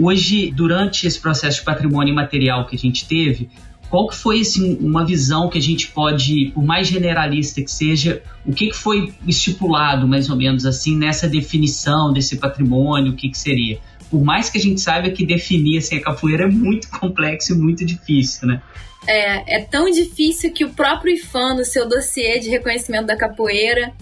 Hoje, 0.00 0.52
durante 0.52 1.08
esse 1.08 1.18
processo 1.18 1.58
de 1.58 1.64
patrimônio 1.64 2.12
imaterial 2.12 2.66
que 2.66 2.76
a 2.76 2.78
gente 2.78 3.04
teve, 3.04 3.50
qual 3.90 4.08
que 4.08 4.16
foi 4.16 4.40
assim, 4.40 4.76
uma 4.80 5.04
visão 5.04 5.48
que 5.48 5.58
a 5.58 5.62
gente 5.62 5.88
pode, 5.88 6.50
por 6.54 6.64
mais 6.64 6.86
generalista 6.88 7.62
que 7.62 7.70
seja, 7.70 8.22
o 8.44 8.52
que, 8.52 8.68
que 8.68 8.76
foi 8.76 9.12
estipulado 9.26 10.06
mais 10.06 10.28
ou 10.28 10.36
menos 10.36 10.66
assim 10.66 10.96
nessa 10.96 11.28
definição 11.28 12.12
desse 12.12 12.36
patrimônio, 12.36 13.12
o 13.12 13.16
que, 13.16 13.28
que 13.28 13.38
seria? 13.38 13.78
por 14.10 14.22
mais 14.24 14.50
que 14.50 14.58
a 14.58 14.60
gente 14.60 14.80
saiba 14.80 15.10
que 15.10 15.24
definir 15.24 15.78
assim, 15.78 15.96
a 15.96 16.02
capoeira 16.02 16.44
é 16.44 16.48
muito 16.48 16.88
complexo 16.98 17.52
e 17.52 17.56
muito 17.56 17.84
difícil, 17.84 18.48
né? 18.48 18.62
É, 19.06 19.58
é 19.58 19.64
tão 19.64 19.90
difícil 19.90 20.52
que 20.52 20.64
o 20.64 20.70
próprio 20.70 21.14
IFAM, 21.14 21.54
no 21.54 21.64
seu 21.64 21.88
dossiê 21.88 22.38
de 22.38 22.50
reconhecimento 22.50 23.06
da 23.06 23.16
capoeira, 23.16 23.92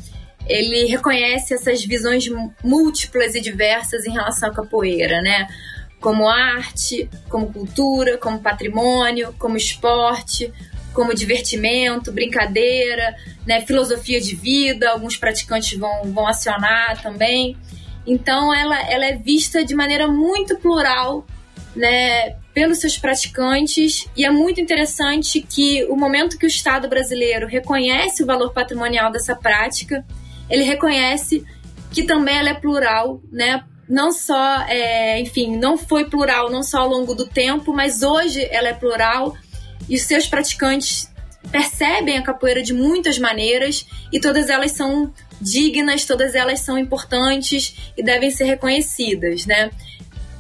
ele 0.49 0.87
reconhece 0.87 1.55
essas 1.55 1.85
visões 1.85 2.25
múltiplas 2.65 3.35
e 3.35 3.41
diversas 3.41 4.05
em 4.05 4.13
relação 4.13 4.49
à 4.49 4.55
capoeira, 4.55 5.21
né? 5.21 5.47
Como 6.01 6.29
arte, 6.29 7.09
como 7.29 7.53
cultura, 7.53 8.19
como 8.19 8.41
patrimônio, 8.41 9.35
como 9.39 9.57
esporte, 9.57 10.53
como 10.93 11.15
divertimento, 11.15 12.11
brincadeira, 12.11 13.15
né, 13.47 13.61
filosofia 13.61 14.21
de 14.21 14.35
vida, 14.35 14.91
alguns 14.91 15.17
praticantes 15.17 15.79
vão, 15.79 16.13
vão 16.13 16.27
acionar 16.27 17.03
também. 17.03 17.57
Então 18.07 18.55
ela, 18.55 18.81
ela 18.91 19.05
é 19.07 19.17
vista 19.17 19.65
de 19.65 19.75
maneira 19.75 20.07
muito 20.09 20.57
plural 20.59 21.27
né, 21.75 22.37
pelos 22.55 22.79
seus 22.79 22.97
praticantes 22.97 24.09
e 24.17 24.25
é 24.25 24.31
muito 24.31 24.59
interessante 24.61 25.43
que 25.43 25.85
o 25.85 25.97
momento 25.97 26.39
que 26.39 26.47
o 26.47 26.49
Estado 26.49 26.89
brasileiro 26.89 27.47
reconhece 27.47 28.23
o 28.23 28.27
valor 28.27 28.55
patrimonial 28.55 29.13
dessa 29.13 29.37
prática, 29.37 30.03
ele 30.49 30.63
reconhece 30.63 31.45
que 31.91 32.05
também 32.05 32.39
ela 32.39 32.51
é 32.51 32.55
plural, 32.55 33.21
né? 33.31 33.63
Não 33.89 34.11
só, 34.11 34.63
é, 34.63 35.21
enfim, 35.21 35.57
não 35.57 35.79
foi 35.79 36.07
plural 36.07 36.51
não 36.51 36.63
só 36.63 36.81
ao 36.81 36.89
longo 36.89 37.15
do 37.15 37.27
tempo, 37.27 37.73
mas 37.73 38.03
hoje 38.03 38.47
ela 38.51 38.69
é 38.69 38.75
plural 38.75 39.37
e 39.89 39.99
seus 39.99 40.27
praticantes 40.27 41.09
percebem 41.51 42.19
a 42.19 42.23
capoeira 42.23 42.63
de 42.63 42.75
muitas 42.75 43.19
maneiras 43.19 43.87
e 44.13 44.21
todas 44.21 44.49
elas 44.49 44.73
são 44.73 45.13
dignas, 45.41 46.05
todas 46.05 46.35
elas 46.35 46.61
são 46.61 46.79
importantes 46.79 47.93
e 47.97 48.03
devem 48.03 48.31
ser 48.31 48.45
reconhecidas, 48.45 49.47
né? 49.47 49.71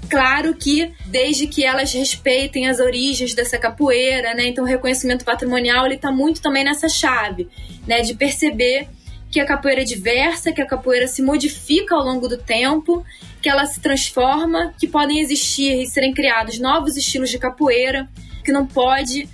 Claro 0.08 0.54
que 0.54 0.92
desde 1.06 1.46
que 1.46 1.64
elas 1.64 1.92
respeitem 1.92 2.68
as 2.68 2.78
origens 2.78 3.34
dessa 3.34 3.58
capoeira, 3.58 4.34
né? 4.34 4.46
Então 4.46 4.64
o 4.64 4.66
reconhecimento 4.66 5.24
patrimonial 5.24 5.84
ele 5.84 5.96
está 5.96 6.12
muito 6.12 6.40
também 6.40 6.64
nessa 6.64 6.88
chave, 6.88 7.48
né? 7.86 8.02
De 8.02 8.14
perceber 8.14 8.88
que 9.30 9.40
a 9.40 9.46
capoeira 9.46 9.82
é 9.82 9.84
diversa, 9.84 10.52
que 10.52 10.62
a 10.62 10.66
capoeira 10.66 11.06
se 11.08 11.22
modifica 11.22 11.94
ao 11.94 12.04
longo 12.04 12.28
do 12.28 12.38
tempo, 12.38 13.04
que 13.46 13.50
ela 13.50 13.64
se 13.64 13.78
transforma, 13.78 14.74
que 14.76 14.88
podem 14.88 15.20
existir 15.20 15.80
e 15.80 15.86
serem 15.86 16.12
criados 16.12 16.58
novos 16.58 16.96
estilos 16.96 17.30
de 17.30 17.38
capoeira, 17.38 18.08
que 18.44 18.50
não 18.50 18.66
pode, 18.66 19.28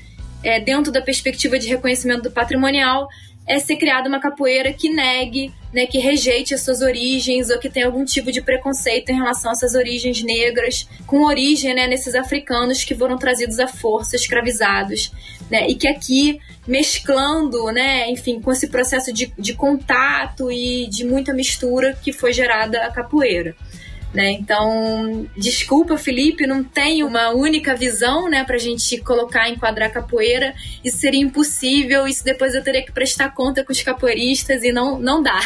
é, 0.45 0.61
dentro 0.61 0.93
da 0.93 1.01
perspectiva 1.01 1.59
de 1.59 1.67
reconhecimento 1.67 2.25
do 2.25 2.31
patrimonial, 2.31 3.09
é 3.49 3.59
ser 3.59 3.77
criada 3.77 4.11
uma 4.11 4.21
capoeira 4.21 4.71
que 4.71 4.91
negue, 4.91 5.51
né, 5.73 5.87
que 5.87 5.99
rejeite 5.99 6.53
as 6.53 6.61
suas 6.61 6.83
origens 6.83 7.49
ou 7.49 7.59
que 7.59 7.71
tenha 7.71 7.87
algum 7.87 8.05
tipo 8.05 8.31
de 8.31 8.43
preconceito 8.43 9.09
em 9.09 9.15
relação 9.15 9.51
a 9.51 9.55
essas 9.55 9.75
origens 9.75 10.23
negras, 10.23 10.87
com 11.07 11.25
origem 11.25 11.73
né, 11.75 11.87
nesses 11.87 12.15
africanos 12.15 12.85
que 12.85 12.95
foram 12.95 13.17
trazidos 13.17 13.59
à 13.59 13.67
força, 13.67 14.15
escravizados, 14.15 15.11
né, 15.51 15.67
e 15.71 15.75
que 15.75 15.89
aqui, 15.89 16.39
mesclando, 16.67 17.73
né, 17.73 18.11
enfim, 18.11 18.43
com 18.43 18.53
esse 18.53 18.69
processo 18.69 19.11
de, 19.11 19.33
de 19.39 19.55
contato 19.55 20.53
e 20.53 20.87
de 20.87 21.03
muita 21.03 21.33
mistura 21.33 21.99
que 22.03 22.13
foi 22.13 22.35
gerada 22.35 22.85
a 22.85 22.93
capoeira. 22.93 23.57
Né? 24.13 24.33
Então, 24.33 25.27
desculpa, 25.37 25.97
Felipe, 25.97 26.47
não 26.47 26.63
tem 26.63 27.03
uma 27.03 27.31
única 27.31 27.75
visão 27.75 28.29
né, 28.29 28.45
para 28.45 28.57
a 28.57 28.59
gente 28.59 28.99
colocar, 28.99 29.49
enquadrar 29.49 29.91
capoeira. 29.91 30.55
Isso 30.85 30.99
seria 30.99 31.21
impossível, 31.21 32.07
isso 32.07 32.23
depois 32.23 32.55
eu 32.55 32.63
teria 32.63 32.85
que 32.85 32.93
prestar 32.93 33.31
conta 33.31 33.65
com 33.65 33.73
os 33.73 33.81
capoeiristas 33.81 34.63
e 34.63 34.71
não, 34.71 34.99
não 34.99 35.23
dá. 35.23 35.41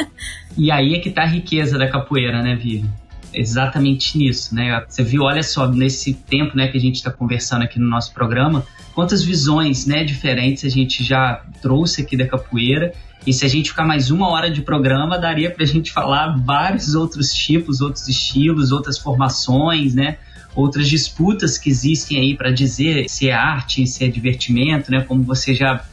e 0.56 0.70
aí 0.70 0.94
é 0.94 0.98
que 0.98 1.10
está 1.10 1.22
a 1.22 1.26
riqueza 1.26 1.76
da 1.78 1.88
capoeira, 1.88 2.42
né, 2.42 2.54
Vivi? 2.56 2.88
Exatamente 3.34 4.16
nisso, 4.16 4.54
né? 4.54 4.82
Você 4.88 5.02
viu, 5.02 5.24
olha 5.24 5.42
só, 5.42 5.68
nesse 5.68 6.14
tempo 6.14 6.56
né, 6.56 6.68
que 6.68 6.78
a 6.78 6.80
gente 6.80 6.94
está 6.94 7.10
conversando 7.10 7.64
aqui 7.64 7.78
no 7.78 7.86
nosso 7.86 8.14
programa, 8.14 8.66
quantas 8.94 9.22
visões 9.22 9.84
né, 9.84 10.04
diferentes 10.04 10.64
a 10.64 10.70
gente 10.70 11.04
já 11.04 11.44
trouxe 11.60 12.00
aqui 12.00 12.16
da 12.16 12.26
capoeira 12.26 12.94
e 13.26 13.32
se 13.32 13.44
a 13.44 13.48
gente 13.48 13.70
ficar 13.70 13.84
mais 13.84 14.12
uma 14.12 14.28
hora 14.30 14.48
de 14.48 14.62
programa, 14.62 15.18
daria 15.18 15.50
para 15.50 15.64
a 15.64 15.66
gente 15.66 15.90
falar 15.90 16.36
vários 16.38 16.94
outros 16.94 17.34
tipos, 17.34 17.80
outros 17.80 18.06
estilos, 18.06 18.70
outras 18.70 18.98
formações, 18.98 19.94
né? 19.94 20.18
Outras 20.54 20.88
disputas 20.88 21.58
que 21.58 21.68
existem 21.68 22.20
aí 22.20 22.36
para 22.36 22.52
dizer 22.52 23.08
se 23.08 23.28
é 23.28 23.34
arte, 23.34 23.84
se 23.84 24.04
é 24.04 24.08
divertimento, 24.08 24.92
né? 24.92 25.00
Como 25.00 25.24
você 25.24 25.54
já 25.54 25.84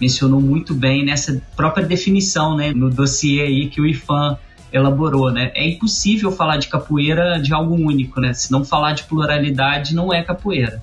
mencionou 0.00 0.40
muito 0.40 0.74
bem 0.74 1.04
nessa 1.04 1.40
própria 1.54 1.86
definição, 1.86 2.56
né? 2.56 2.72
No 2.72 2.90
dossiê 2.90 3.42
aí 3.42 3.68
que 3.68 3.80
o 3.80 3.86
IFAM 3.86 4.36
elaborou, 4.72 5.30
né? 5.30 5.52
É 5.54 5.68
impossível 5.68 6.32
falar 6.32 6.56
de 6.56 6.66
capoeira 6.66 7.40
de 7.40 7.54
algo 7.54 7.76
único, 7.76 8.20
né? 8.20 8.32
Se 8.32 8.50
não 8.50 8.64
falar 8.64 8.94
de 8.94 9.04
pluralidade, 9.04 9.94
não 9.94 10.12
é 10.12 10.24
capoeira 10.24 10.82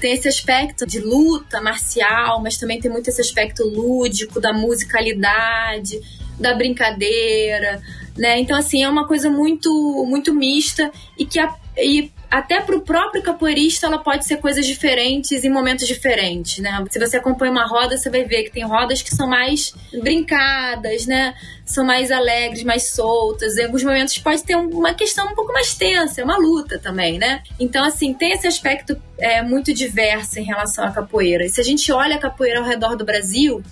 tem 0.00 0.12
esse 0.12 0.28
aspecto 0.28 0.86
de 0.86 1.00
luta 1.00 1.60
marcial, 1.60 2.40
mas 2.42 2.56
também 2.56 2.80
tem 2.80 2.90
muito 2.90 3.08
esse 3.08 3.20
aspecto 3.20 3.64
lúdico, 3.64 4.40
da 4.40 4.52
musicalidade, 4.52 6.00
da 6.38 6.54
brincadeira, 6.54 7.82
né? 8.16 8.38
Então, 8.38 8.56
assim, 8.56 8.82
é 8.82 8.88
uma 8.88 9.06
coisa 9.06 9.28
muito, 9.28 10.04
muito 10.08 10.34
mista 10.34 10.90
e 11.18 11.24
que 11.24 11.38
a, 11.38 11.54
e 11.76 12.10
até 12.30 12.60
para 12.60 12.76
o 12.76 12.80
próprio 12.80 13.22
capoeirista 13.22 13.86
ela 13.86 13.98
pode 13.98 14.26
ser 14.26 14.36
coisas 14.36 14.66
diferentes 14.66 15.44
em 15.44 15.50
momentos 15.50 15.86
diferentes, 15.86 16.58
né? 16.58 16.84
Se 16.90 16.98
você 16.98 17.16
acompanha 17.16 17.50
uma 17.50 17.66
roda, 17.66 17.96
você 17.96 18.10
vai 18.10 18.24
ver 18.24 18.44
que 18.44 18.50
tem 18.50 18.64
rodas 18.64 19.00
que 19.00 19.14
são 19.14 19.26
mais 19.26 19.74
brincadas, 20.02 21.06
né? 21.06 21.34
São 21.64 21.84
mais 21.84 22.10
alegres, 22.10 22.62
mais 22.64 22.90
soltas. 22.90 23.56
Em 23.56 23.64
alguns 23.64 23.82
momentos 23.82 24.18
pode 24.18 24.42
ter 24.44 24.56
uma 24.56 24.92
questão 24.92 25.28
um 25.28 25.34
pouco 25.34 25.52
mais 25.52 25.74
tensa, 25.74 26.20
é 26.20 26.24
uma 26.24 26.36
luta 26.36 26.78
também, 26.78 27.18
né? 27.18 27.42
Então, 27.58 27.84
assim, 27.84 28.12
tem 28.12 28.32
esse 28.32 28.46
aspecto 28.46 29.00
é, 29.18 29.42
muito 29.42 29.72
diverso 29.72 30.38
em 30.38 30.44
relação 30.44 30.84
à 30.84 30.90
capoeira. 30.90 31.44
E 31.44 31.48
se 31.48 31.60
a 31.60 31.64
gente 31.64 31.90
olha 31.90 32.16
a 32.16 32.18
capoeira 32.18 32.60
ao 32.60 32.66
redor 32.66 32.94
do 32.94 33.04
Brasil, 33.04 33.62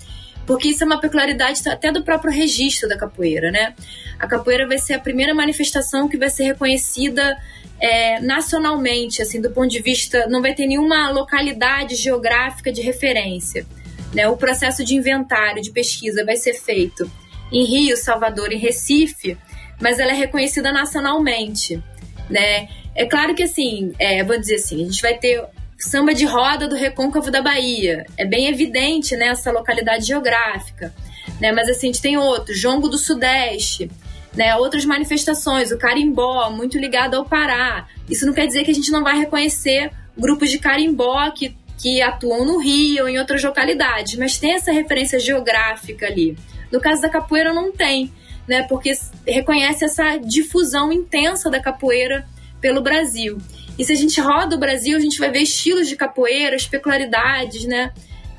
porque 0.46 0.68
isso 0.68 0.84
é 0.84 0.86
uma 0.86 1.00
peculiaridade 1.00 1.60
até 1.68 1.90
do 1.90 2.02
próprio 2.02 2.32
registro 2.32 2.88
da 2.88 2.96
capoeira, 2.96 3.50
né? 3.50 3.74
A 4.18 4.26
capoeira 4.26 4.66
vai 4.66 4.78
ser 4.78 4.94
a 4.94 4.98
primeira 4.98 5.34
manifestação 5.34 6.08
que 6.08 6.16
vai 6.16 6.30
ser 6.30 6.44
reconhecida 6.44 7.36
é, 7.80 8.20
nacionalmente, 8.20 9.20
assim, 9.20 9.40
do 9.40 9.50
ponto 9.50 9.68
de 9.68 9.80
vista, 9.80 10.26
não 10.28 10.40
vai 10.40 10.54
ter 10.54 10.66
nenhuma 10.66 11.10
localidade 11.10 11.94
geográfica 11.94 12.72
de 12.72 12.80
referência. 12.80 13.66
Né? 14.14 14.26
O 14.28 14.36
processo 14.36 14.84
de 14.84 14.94
inventário, 14.94 15.60
de 15.60 15.70
pesquisa 15.70 16.24
vai 16.24 16.36
ser 16.36 16.54
feito 16.54 17.10
em 17.52 17.64
Rio, 17.64 17.96
Salvador 17.96 18.52
e 18.52 18.56
Recife, 18.56 19.36
mas 19.80 19.98
ela 19.98 20.12
é 20.12 20.14
reconhecida 20.14 20.72
nacionalmente, 20.72 21.82
né? 22.30 22.68
É 22.94 23.04
claro 23.04 23.34
que 23.34 23.42
assim, 23.42 23.92
é, 23.98 24.24
vou 24.24 24.38
dizer 24.40 24.54
assim, 24.54 24.82
a 24.82 24.86
gente 24.86 25.02
vai 25.02 25.18
ter 25.18 25.44
samba 25.78 26.14
de 26.14 26.24
roda 26.24 26.66
do 26.66 26.74
Recôncavo 26.74 27.30
da 27.30 27.42
Bahia, 27.42 28.06
é 28.16 28.24
bem 28.24 28.48
evidente 28.48 29.16
né, 29.16 29.32
localidade 29.46 30.06
geográfica, 30.06 30.94
né? 31.40 31.52
Mas 31.52 31.68
assim, 31.68 31.88
a 31.88 31.92
gente 31.92 32.02
tem 32.02 32.16
outro, 32.16 32.54
Jongo 32.54 32.88
do 32.88 32.96
Sudeste, 32.96 33.90
né, 34.34 34.54
outras 34.56 34.84
manifestações, 34.84 35.70
o 35.70 35.78
carimbó, 35.78 36.50
muito 36.50 36.78
ligado 36.78 37.14
ao 37.14 37.24
Pará. 37.24 37.88
Isso 38.08 38.26
não 38.26 38.34
quer 38.34 38.46
dizer 38.46 38.64
que 38.64 38.70
a 38.70 38.74
gente 38.74 38.90
não 38.90 39.02
vai 39.02 39.18
reconhecer 39.18 39.90
grupos 40.16 40.50
de 40.50 40.58
carimbó 40.58 41.30
que, 41.30 41.56
que 41.78 42.02
atuam 42.02 42.44
no 42.44 42.58
Rio 42.58 43.04
ou 43.04 43.08
em 43.08 43.18
outras 43.18 43.42
localidades, 43.42 44.16
mas 44.16 44.38
tem 44.38 44.52
essa 44.52 44.72
referência 44.72 45.18
geográfica 45.18 46.06
ali. 46.06 46.36
No 46.70 46.80
caso 46.80 47.00
da 47.00 47.08
capoeira, 47.08 47.52
não 47.52 47.72
tem, 47.72 48.12
né, 48.46 48.62
porque 48.64 48.92
reconhece 49.26 49.84
essa 49.84 50.16
difusão 50.18 50.92
intensa 50.92 51.50
da 51.50 51.60
capoeira 51.60 52.26
pelo 52.60 52.80
Brasil. 52.82 53.38
E 53.78 53.84
se 53.84 53.92
a 53.92 53.96
gente 53.96 54.20
roda 54.20 54.56
o 54.56 54.58
Brasil, 54.58 54.96
a 54.96 55.00
gente 55.00 55.18
vai 55.18 55.30
ver 55.30 55.40
estilos 55.40 55.88
de 55.88 55.96
capoeira, 55.96 56.56
peculiaridades, 56.70 57.64
né, 57.64 57.92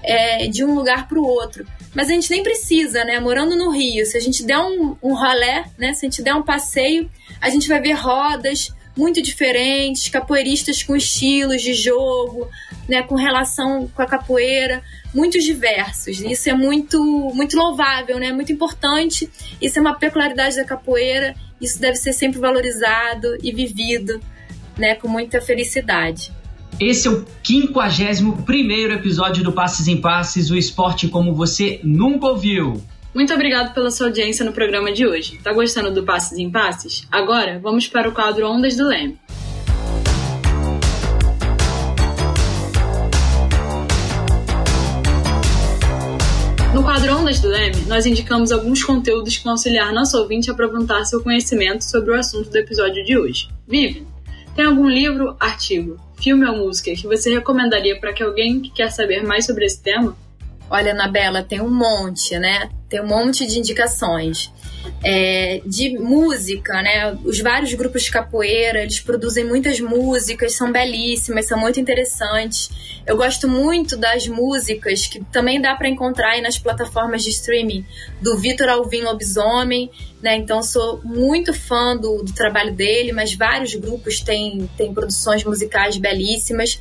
é, 0.03 0.47
de 0.47 0.63
um 0.63 0.73
lugar 0.73 1.07
para 1.07 1.19
o 1.19 1.25
outro. 1.25 1.65
Mas 1.93 2.09
a 2.09 2.13
gente 2.13 2.29
nem 2.29 2.43
precisa, 2.43 3.03
né? 3.03 3.19
Morando 3.19 3.55
no 3.55 3.71
Rio, 3.71 4.05
se 4.05 4.15
a 4.15 4.19
gente 4.19 4.43
der 4.43 4.59
um, 4.59 4.95
um 5.01 5.15
rolé, 5.15 5.65
né? 5.77 5.93
Se 5.93 6.05
a 6.05 6.09
gente 6.09 6.21
der 6.21 6.35
um 6.35 6.43
passeio, 6.43 7.09
a 7.41 7.49
gente 7.49 7.67
vai 7.67 7.81
ver 7.81 7.93
rodas 7.93 8.71
muito 8.95 9.19
diferentes, 9.21 10.09
capoeiristas 10.09 10.83
com 10.83 10.95
estilos 10.95 11.61
de 11.61 11.73
jogo, 11.73 12.47
né? 12.87 13.01
Com 13.01 13.15
relação 13.15 13.87
com 13.87 14.01
a 14.01 14.05
capoeira, 14.05 14.83
muito 15.13 15.39
diversos. 15.39 16.19
Isso 16.19 16.49
é 16.49 16.53
muito, 16.53 17.01
muito 17.33 17.57
louvável, 17.57 18.19
né? 18.19 18.31
Muito 18.31 18.51
importante. 18.51 19.27
Isso 19.59 19.79
é 19.79 19.81
uma 19.81 19.97
peculiaridade 19.97 20.55
da 20.55 20.63
capoeira. 20.63 21.35
Isso 21.59 21.79
deve 21.79 21.95
ser 21.97 22.13
sempre 22.13 22.39
valorizado 22.39 23.37
e 23.41 23.51
vivido, 23.51 24.21
né? 24.77 24.95
Com 24.95 25.07
muita 25.07 25.41
felicidade. 25.41 26.31
Esse 26.79 27.07
é 27.07 27.11
o 27.11 27.25
51 27.43 28.93
episódio 28.93 29.43
do 29.43 29.51
Passes 29.51 29.87
em 29.87 29.99
Passes, 29.99 30.51
o 30.51 30.55
esporte 30.55 31.07
como 31.07 31.33
você 31.33 31.79
nunca 31.83 32.27
ouviu. 32.27 32.83
Muito 33.15 33.33
obrigado 33.33 33.73
pela 33.73 33.89
sua 33.89 34.07
audiência 34.07 34.45
no 34.45 34.51
programa 34.51 34.91
de 34.91 35.03
hoje. 35.03 35.39
Tá 35.43 35.51
gostando 35.51 35.91
do 35.91 36.03
Passes 36.03 36.37
em 36.37 36.51
Passes? 36.51 37.07
Agora, 37.11 37.57
vamos 37.57 37.87
para 37.87 38.07
o 38.07 38.11
quadro 38.11 38.47
Ondas 38.47 38.77
do 38.77 38.87
Leme. 38.87 39.17
No 46.75 46.83
quadro 46.83 47.17
Ondas 47.17 47.39
do 47.39 47.47
Leme, 47.47 47.85
nós 47.87 48.05
indicamos 48.05 48.51
alguns 48.51 48.83
conteúdos 48.83 49.35
que 49.35 49.43
vão 49.43 49.53
auxiliar 49.53 49.91
nosso 49.91 50.15
ouvinte 50.15 50.51
a 50.51 50.53
aproveitar 50.53 51.03
seu 51.05 51.23
conhecimento 51.23 51.81
sobre 51.81 52.11
o 52.11 52.13
assunto 52.13 52.51
do 52.51 52.55
episódio 52.55 53.03
de 53.03 53.17
hoje. 53.17 53.47
Vive! 53.67 54.16
Tem 54.57 54.65
algum 54.65 54.89
livro, 54.89 55.37
artigo, 55.39 55.99
filme 56.19 56.43
ou 56.43 56.57
música 56.57 56.91
que 56.91 57.05
você 57.05 57.31
recomendaria 57.31 57.99
para 57.99 58.11
que 58.11 58.23
alguém 58.23 58.59
que 58.59 58.71
quer 58.71 58.91
saber 58.91 59.21
mais 59.21 59.45
sobre 59.45 59.63
esse 59.65 59.79
tema? 59.79 60.17
Olha, 60.67 60.93
Anabela, 60.93 61.43
tem 61.43 61.61
um 61.61 61.69
monte, 61.69 62.39
né? 62.39 62.67
Tem 62.89 62.99
um 62.99 63.05
monte 63.05 63.45
de 63.45 63.59
indicações. 63.59 64.51
É, 65.03 65.61
de 65.63 65.99
música, 65.99 66.81
né? 66.81 67.15
Os 67.23 67.39
vários 67.39 67.71
grupos 67.75 68.01
de 68.01 68.09
capoeira, 68.09 68.81
eles 68.81 68.99
produzem 68.99 69.45
muitas 69.45 69.79
músicas, 69.79 70.53
são 70.53 70.71
belíssimas, 70.71 71.45
são 71.45 71.59
muito 71.59 71.79
interessantes. 71.79 72.71
Eu 73.05 73.15
gosto 73.15 73.47
muito 73.47 73.95
das 73.95 74.27
músicas 74.27 75.05
que 75.05 75.23
também 75.25 75.61
dá 75.61 75.75
para 75.75 75.87
encontrar 75.87 76.41
nas 76.41 76.57
plataformas 76.57 77.23
de 77.23 77.29
streaming 77.29 77.85
do 78.21 78.35
Vitor 78.37 78.69
Alvim 78.69 79.01
Lobisomem, 79.01 79.91
né? 80.21 80.35
Então 80.35 80.63
sou 80.63 80.99
muito 81.03 81.53
fã 81.53 81.95
do, 81.95 82.23
do 82.23 82.33
trabalho 82.33 82.73
dele, 82.73 83.11
mas 83.11 83.33
vários 83.33 83.75
grupos 83.75 84.19
têm, 84.19 84.69
têm 84.75 84.93
produções 84.93 85.43
musicais 85.43 85.97
belíssimas. 85.97 86.79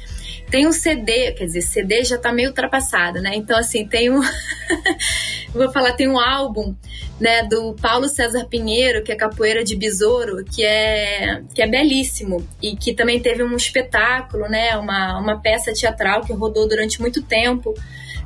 Tem 0.50 0.66
um 0.66 0.72
CD, 0.72 1.32
quer 1.32 1.44
dizer, 1.44 1.62
CD 1.62 2.04
já 2.04 2.16
tá 2.16 2.32
meio 2.32 2.50
ultrapassado, 2.50 3.20
né? 3.20 3.32
Então, 3.34 3.58
assim, 3.58 3.86
tem 3.86 4.10
um. 4.10 4.20
Vou 5.52 5.70
falar, 5.72 5.92
tem 5.92 6.08
um 6.08 6.20
álbum, 6.20 6.74
né, 7.20 7.42
do 7.42 7.74
Paulo 7.74 8.08
César 8.08 8.44
Pinheiro, 8.44 9.02
que 9.02 9.10
é 9.10 9.16
Capoeira 9.16 9.64
de 9.64 9.74
Besouro, 9.74 10.44
que 10.44 10.64
é, 10.64 11.42
que 11.52 11.60
é 11.60 11.66
belíssimo. 11.66 12.46
E 12.62 12.76
que 12.76 12.94
também 12.94 13.20
teve 13.20 13.42
um 13.42 13.56
espetáculo, 13.56 14.48
né? 14.48 14.76
Uma, 14.76 15.18
uma 15.18 15.40
peça 15.40 15.72
teatral 15.72 16.22
que 16.22 16.32
rodou 16.32 16.68
durante 16.68 17.00
muito 17.00 17.22
tempo 17.22 17.74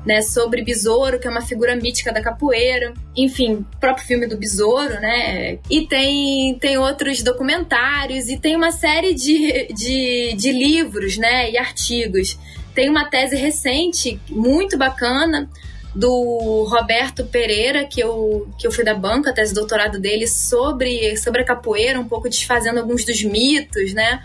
né, 0.04 0.22
sobre 0.22 0.62
Besouro, 0.62 1.18
que 1.18 1.26
é 1.26 1.30
uma 1.30 1.42
figura 1.42 1.76
mítica 1.76 2.12
da 2.12 2.22
capoeira. 2.22 2.94
Enfim, 3.16 3.64
próprio 3.78 4.06
filme 4.06 4.26
do 4.26 4.36
Besouro, 4.36 4.94
né? 4.94 5.58
E 5.68 5.86
tem, 5.86 6.54
tem 6.58 6.78
outros 6.78 7.22
documentários 7.22 8.28
e 8.28 8.38
tem 8.38 8.56
uma 8.56 8.72
série 8.72 9.14
de, 9.14 9.68
de, 9.74 10.34
de 10.34 10.52
livros, 10.52 11.18
né, 11.18 11.50
e 11.50 11.58
artigos. 11.58 12.38
Tem 12.74 12.88
uma 12.88 13.04
tese 13.10 13.36
recente, 13.36 14.18
muito 14.30 14.78
bacana, 14.78 15.48
do 15.94 16.66
Roberto 16.70 17.24
Pereira, 17.24 17.84
que 17.84 18.00
eu, 18.00 18.48
que 18.58 18.66
eu 18.66 18.70
fui 18.70 18.84
da 18.84 18.94
banca, 18.94 19.30
a 19.30 19.32
tese 19.32 19.52
de 19.52 19.58
doutorado 19.58 19.98
dele, 19.98 20.26
sobre, 20.26 21.16
sobre 21.16 21.42
a 21.42 21.44
capoeira, 21.44 21.98
um 21.98 22.08
pouco 22.08 22.28
desfazendo 22.28 22.78
alguns 22.78 23.04
dos 23.04 23.22
mitos, 23.24 23.92
né? 23.92 24.24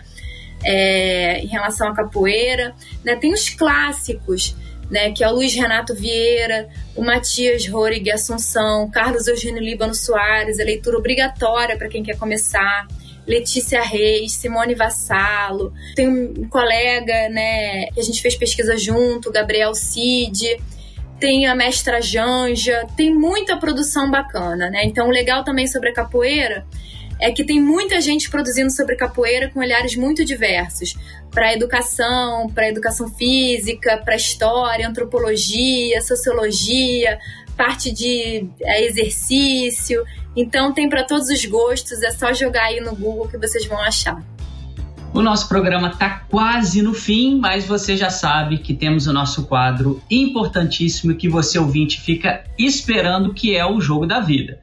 É, 0.64 1.40
em 1.40 1.46
relação 1.46 1.88
à 1.88 1.94
capoeira. 1.94 2.74
Né? 3.04 3.16
Tem 3.16 3.32
os 3.32 3.50
clássicos, 3.50 4.56
né, 4.90 5.10
que 5.12 5.24
é 5.24 5.28
o 5.28 5.34
Luiz 5.34 5.54
Renato 5.54 5.94
Vieira, 5.94 6.68
o 6.94 7.02
Matias 7.02 7.66
Rorig 7.66 8.10
Assunção, 8.10 8.90
Carlos 8.90 9.26
Eugênio 9.26 9.62
Líbano 9.62 9.94
Soares, 9.94 10.60
a 10.60 10.64
leitura 10.64 10.98
obrigatória 10.98 11.76
para 11.76 11.88
quem 11.88 12.02
quer 12.02 12.16
começar. 12.16 12.86
Letícia 13.26 13.82
Reis, 13.82 14.34
Simone 14.34 14.76
Vassalo, 14.76 15.72
tem 15.96 16.08
um 16.08 16.48
colega, 16.48 17.28
né, 17.28 17.86
que 17.86 17.98
a 17.98 18.02
gente 18.02 18.22
fez 18.22 18.36
pesquisa 18.36 18.76
junto, 18.76 19.32
Gabriel 19.32 19.74
Cid, 19.74 20.56
tem 21.18 21.46
a 21.46 21.54
mestra 21.54 22.00
Janja, 22.00 22.86
tem 22.96 23.12
muita 23.12 23.56
produção 23.56 24.10
bacana, 24.10 24.70
né? 24.70 24.84
Então, 24.84 25.08
o 25.08 25.10
legal 25.10 25.42
também 25.42 25.66
sobre 25.66 25.88
a 25.88 25.92
capoeira 25.92 26.64
é 27.20 27.30
que 27.30 27.44
tem 27.44 27.60
muita 27.60 28.00
gente 28.00 28.30
produzindo 28.30 28.70
sobre 28.70 28.96
capoeira 28.96 29.50
com 29.50 29.60
olhares 29.60 29.96
muito 29.96 30.24
diversos 30.24 30.94
para 31.30 31.52
educação, 31.52 32.48
para 32.48 32.68
educação 32.68 33.08
física, 33.08 33.98
para 34.04 34.16
história, 34.16 34.88
antropologia, 34.88 36.00
sociologia, 36.02 37.18
parte 37.56 37.90
de 37.92 38.48
é, 38.62 38.86
exercício. 38.86 40.04
Então 40.34 40.72
tem 40.72 40.88
para 40.88 41.04
todos 41.04 41.28
os 41.28 41.44
gostos, 41.44 42.02
é 42.02 42.10
só 42.10 42.32
jogar 42.32 42.64
aí 42.64 42.80
no 42.80 42.94
Google 42.94 43.28
que 43.28 43.38
vocês 43.38 43.66
vão 43.66 43.80
achar. 43.80 44.22
O 45.14 45.22
nosso 45.22 45.48
programa 45.48 45.88
está 45.88 46.10
quase 46.28 46.82
no 46.82 46.92
fim, 46.92 47.38
mas 47.38 47.64
você 47.64 47.96
já 47.96 48.10
sabe 48.10 48.58
que 48.58 48.74
temos 48.74 49.06
o 49.06 49.12
nosso 49.14 49.46
quadro 49.46 50.02
importantíssimo 50.10 51.14
que 51.14 51.26
você 51.26 51.58
ouvinte 51.58 52.00
fica 52.00 52.44
esperando, 52.58 53.32
que 53.32 53.56
é 53.56 53.64
o 53.64 53.80
jogo 53.80 54.06
da 54.06 54.20
vida. 54.20 54.60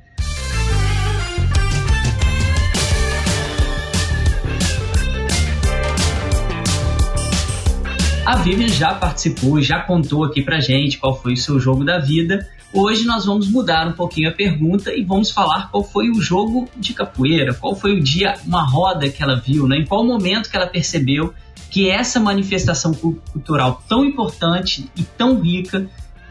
A 8.26 8.38
Vivian 8.38 8.70
já 8.70 8.94
participou, 8.94 9.62
já 9.62 9.82
contou 9.82 10.24
aqui 10.24 10.42
pra 10.42 10.62
gente 10.62 10.98
qual 10.98 11.14
foi 11.14 11.34
o 11.34 11.38
seu 11.38 11.60
jogo 11.60 11.84
da 11.84 12.00
vida. 12.00 12.48
Hoje 12.72 13.06
nós 13.06 13.26
vamos 13.26 13.50
mudar 13.50 13.86
um 13.86 13.92
pouquinho 13.92 14.30
a 14.30 14.32
pergunta 14.32 14.94
e 14.94 15.04
vamos 15.04 15.30
falar 15.30 15.70
qual 15.70 15.84
foi 15.84 16.10
o 16.10 16.22
jogo 16.22 16.70
de 16.78 16.94
capoeira, 16.94 17.54
qual 17.54 17.76
foi 17.76 17.92
o 17.92 18.02
dia, 18.02 18.36
uma 18.48 18.64
roda 18.64 19.10
que 19.10 19.22
ela 19.22 19.36
viu, 19.36 19.68
né? 19.68 19.80
em 19.80 19.86
qual 19.86 20.06
momento 20.06 20.50
que 20.50 20.56
ela 20.56 20.68
percebeu 20.68 21.34
que 21.70 21.90
essa 21.90 22.18
manifestação 22.18 22.94
cultural 22.94 23.84
tão 23.90 24.06
importante 24.06 24.90
e 24.96 25.04
tão 25.04 25.42
rica, 25.42 25.86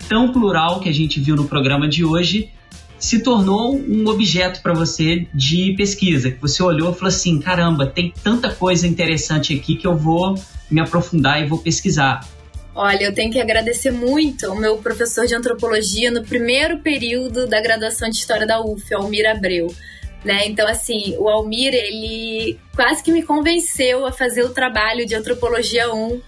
tão 0.09 0.32
plural 0.32 0.80
que 0.80 0.88
a 0.88 0.95
gente 0.95 1.20
viu 1.20 1.36
no 1.36 1.45
programa 1.45 1.86
de 1.86 2.05
hoje, 2.07 2.51
se 3.03 3.18
tornou 3.18 3.74
um 3.74 4.07
objeto 4.07 4.62
para 4.62 4.72
você 4.72 5.26
de 5.34 5.74
pesquisa, 5.76 6.30
que 6.30 6.40
você 6.40 6.62
olhou 6.62 6.92
e 6.92 6.94
falou 6.94 7.09
assim: 7.09 7.40
caramba, 7.40 7.84
tem 7.84 8.14
tanta 8.22 8.55
coisa 8.55 8.86
interessante 8.86 9.53
aqui 9.53 9.74
que 9.74 9.84
eu 9.84 9.96
vou 9.96 10.38
me 10.70 10.80
aprofundar 10.80 11.42
e 11.42 11.46
vou 11.46 11.59
pesquisar. 11.59 12.20
Olha, 12.72 13.03
eu 13.03 13.12
tenho 13.12 13.32
que 13.32 13.40
agradecer 13.40 13.90
muito 13.90 14.46
ao 14.46 14.55
meu 14.55 14.78
professor 14.78 15.26
de 15.26 15.34
antropologia 15.34 16.12
no 16.12 16.22
primeiro 16.22 16.78
período 16.78 17.44
da 17.48 17.61
graduação 17.61 18.09
de 18.09 18.16
História 18.16 18.46
da 18.46 18.64
UF, 18.64 18.94
Almir 18.94 19.28
Abreu. 19.28 19.74
Né? 20.24 20.46
Então, 20.46 20.68
assim, 20.68 21.16
o 21.18 21.28
Almir, 21.28 21.74
ele 21.74 22.57
quase 22.72 23.03
que 23.03 23.11
me 23.11 23.24
convenceu 23.24 24.07
a 24.07 24.12
fazer 24.12 24.44
o 24.44 24.50
trabalho 24.50 25.05
de 25.05 25.16
Antropologia 25.16 25.92
1 25.92 26.20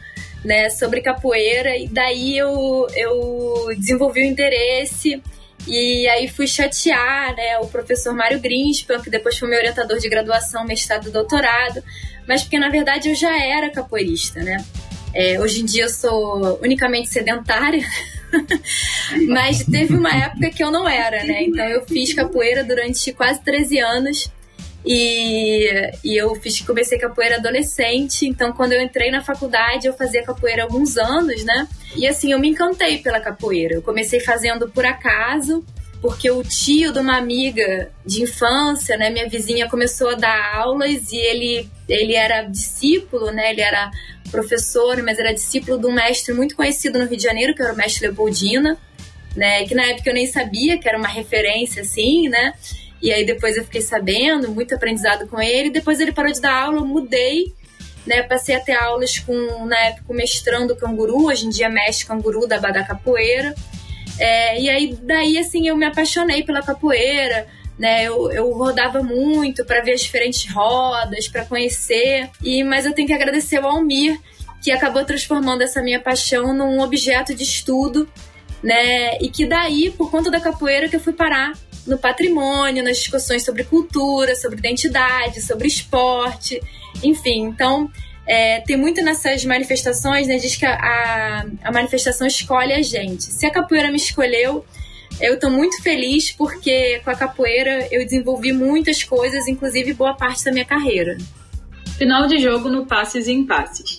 né, 0.44 0.68
sobre 0.70 1.00
capoeira, 1.00 1.78
e 1.78 1.86
daí 1.86 2.36
eu, 2.36 2.86
eu 2.96 3.68
desenvolvi 3.78 4.22
o 4.22 4.28
interesse 4.28 5.22
e 5.66 6.06
aí 6.08 6.28
fui 6.28 6.46
chatear 6.46 7.34
né, 7.34 7.58
o 7.58 7.66
professor 7.66 8.14
Mário 8.14 8.38
Greenspan, 8.38 9.00
que 9.00 9.10
depois 9.10 9.38
foi 9.38 9.48
meu 9.48 9.58
orientador 9.58 9.98
de 9.98 10.08
graduação, 10.08 10.64
mestrado 10.64 11.08
e 11.08 11.12
doutorado, 11.12 11.82
mas 12.28 12.42
porque 12.42 12.58
na 12.58 12.68
verdade 12.68 13.08
eu 13.08 13.14
já 13.14 13.36
era 13.36 13.70
capoeirista, 13.70 14.42
né? 14.42 14.64
É, 15.14 15.40
hoje 15.40 15.62
em 15.62 15.64
dia 15.64 15.84
eu 15.84 15.88
sou 15.88 16.58
unicamente 16.60 17.08
sedentária, 17.08 17.86
mas 19.28 19.64
teve 19.64 19.94
uma 19.94 20.10
época 20.10 20.50
que 20.50 20.62
eu 20.62 20.70
não 20.70 20.88
era, 20.88 21.22
né? 21.24 21.44
Então 21.44 21.64
eu 21.66 21.86
fiz 21.86 22.12
capoeira 22.12 22.64
durante 22.64 23.12
quase 23.12 23.40
13 23.42 23.78
anos 23.78 24.30
e, 24.84 25.90
e 26.04 26.16
eu 26.16 26.34
fiz, 26.36 26.60
comecei 26.60 26.98
capoeira 26.98 27.36
adolescente, 27.36 28.26
então 28.26 28.52
quando 28.52 28.72
eu 28.72 28.82
entrei 28.82 29.10
na 29.10 29.22
faculdade 29.22 29.86
eu 29.86 29.94
fazia 29.94 30.22
capoeira 30.22 30.62
há 30.62 30.64
alguns 30.66 30.98
anos, 30.98 31.42
né? 31.44 31.66
E 31.96 32.06
assim, 32.06 32.32
eu 32.32 32.38
me 32.38 32.48
encantei 32.48 32.98
pela 32.98 33.20
capoeira. 33.20 33.74
Eu 33.74 33.82
comecei 33.82 34.20
fazendo 34.20 34.68
por 34.68 34.84
acaso, 34.84 35.64
porque 36.02 36.30
o 36.30 36.42
tio 36.42 36.92
de 36.92 36.98
uma 36.98 37.16
amiga 37.16 37.90
de 38.04 38.22
infância, 38.22 38.96
né, 38.96 39.08
minha 39.08 39.26
vizinha, 39.28 39.68
começou 39.70 40.10
a 40.10 40.14
dar 40.14 40.56
aulas 40.56 41.10
e 41.12 41.16
ele, 41.16 41.68
ele 41.88 42.14
era 42.14 42.42
discípulo, 42.42 43.30
né? 43.30 43.52
Ele 43.52 43.62
era 43.62 43.90
professor, 44.30 45.02
mas 45.02 45.18
era 45.18 45.32
discípulo 45.32 45.78
de 45.78 45.86
um 45.86 45.92
mestre 45.92 46.34
muito 46.34 46.54
conhecido 46.56 46.98
no 46.98 47.06
Rio 47.06 47.16
de 47.16 47.22
Janeiro, 47.22 47.54
que 47.54 47.62
era 47.62 47.72
o 47.72 47.76
mestre 47.76 48.06
Leopoldina, 48.06 48.76
né? 49.34 49.64
Que 49.64 49.74
na 49.74 49.86
época 49.86 50.10
eu 50.10 50.14
nem 50.14 50.26
sabia 50.26 50.78
que 50.78 50.86
era 50.86 50.98
uma 50.98 51.08
referência 51.08 51.80
assim, 51.80 52.28
né? 52.28 52.52
E 53.04 53.12
aí 53.12 53.22
depois 53.22 53.58
eu 53.58 53.64
fiquei 53.64 53.82
sabendo, 53.82 54.50
muito 54.50 54.74
aprendizado 54.74 55.28
com 55.28 55.38
ele. 55.38 55.68
Depois 55.68 56.00
ele 56.00 56.10
parou 56.10 56.32
de 56.32 56.40
dar 56.40 56.54
aula, 56.54 56.78
eu 56.78 56.86
mudei, 56.86 57.52
né? 58.06 58.22
Passei 58.22 58.54
a 58.54 58.60
ter 58.60 58.72
aulas 58.72 59.18
com, 59.18 59.66
na 59.66 59.78
época, 59.78 60.06
o 60.08 60.14
mestrando 60.14 60.74
canguru, 60.74 61.26
hoje 61.26 61.44
em 61.44 61.50
dia 61.50 61.68
mestre 61.68 62.06
canguru 62.06 62.46
da 62.46 62.58
Bada 62.58 62.82
Capoeira. 62.82 63.54
É, 64.18 64.58
e 64.58 64.70
aí 64.70 64.98
daí 65.02 65.36
assim 65.36 65.68
eu 65.68 65.76
me 65.76 65.84
apaixonei 65.84 66.42
pela 66.42 66.62
capoeira. 66.62 67.46
Né, 67.78 68.04
eu, 68.04 68.30
eu 68.30 68.52
rodava 68.52 69.02
muito 69.02 69.64
para 69.64 69.82
ver 69.82 69.94
as 69.94 70.00
diferentes 70.00 70.50
rodas, 70.50 71.28
para 71.28 71.44
conhecer. 71.44 72.30
E 72.42 72.64
mas 72.64 72.86
eu 72.86 72.94
tenho 72.94 73.06
que 73.06 73.12
agradecer 73.12 73.58
ao 73.58 73.68
Almir 73.68 74.18
que 74.62 74.70
acabou 74.70 75.04
transformando 75.04 75.60
essa 75.60 75.82
minha 75.82 76.00
paixão 76.00 76.54
num 76.54 76.80
objeto 76.80 77.34
de 77.34 77.42
estudo, 77.42 78.08
né? 78.64 79.18
E 79.18 79.28
que 79.28 79.46
daí, 79.46 79.90
por 79.90 80.10
conta 80.10 80.30
da 80.30 80.40
capoeira, 80.40 80.88
que 80.88 80.96
eu 80.96 81.00
fui 81.00 81.12
parar 81.12 81.52
no 81.86 81.98
patrimônio, 81.98 82.82
nas 82.82 82.96
discussões 82.96 83.44
sobre 83.44 83.62
cultura, 83.62 84.34
sobre 84.34 84.58
identidade, 84.58 85.42
sobre 85.42 85.68
esporte, 85.68 86.60
enfim. 87.02 87.42
Então, 87.42 87.90
é, 88.26 88.60
tem 88.60 88.76
muito 88.76 89.02
nessas 89.02 89.44
manifestações, 89.44 90.26
né? 90.26 90.38
Diz 90.38 90.56
que 90.56 90.64
a, 90.64 91.44
a, 91.62 91.70
manifestação 91.70 92.26
escolhe 92.26 92.72
a 92.72 92.80
gente. 92.80 93.24
Se 93.24 93.44
a 93.44 93.50
capoeira 93.50 93.90
me 93.90 93.96
escolheu, 93.96 94.64
eu 95.20 95.34
estou 95.34 95.50
muito 95.50 95.82
feliz 95.82 96.32
porque 96.32 97.00
com 97.04 97.10
a 97.10 97.14
capoeira 97.14 97.86
eu 97.92 98.02
desenvolvi 98.02 98.50
muitas 98.50 99.04
coisas, 99.04 99.46
inclusive 99.46 99.92
boa 99.92 100.14
parte 100.14 100.42
da 100.42 100.50
minha 100.50 100.64
carreira. 100.64 101.18
Final 101.98 102.26
de 102.26 102.38
jogo 102.38 102.70
no 102.70 102.86
Passes 102.86 103.26
e 103.26 103.32
Impasses. 103.32 103.98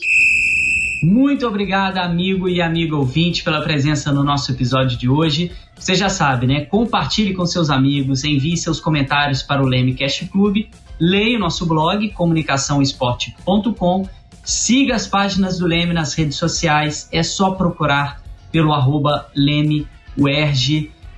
Muito 1.05 1.47
obrigada, 1.47 2.01
amigo 2.01 2.49
e 2.49 2.61
amiga 2.61 2.95
ouvinte, 2.95 3.43
pela 3.43 3.61
presença 3.61 4.11
no 4.11 4.23
nosso 4.23 4.51
episódio 4.51 4.97
de 4.97 5.07
hoje. 5.07 5.51
Você 5.77 5.93
já 5.93 6.09
sabe, 6.09 6.47
né? 6.47 6.65
Compartilhe 6.65 7.33
com 7.33 7.45
seus 7.45 7.69
amigos, 7.69 8.23
envie 8.23 8.57
seus 8.57 8.79
comentários 8.79 9.43
para 9.43 9.61
o 9.61 9.67
Leme 9.67 9.93
Cast 9.93 10.25
Club 10.27 10.65
leia 10.99 11.37
o 11.37 11.39
nosso 11.39 11.65
blog 11.65 12.09
comunicaçãoesporte.com, 12.11 14.07
siga 14.43 14.95
as 14.95 15.07
páginas 15.07 15.57
do 15.57 15.65
Leme 15.65 15.93
nas 15.93 16.13
redes 16.13 16.37
sociais, 16.37 17.09
é 17.11 17.23
só 17.23 17.51
procurar 17.51 18.21
pelo 18.51 18.73
arroba 18.73 19.29
Leme 19.35 19.87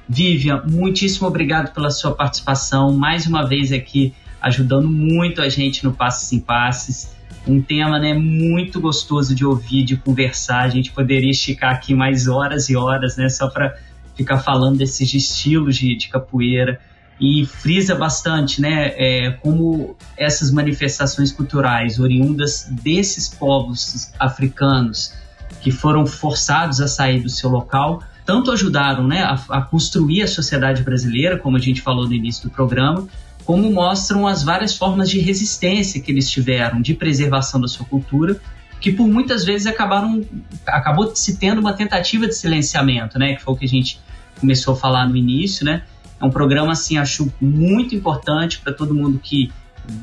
Vivian, 0.10 0.64
muitíssimo 0.70 1.28
obrigado 1.28 1.74
pela 1.74 1.92
sua 1.92 2.12
participação, 2.12 2.94
mais 2.94 3.28
uma 3.28 3.46
vez 3.46 3.72
aqui 3.72 4.14
ajudando 4.42 4.90
muito 4.90 5.42
a 5.42 5.50
gente 5.50 5.84
no 5.84 5.94
Passos 5.94 6.32
em 6.32 6.40
Passes. 6.40 7.17
Um 7.48 7.62
tema 7.62 7.98
né, 7.98 8.14
muito 8.14 8.82
gostoso 8.82 9.34
de 9.34 9.46
ouvir, 9.46 9.84
de 9.84 9.96
conversar. 9.96 10.64
A 10.64 10.70
gente 10.70 10.92
poderia 10.92 11.32
esticar 11.32 11.74
aqui 11.74 11.96
mais 11.96 12.28
horas 12.28 12.70
e 12.70 12.76
horas, 12.76 13.16
né, 13.16 13.30
só 13.30 13.48
para 13.48 13.76
ficar 14.16 14.40
falando 14.40 14.78
desses 14.78 15.14
estilos 15.14 15.78
de, 15.78 15.96
de 15.96 16.10
capoeira 16.10 16.80
e 17.20 17.46
frisa 17.46 17.96
bastante, 17.96 18.62
né, 18.62 18.94
é, 18.96 19.32
como 19.42 19.96
essas 20.16 20.52
manifestações 20.52 21.32
culturais 21.32 22.00
oriundas 22.00 22.68
desses 22.70 23.28
povos 23.28 24.12
africanos 24.20 25.14
que 25.62 25.72
foram 25.72 26.06
forçados 26.06 26.80
a 26.80 26.88
sair 26.88 27.22
do 27.22 27.30
seu 27.30 27.50
local, 27.50 28.04
tanto 28.26 28.52
ajudaram, 28.52 29.08
né, 29.08 29.24
a, 29.24 29.40
a 29.50 29.62
construir 29.62 30.22
a 30.22 30.28
sociedade 30.28 30.84
brasileira, 30.84 31.38
como 31.38 31.58
a 31.58 31.60
gente 31.60 31.82
falou 31.82 32.06
no 32.06 32.14
início 32.14 32.50
do 32.50 32.54
programa, 32.54 33.08
como 33.48 33.72
mostram 33.72 34.28
as 34.28 34.44
várias 34.44 34.76
formas 34.76 35.10
de 35.10 35.20
resistência 35.20 36.02
que 36.02 36.12
eles 36.12 36.30
tiveram, 36.30 36.82
de 36.82 36.94
preservação 36.94 37.62
da 37.62 37.68
sua 37.70 37.86
cultura, 37.86 38.42
que 38.82 38.92
por 38.92 39.08
muitas 39.08 39.46
vezes 39.46 39.66
acabaram 39.66 40.22
acabou 40.66 41.16
se 41.16 41.38
tendo 41.38 41.62
uma 41.62 41.72
tentativa 41.72 42.28
de 42.28 42.36
silenciamento, 42.36 43.18
né, 43.18 43.36
que 43.36 43.42
foi 43.42 43.54
o 43.54 43.58
que 43.58 43.64
a 43.64 43.70
gente 43.70 44.02
começou 44.38 44.74
a 44.74 44.78
falar 44.78 45.08
no 45.08 45.16
início, 45.16 45.66
né? 45.66 45.84
É 46.20 46.26
um 46.26 46.30
programa 46.30 46.74
assim, 46.74 46.98
acho 46.98 47.32
muito 47.40 47.96
importante 47.96 48.60
para 48.60 48.74
todo 48.74 48.94
mundo 48.94 49.18
que 49.18 49.50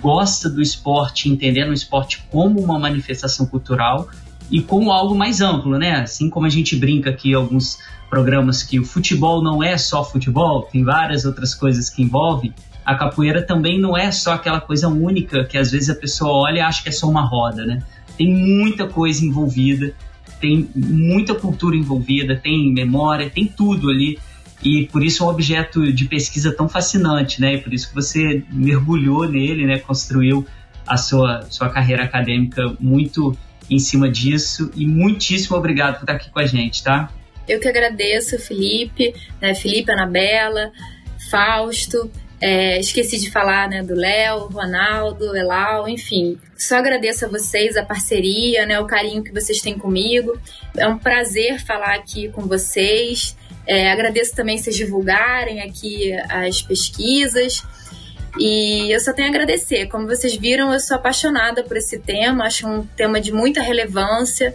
gosta 0.00 0.48
do 0.48 0.62
esporte, 0.62 1.28
entendendo 1.28 1.68
o 1.68 1.74
esporte 1.74 2.24
como 2.30 2.58
uma 2.62 2.78
manifestação 2.78 3.44
cultural 3.44 4.08
e 4.50 4.62
como 4.62 4.90
algo 4.90 5.14
mais 5.14 5.42
amplo, 5.42 5.78
né? 5.78 5.96
Assim 5.96 6.30
como 6.30 6.46
a 6.46 6.50
gente 6.50 6.74
brinca 6.76 7.10
aqui 7.10 7.34
alguns 7.34 7.78
programas 8.08 8.62
que 8.62 8.80
o 8.80 8.86
futebol 8.86 9.44
não 9.44 9.62
é 9.62 9.76
só 9.76 10.02
futebol, 10.02 10.62
tem 10.62 10.82
várias 10.82 11.26
outras 11.26 11.54
coisas 11.54 11.90
que 11.90 12.02
envolvem 12.02 12.54
a 12.84 12.94
capoeira 12.94 13.42
também 13.42 13.80
não 13.80 13.96
é 13.96 14.10
só 14.12 14.34
aquela 14.34 14.60
coisa 14.60 14.88
única 14.88 15.44
que 15.44 15.56
às 15.56 15.72
vezes 15.72 15.88
a 15.88 15.94
pessoa 15.94 16.32
olha 16.32 16.58
e 16.58 16.60
acha 16.60 16.82
que 16.82 16.88
é 16.88 16.92
só 16.92 17.08
uma 17.08 17.22
roda, 17.22 17.64
né? 17.64 17.82
Tem 18.16 18.32
muita 18.32 18.86
coisa 18.86 19.24
envolvida, 19.24 19.94
tem 20.40 20.68
muita 20.74 21.34
cultura 21.34 21.74
envolvida, 21.74 22.36
tem 22.36 22.72
memória, 22.72 23.30
tem 23.30 23.46
tudo 23.46 23.88
ali. 23.88 24.18
E 24.62 24.86
por 24.86 25.02
isso 25.02 25.22
é 25.22 25.26
um 25.26 25.30
objeto 25.30 25.92
de 25.92 26.04
pesquisa 26.06 26.52
tão 26.52 26.68
fascinante, 26.68 27.40
né? 27.40 27.54
E 27.54 27.58
por 27.58 27.72
isso 27.72 27.88
que 27.88 27.94
você 27.94 28.42
mergulhou 28.50 29.28
nele, 29.28 29.66
né? 29.66 29.78
Construiu 29.78 30.46
a 30.86 30.96
sua, 30.96 31.42
sua 31.50 31.70
carreira 31.70 32.04
acadêmica 32.04 32.74
muito 32.78 33.36
em 33.70 33.78
cima 33.78 34.08
disso. 34.08 34.70
E 34.74 34.86
muitíssimo 34.86 35.56
obrigado 35.56 35.94
por 35.94 36.02
estar 36.02 36.14
aqui 36.14 36.30
com 36.30 36.38
a 36.38 36.46
gente, 36.46 36.82
tá? 36.82 37.10
Eu 37.48 37.60
que 37.60 37.68
agradeço, 37.68 38.38
Felipe, 38.38 39.14
né? 39.40 39.54
Felipe, 39.54 39.90
Anabela, 39.90 40.70
Fausto. 41.30 42.10
É, 42.46 42.78
esqueci 42.78 43.18
de 43.18 43.30
falar 43.30 43.70
né, 43.70 43.82
do 43.82 43.94
Léo, 43.94 44.48
Ronaldo, 44.48 45.34
Elau, 45.34 45.88
enfim. 45.88 46.38
Só 46.54 46.76
agradeço 46.76 47.24
a 47.24 47.28
vocês 47.28 47.74
a 47.74 47.82
parceria, 47.82 48.66
né, 48.66 48.78
o 48.78 48.84
carinho 48.84 49.24
que 49.24 49.32
vocês 49.32 49.62
têm 49.62 49.78
comigo. 49.78 50.38
É 50.76 50.86
um 50.86 50.98
prazer 50.98 51.58
falar 51.64 51.94
aqui 51.94 52.28
com 52.28 52.42
vocês. 52.42 53.34
É, 53.66 53.90
agradeço 53.90 54.36
também 54.36 54.58
vocês 54.58 54.76
divulgarem 54.76 55.62
aqui 55.62 56.12
as 56.28 56.60
pesquisas. 56.60 57.62
E 58.38 58.92
eu 58.92 59.00
só 59.00 59.14
tenho 59.14 59.28
a 59.28 59.30
agradecer. 59.30 59.86
Como 59.86 60.06
vocês 60.06 60.36
viram, 60.36 60.70
eu 60.70 60.80
sou 60.80 60.98
apaixonada 60.98 61.64
por 61.64 61.78
esse 61.78 61.98
tema, 61.98 62.44
acho 62.44 62.68
um 62.68 62.86
tema 62.88 63.22
de 63.22 63.32
muita 63.32 63.62
relevância, 63.62 64.54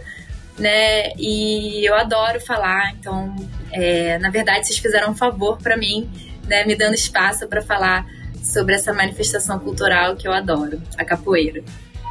né? 0.56 1.12
E 1.18 1.84
eu 1.84 1.96
adoro 1.96 2.40
falar. 2.40 2.92
Então, 2.92 3.34
é, 3.72 4.16
na 4.20 4.30
verdade, 4.30 4.68
vocês 4.68 4.78
fizeram 4.78 5.10
um 5.10 5.16
favor 5.16 5.58
para 5.58 5.76
mim 5.76 6.29
né, 6.50 6.64
me 6.66 6.74
dando 6.74 6.94
espaço 6.94 7.46
para 7.46 7.62
falar 7.62 8.04
sobre 8.42 8.74
essa 8.74 8.92
manifestação 8.92 9.60
cultural 9.60 10.16
que 10.16 10.26
eu 10.26 10.32
adoro, 10.32 10.82
a 10.98 11.04
capoeira. 11.04 11.62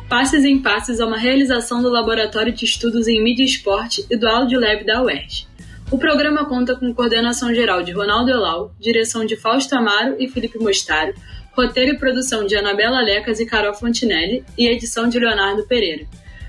Passes 0.08 0.46
em 0.46 0.60
Passes 0.60 1.00
é 1.00 1.06
uma 1.06 1.18
realização 1.18 1.84
do 1.84 1.90
Laboratório 1.90 2.54
de 2.54 2.64
Estudos 2.64 3.08
em 3.08 3.22
Mídia 3.22 3.44
e 3.44 3.46
Esporte 3.46 4.06
e 4.10 4.16
do 4.16 4.28
Audio 4.28 4.60
Lab 4.60 4.84
da 4.86 5.04
UERJ. 5.04 5.46
O 5.92 5.98
programa 5.98 6.46
conta 6.46 6.76
com 6.76 6.94
coordenação 6.94 7.54
geral 7.54 7.84
de 7.84 7.92
Ronaldo 7.92 8.32
Elau, 8.32 8.72
direção 8.80 9.26
de 9.26 9.36
Fausto 9.36 9.76
Amaro 9.76 10.16
e 10.18 10.30
Felipe 10.30 10.58
Mostaro, 10.58 11.14
roteiro 11.52 11.96
e 11.96 12.00
produção 12.00 12.46
de 12.46 12.56
Anabela 12.56 13.02
Lecas 13.02 13.40
e 13.40 13.46
Carol 13.46 13.74
Fontinelli 13.74 14.44
e 14.58 14.68
edição 14.68 15.10
de 15.10 15.20
Leonardo 15.20 15.68
Pereira. 15.68 16.06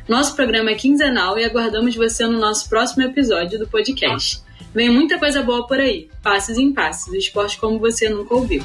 Nosso 0.08 0.36
programa 0.36 0.70
é 0.70 0.74
quinzenal 0.74 1.38
e 1.38 1.44
aguardamos 1.44 1.96
você 1.96 2.24
no 2.26 2.38
nosso 2.38 2.68
próximo 2.68 3.02
episódio 3.02 3.58
do 3.58 3.66
podcast. 3.66 4.42
Vem 4.74 4.88
muita 4.88 5.18
coisa 5.18 5.42
boa 5.42 5.66
por 5.66 5.80
aí. 5.80 6.08
Passes 6.22 6.56
em 6.56 6.72
passes, 6.72 7.12
esporte 7.12 7.58
como 7.58 7.78
você 7.78 8.08
nunca 8.08 8.34
ouviu. 8.34 8.62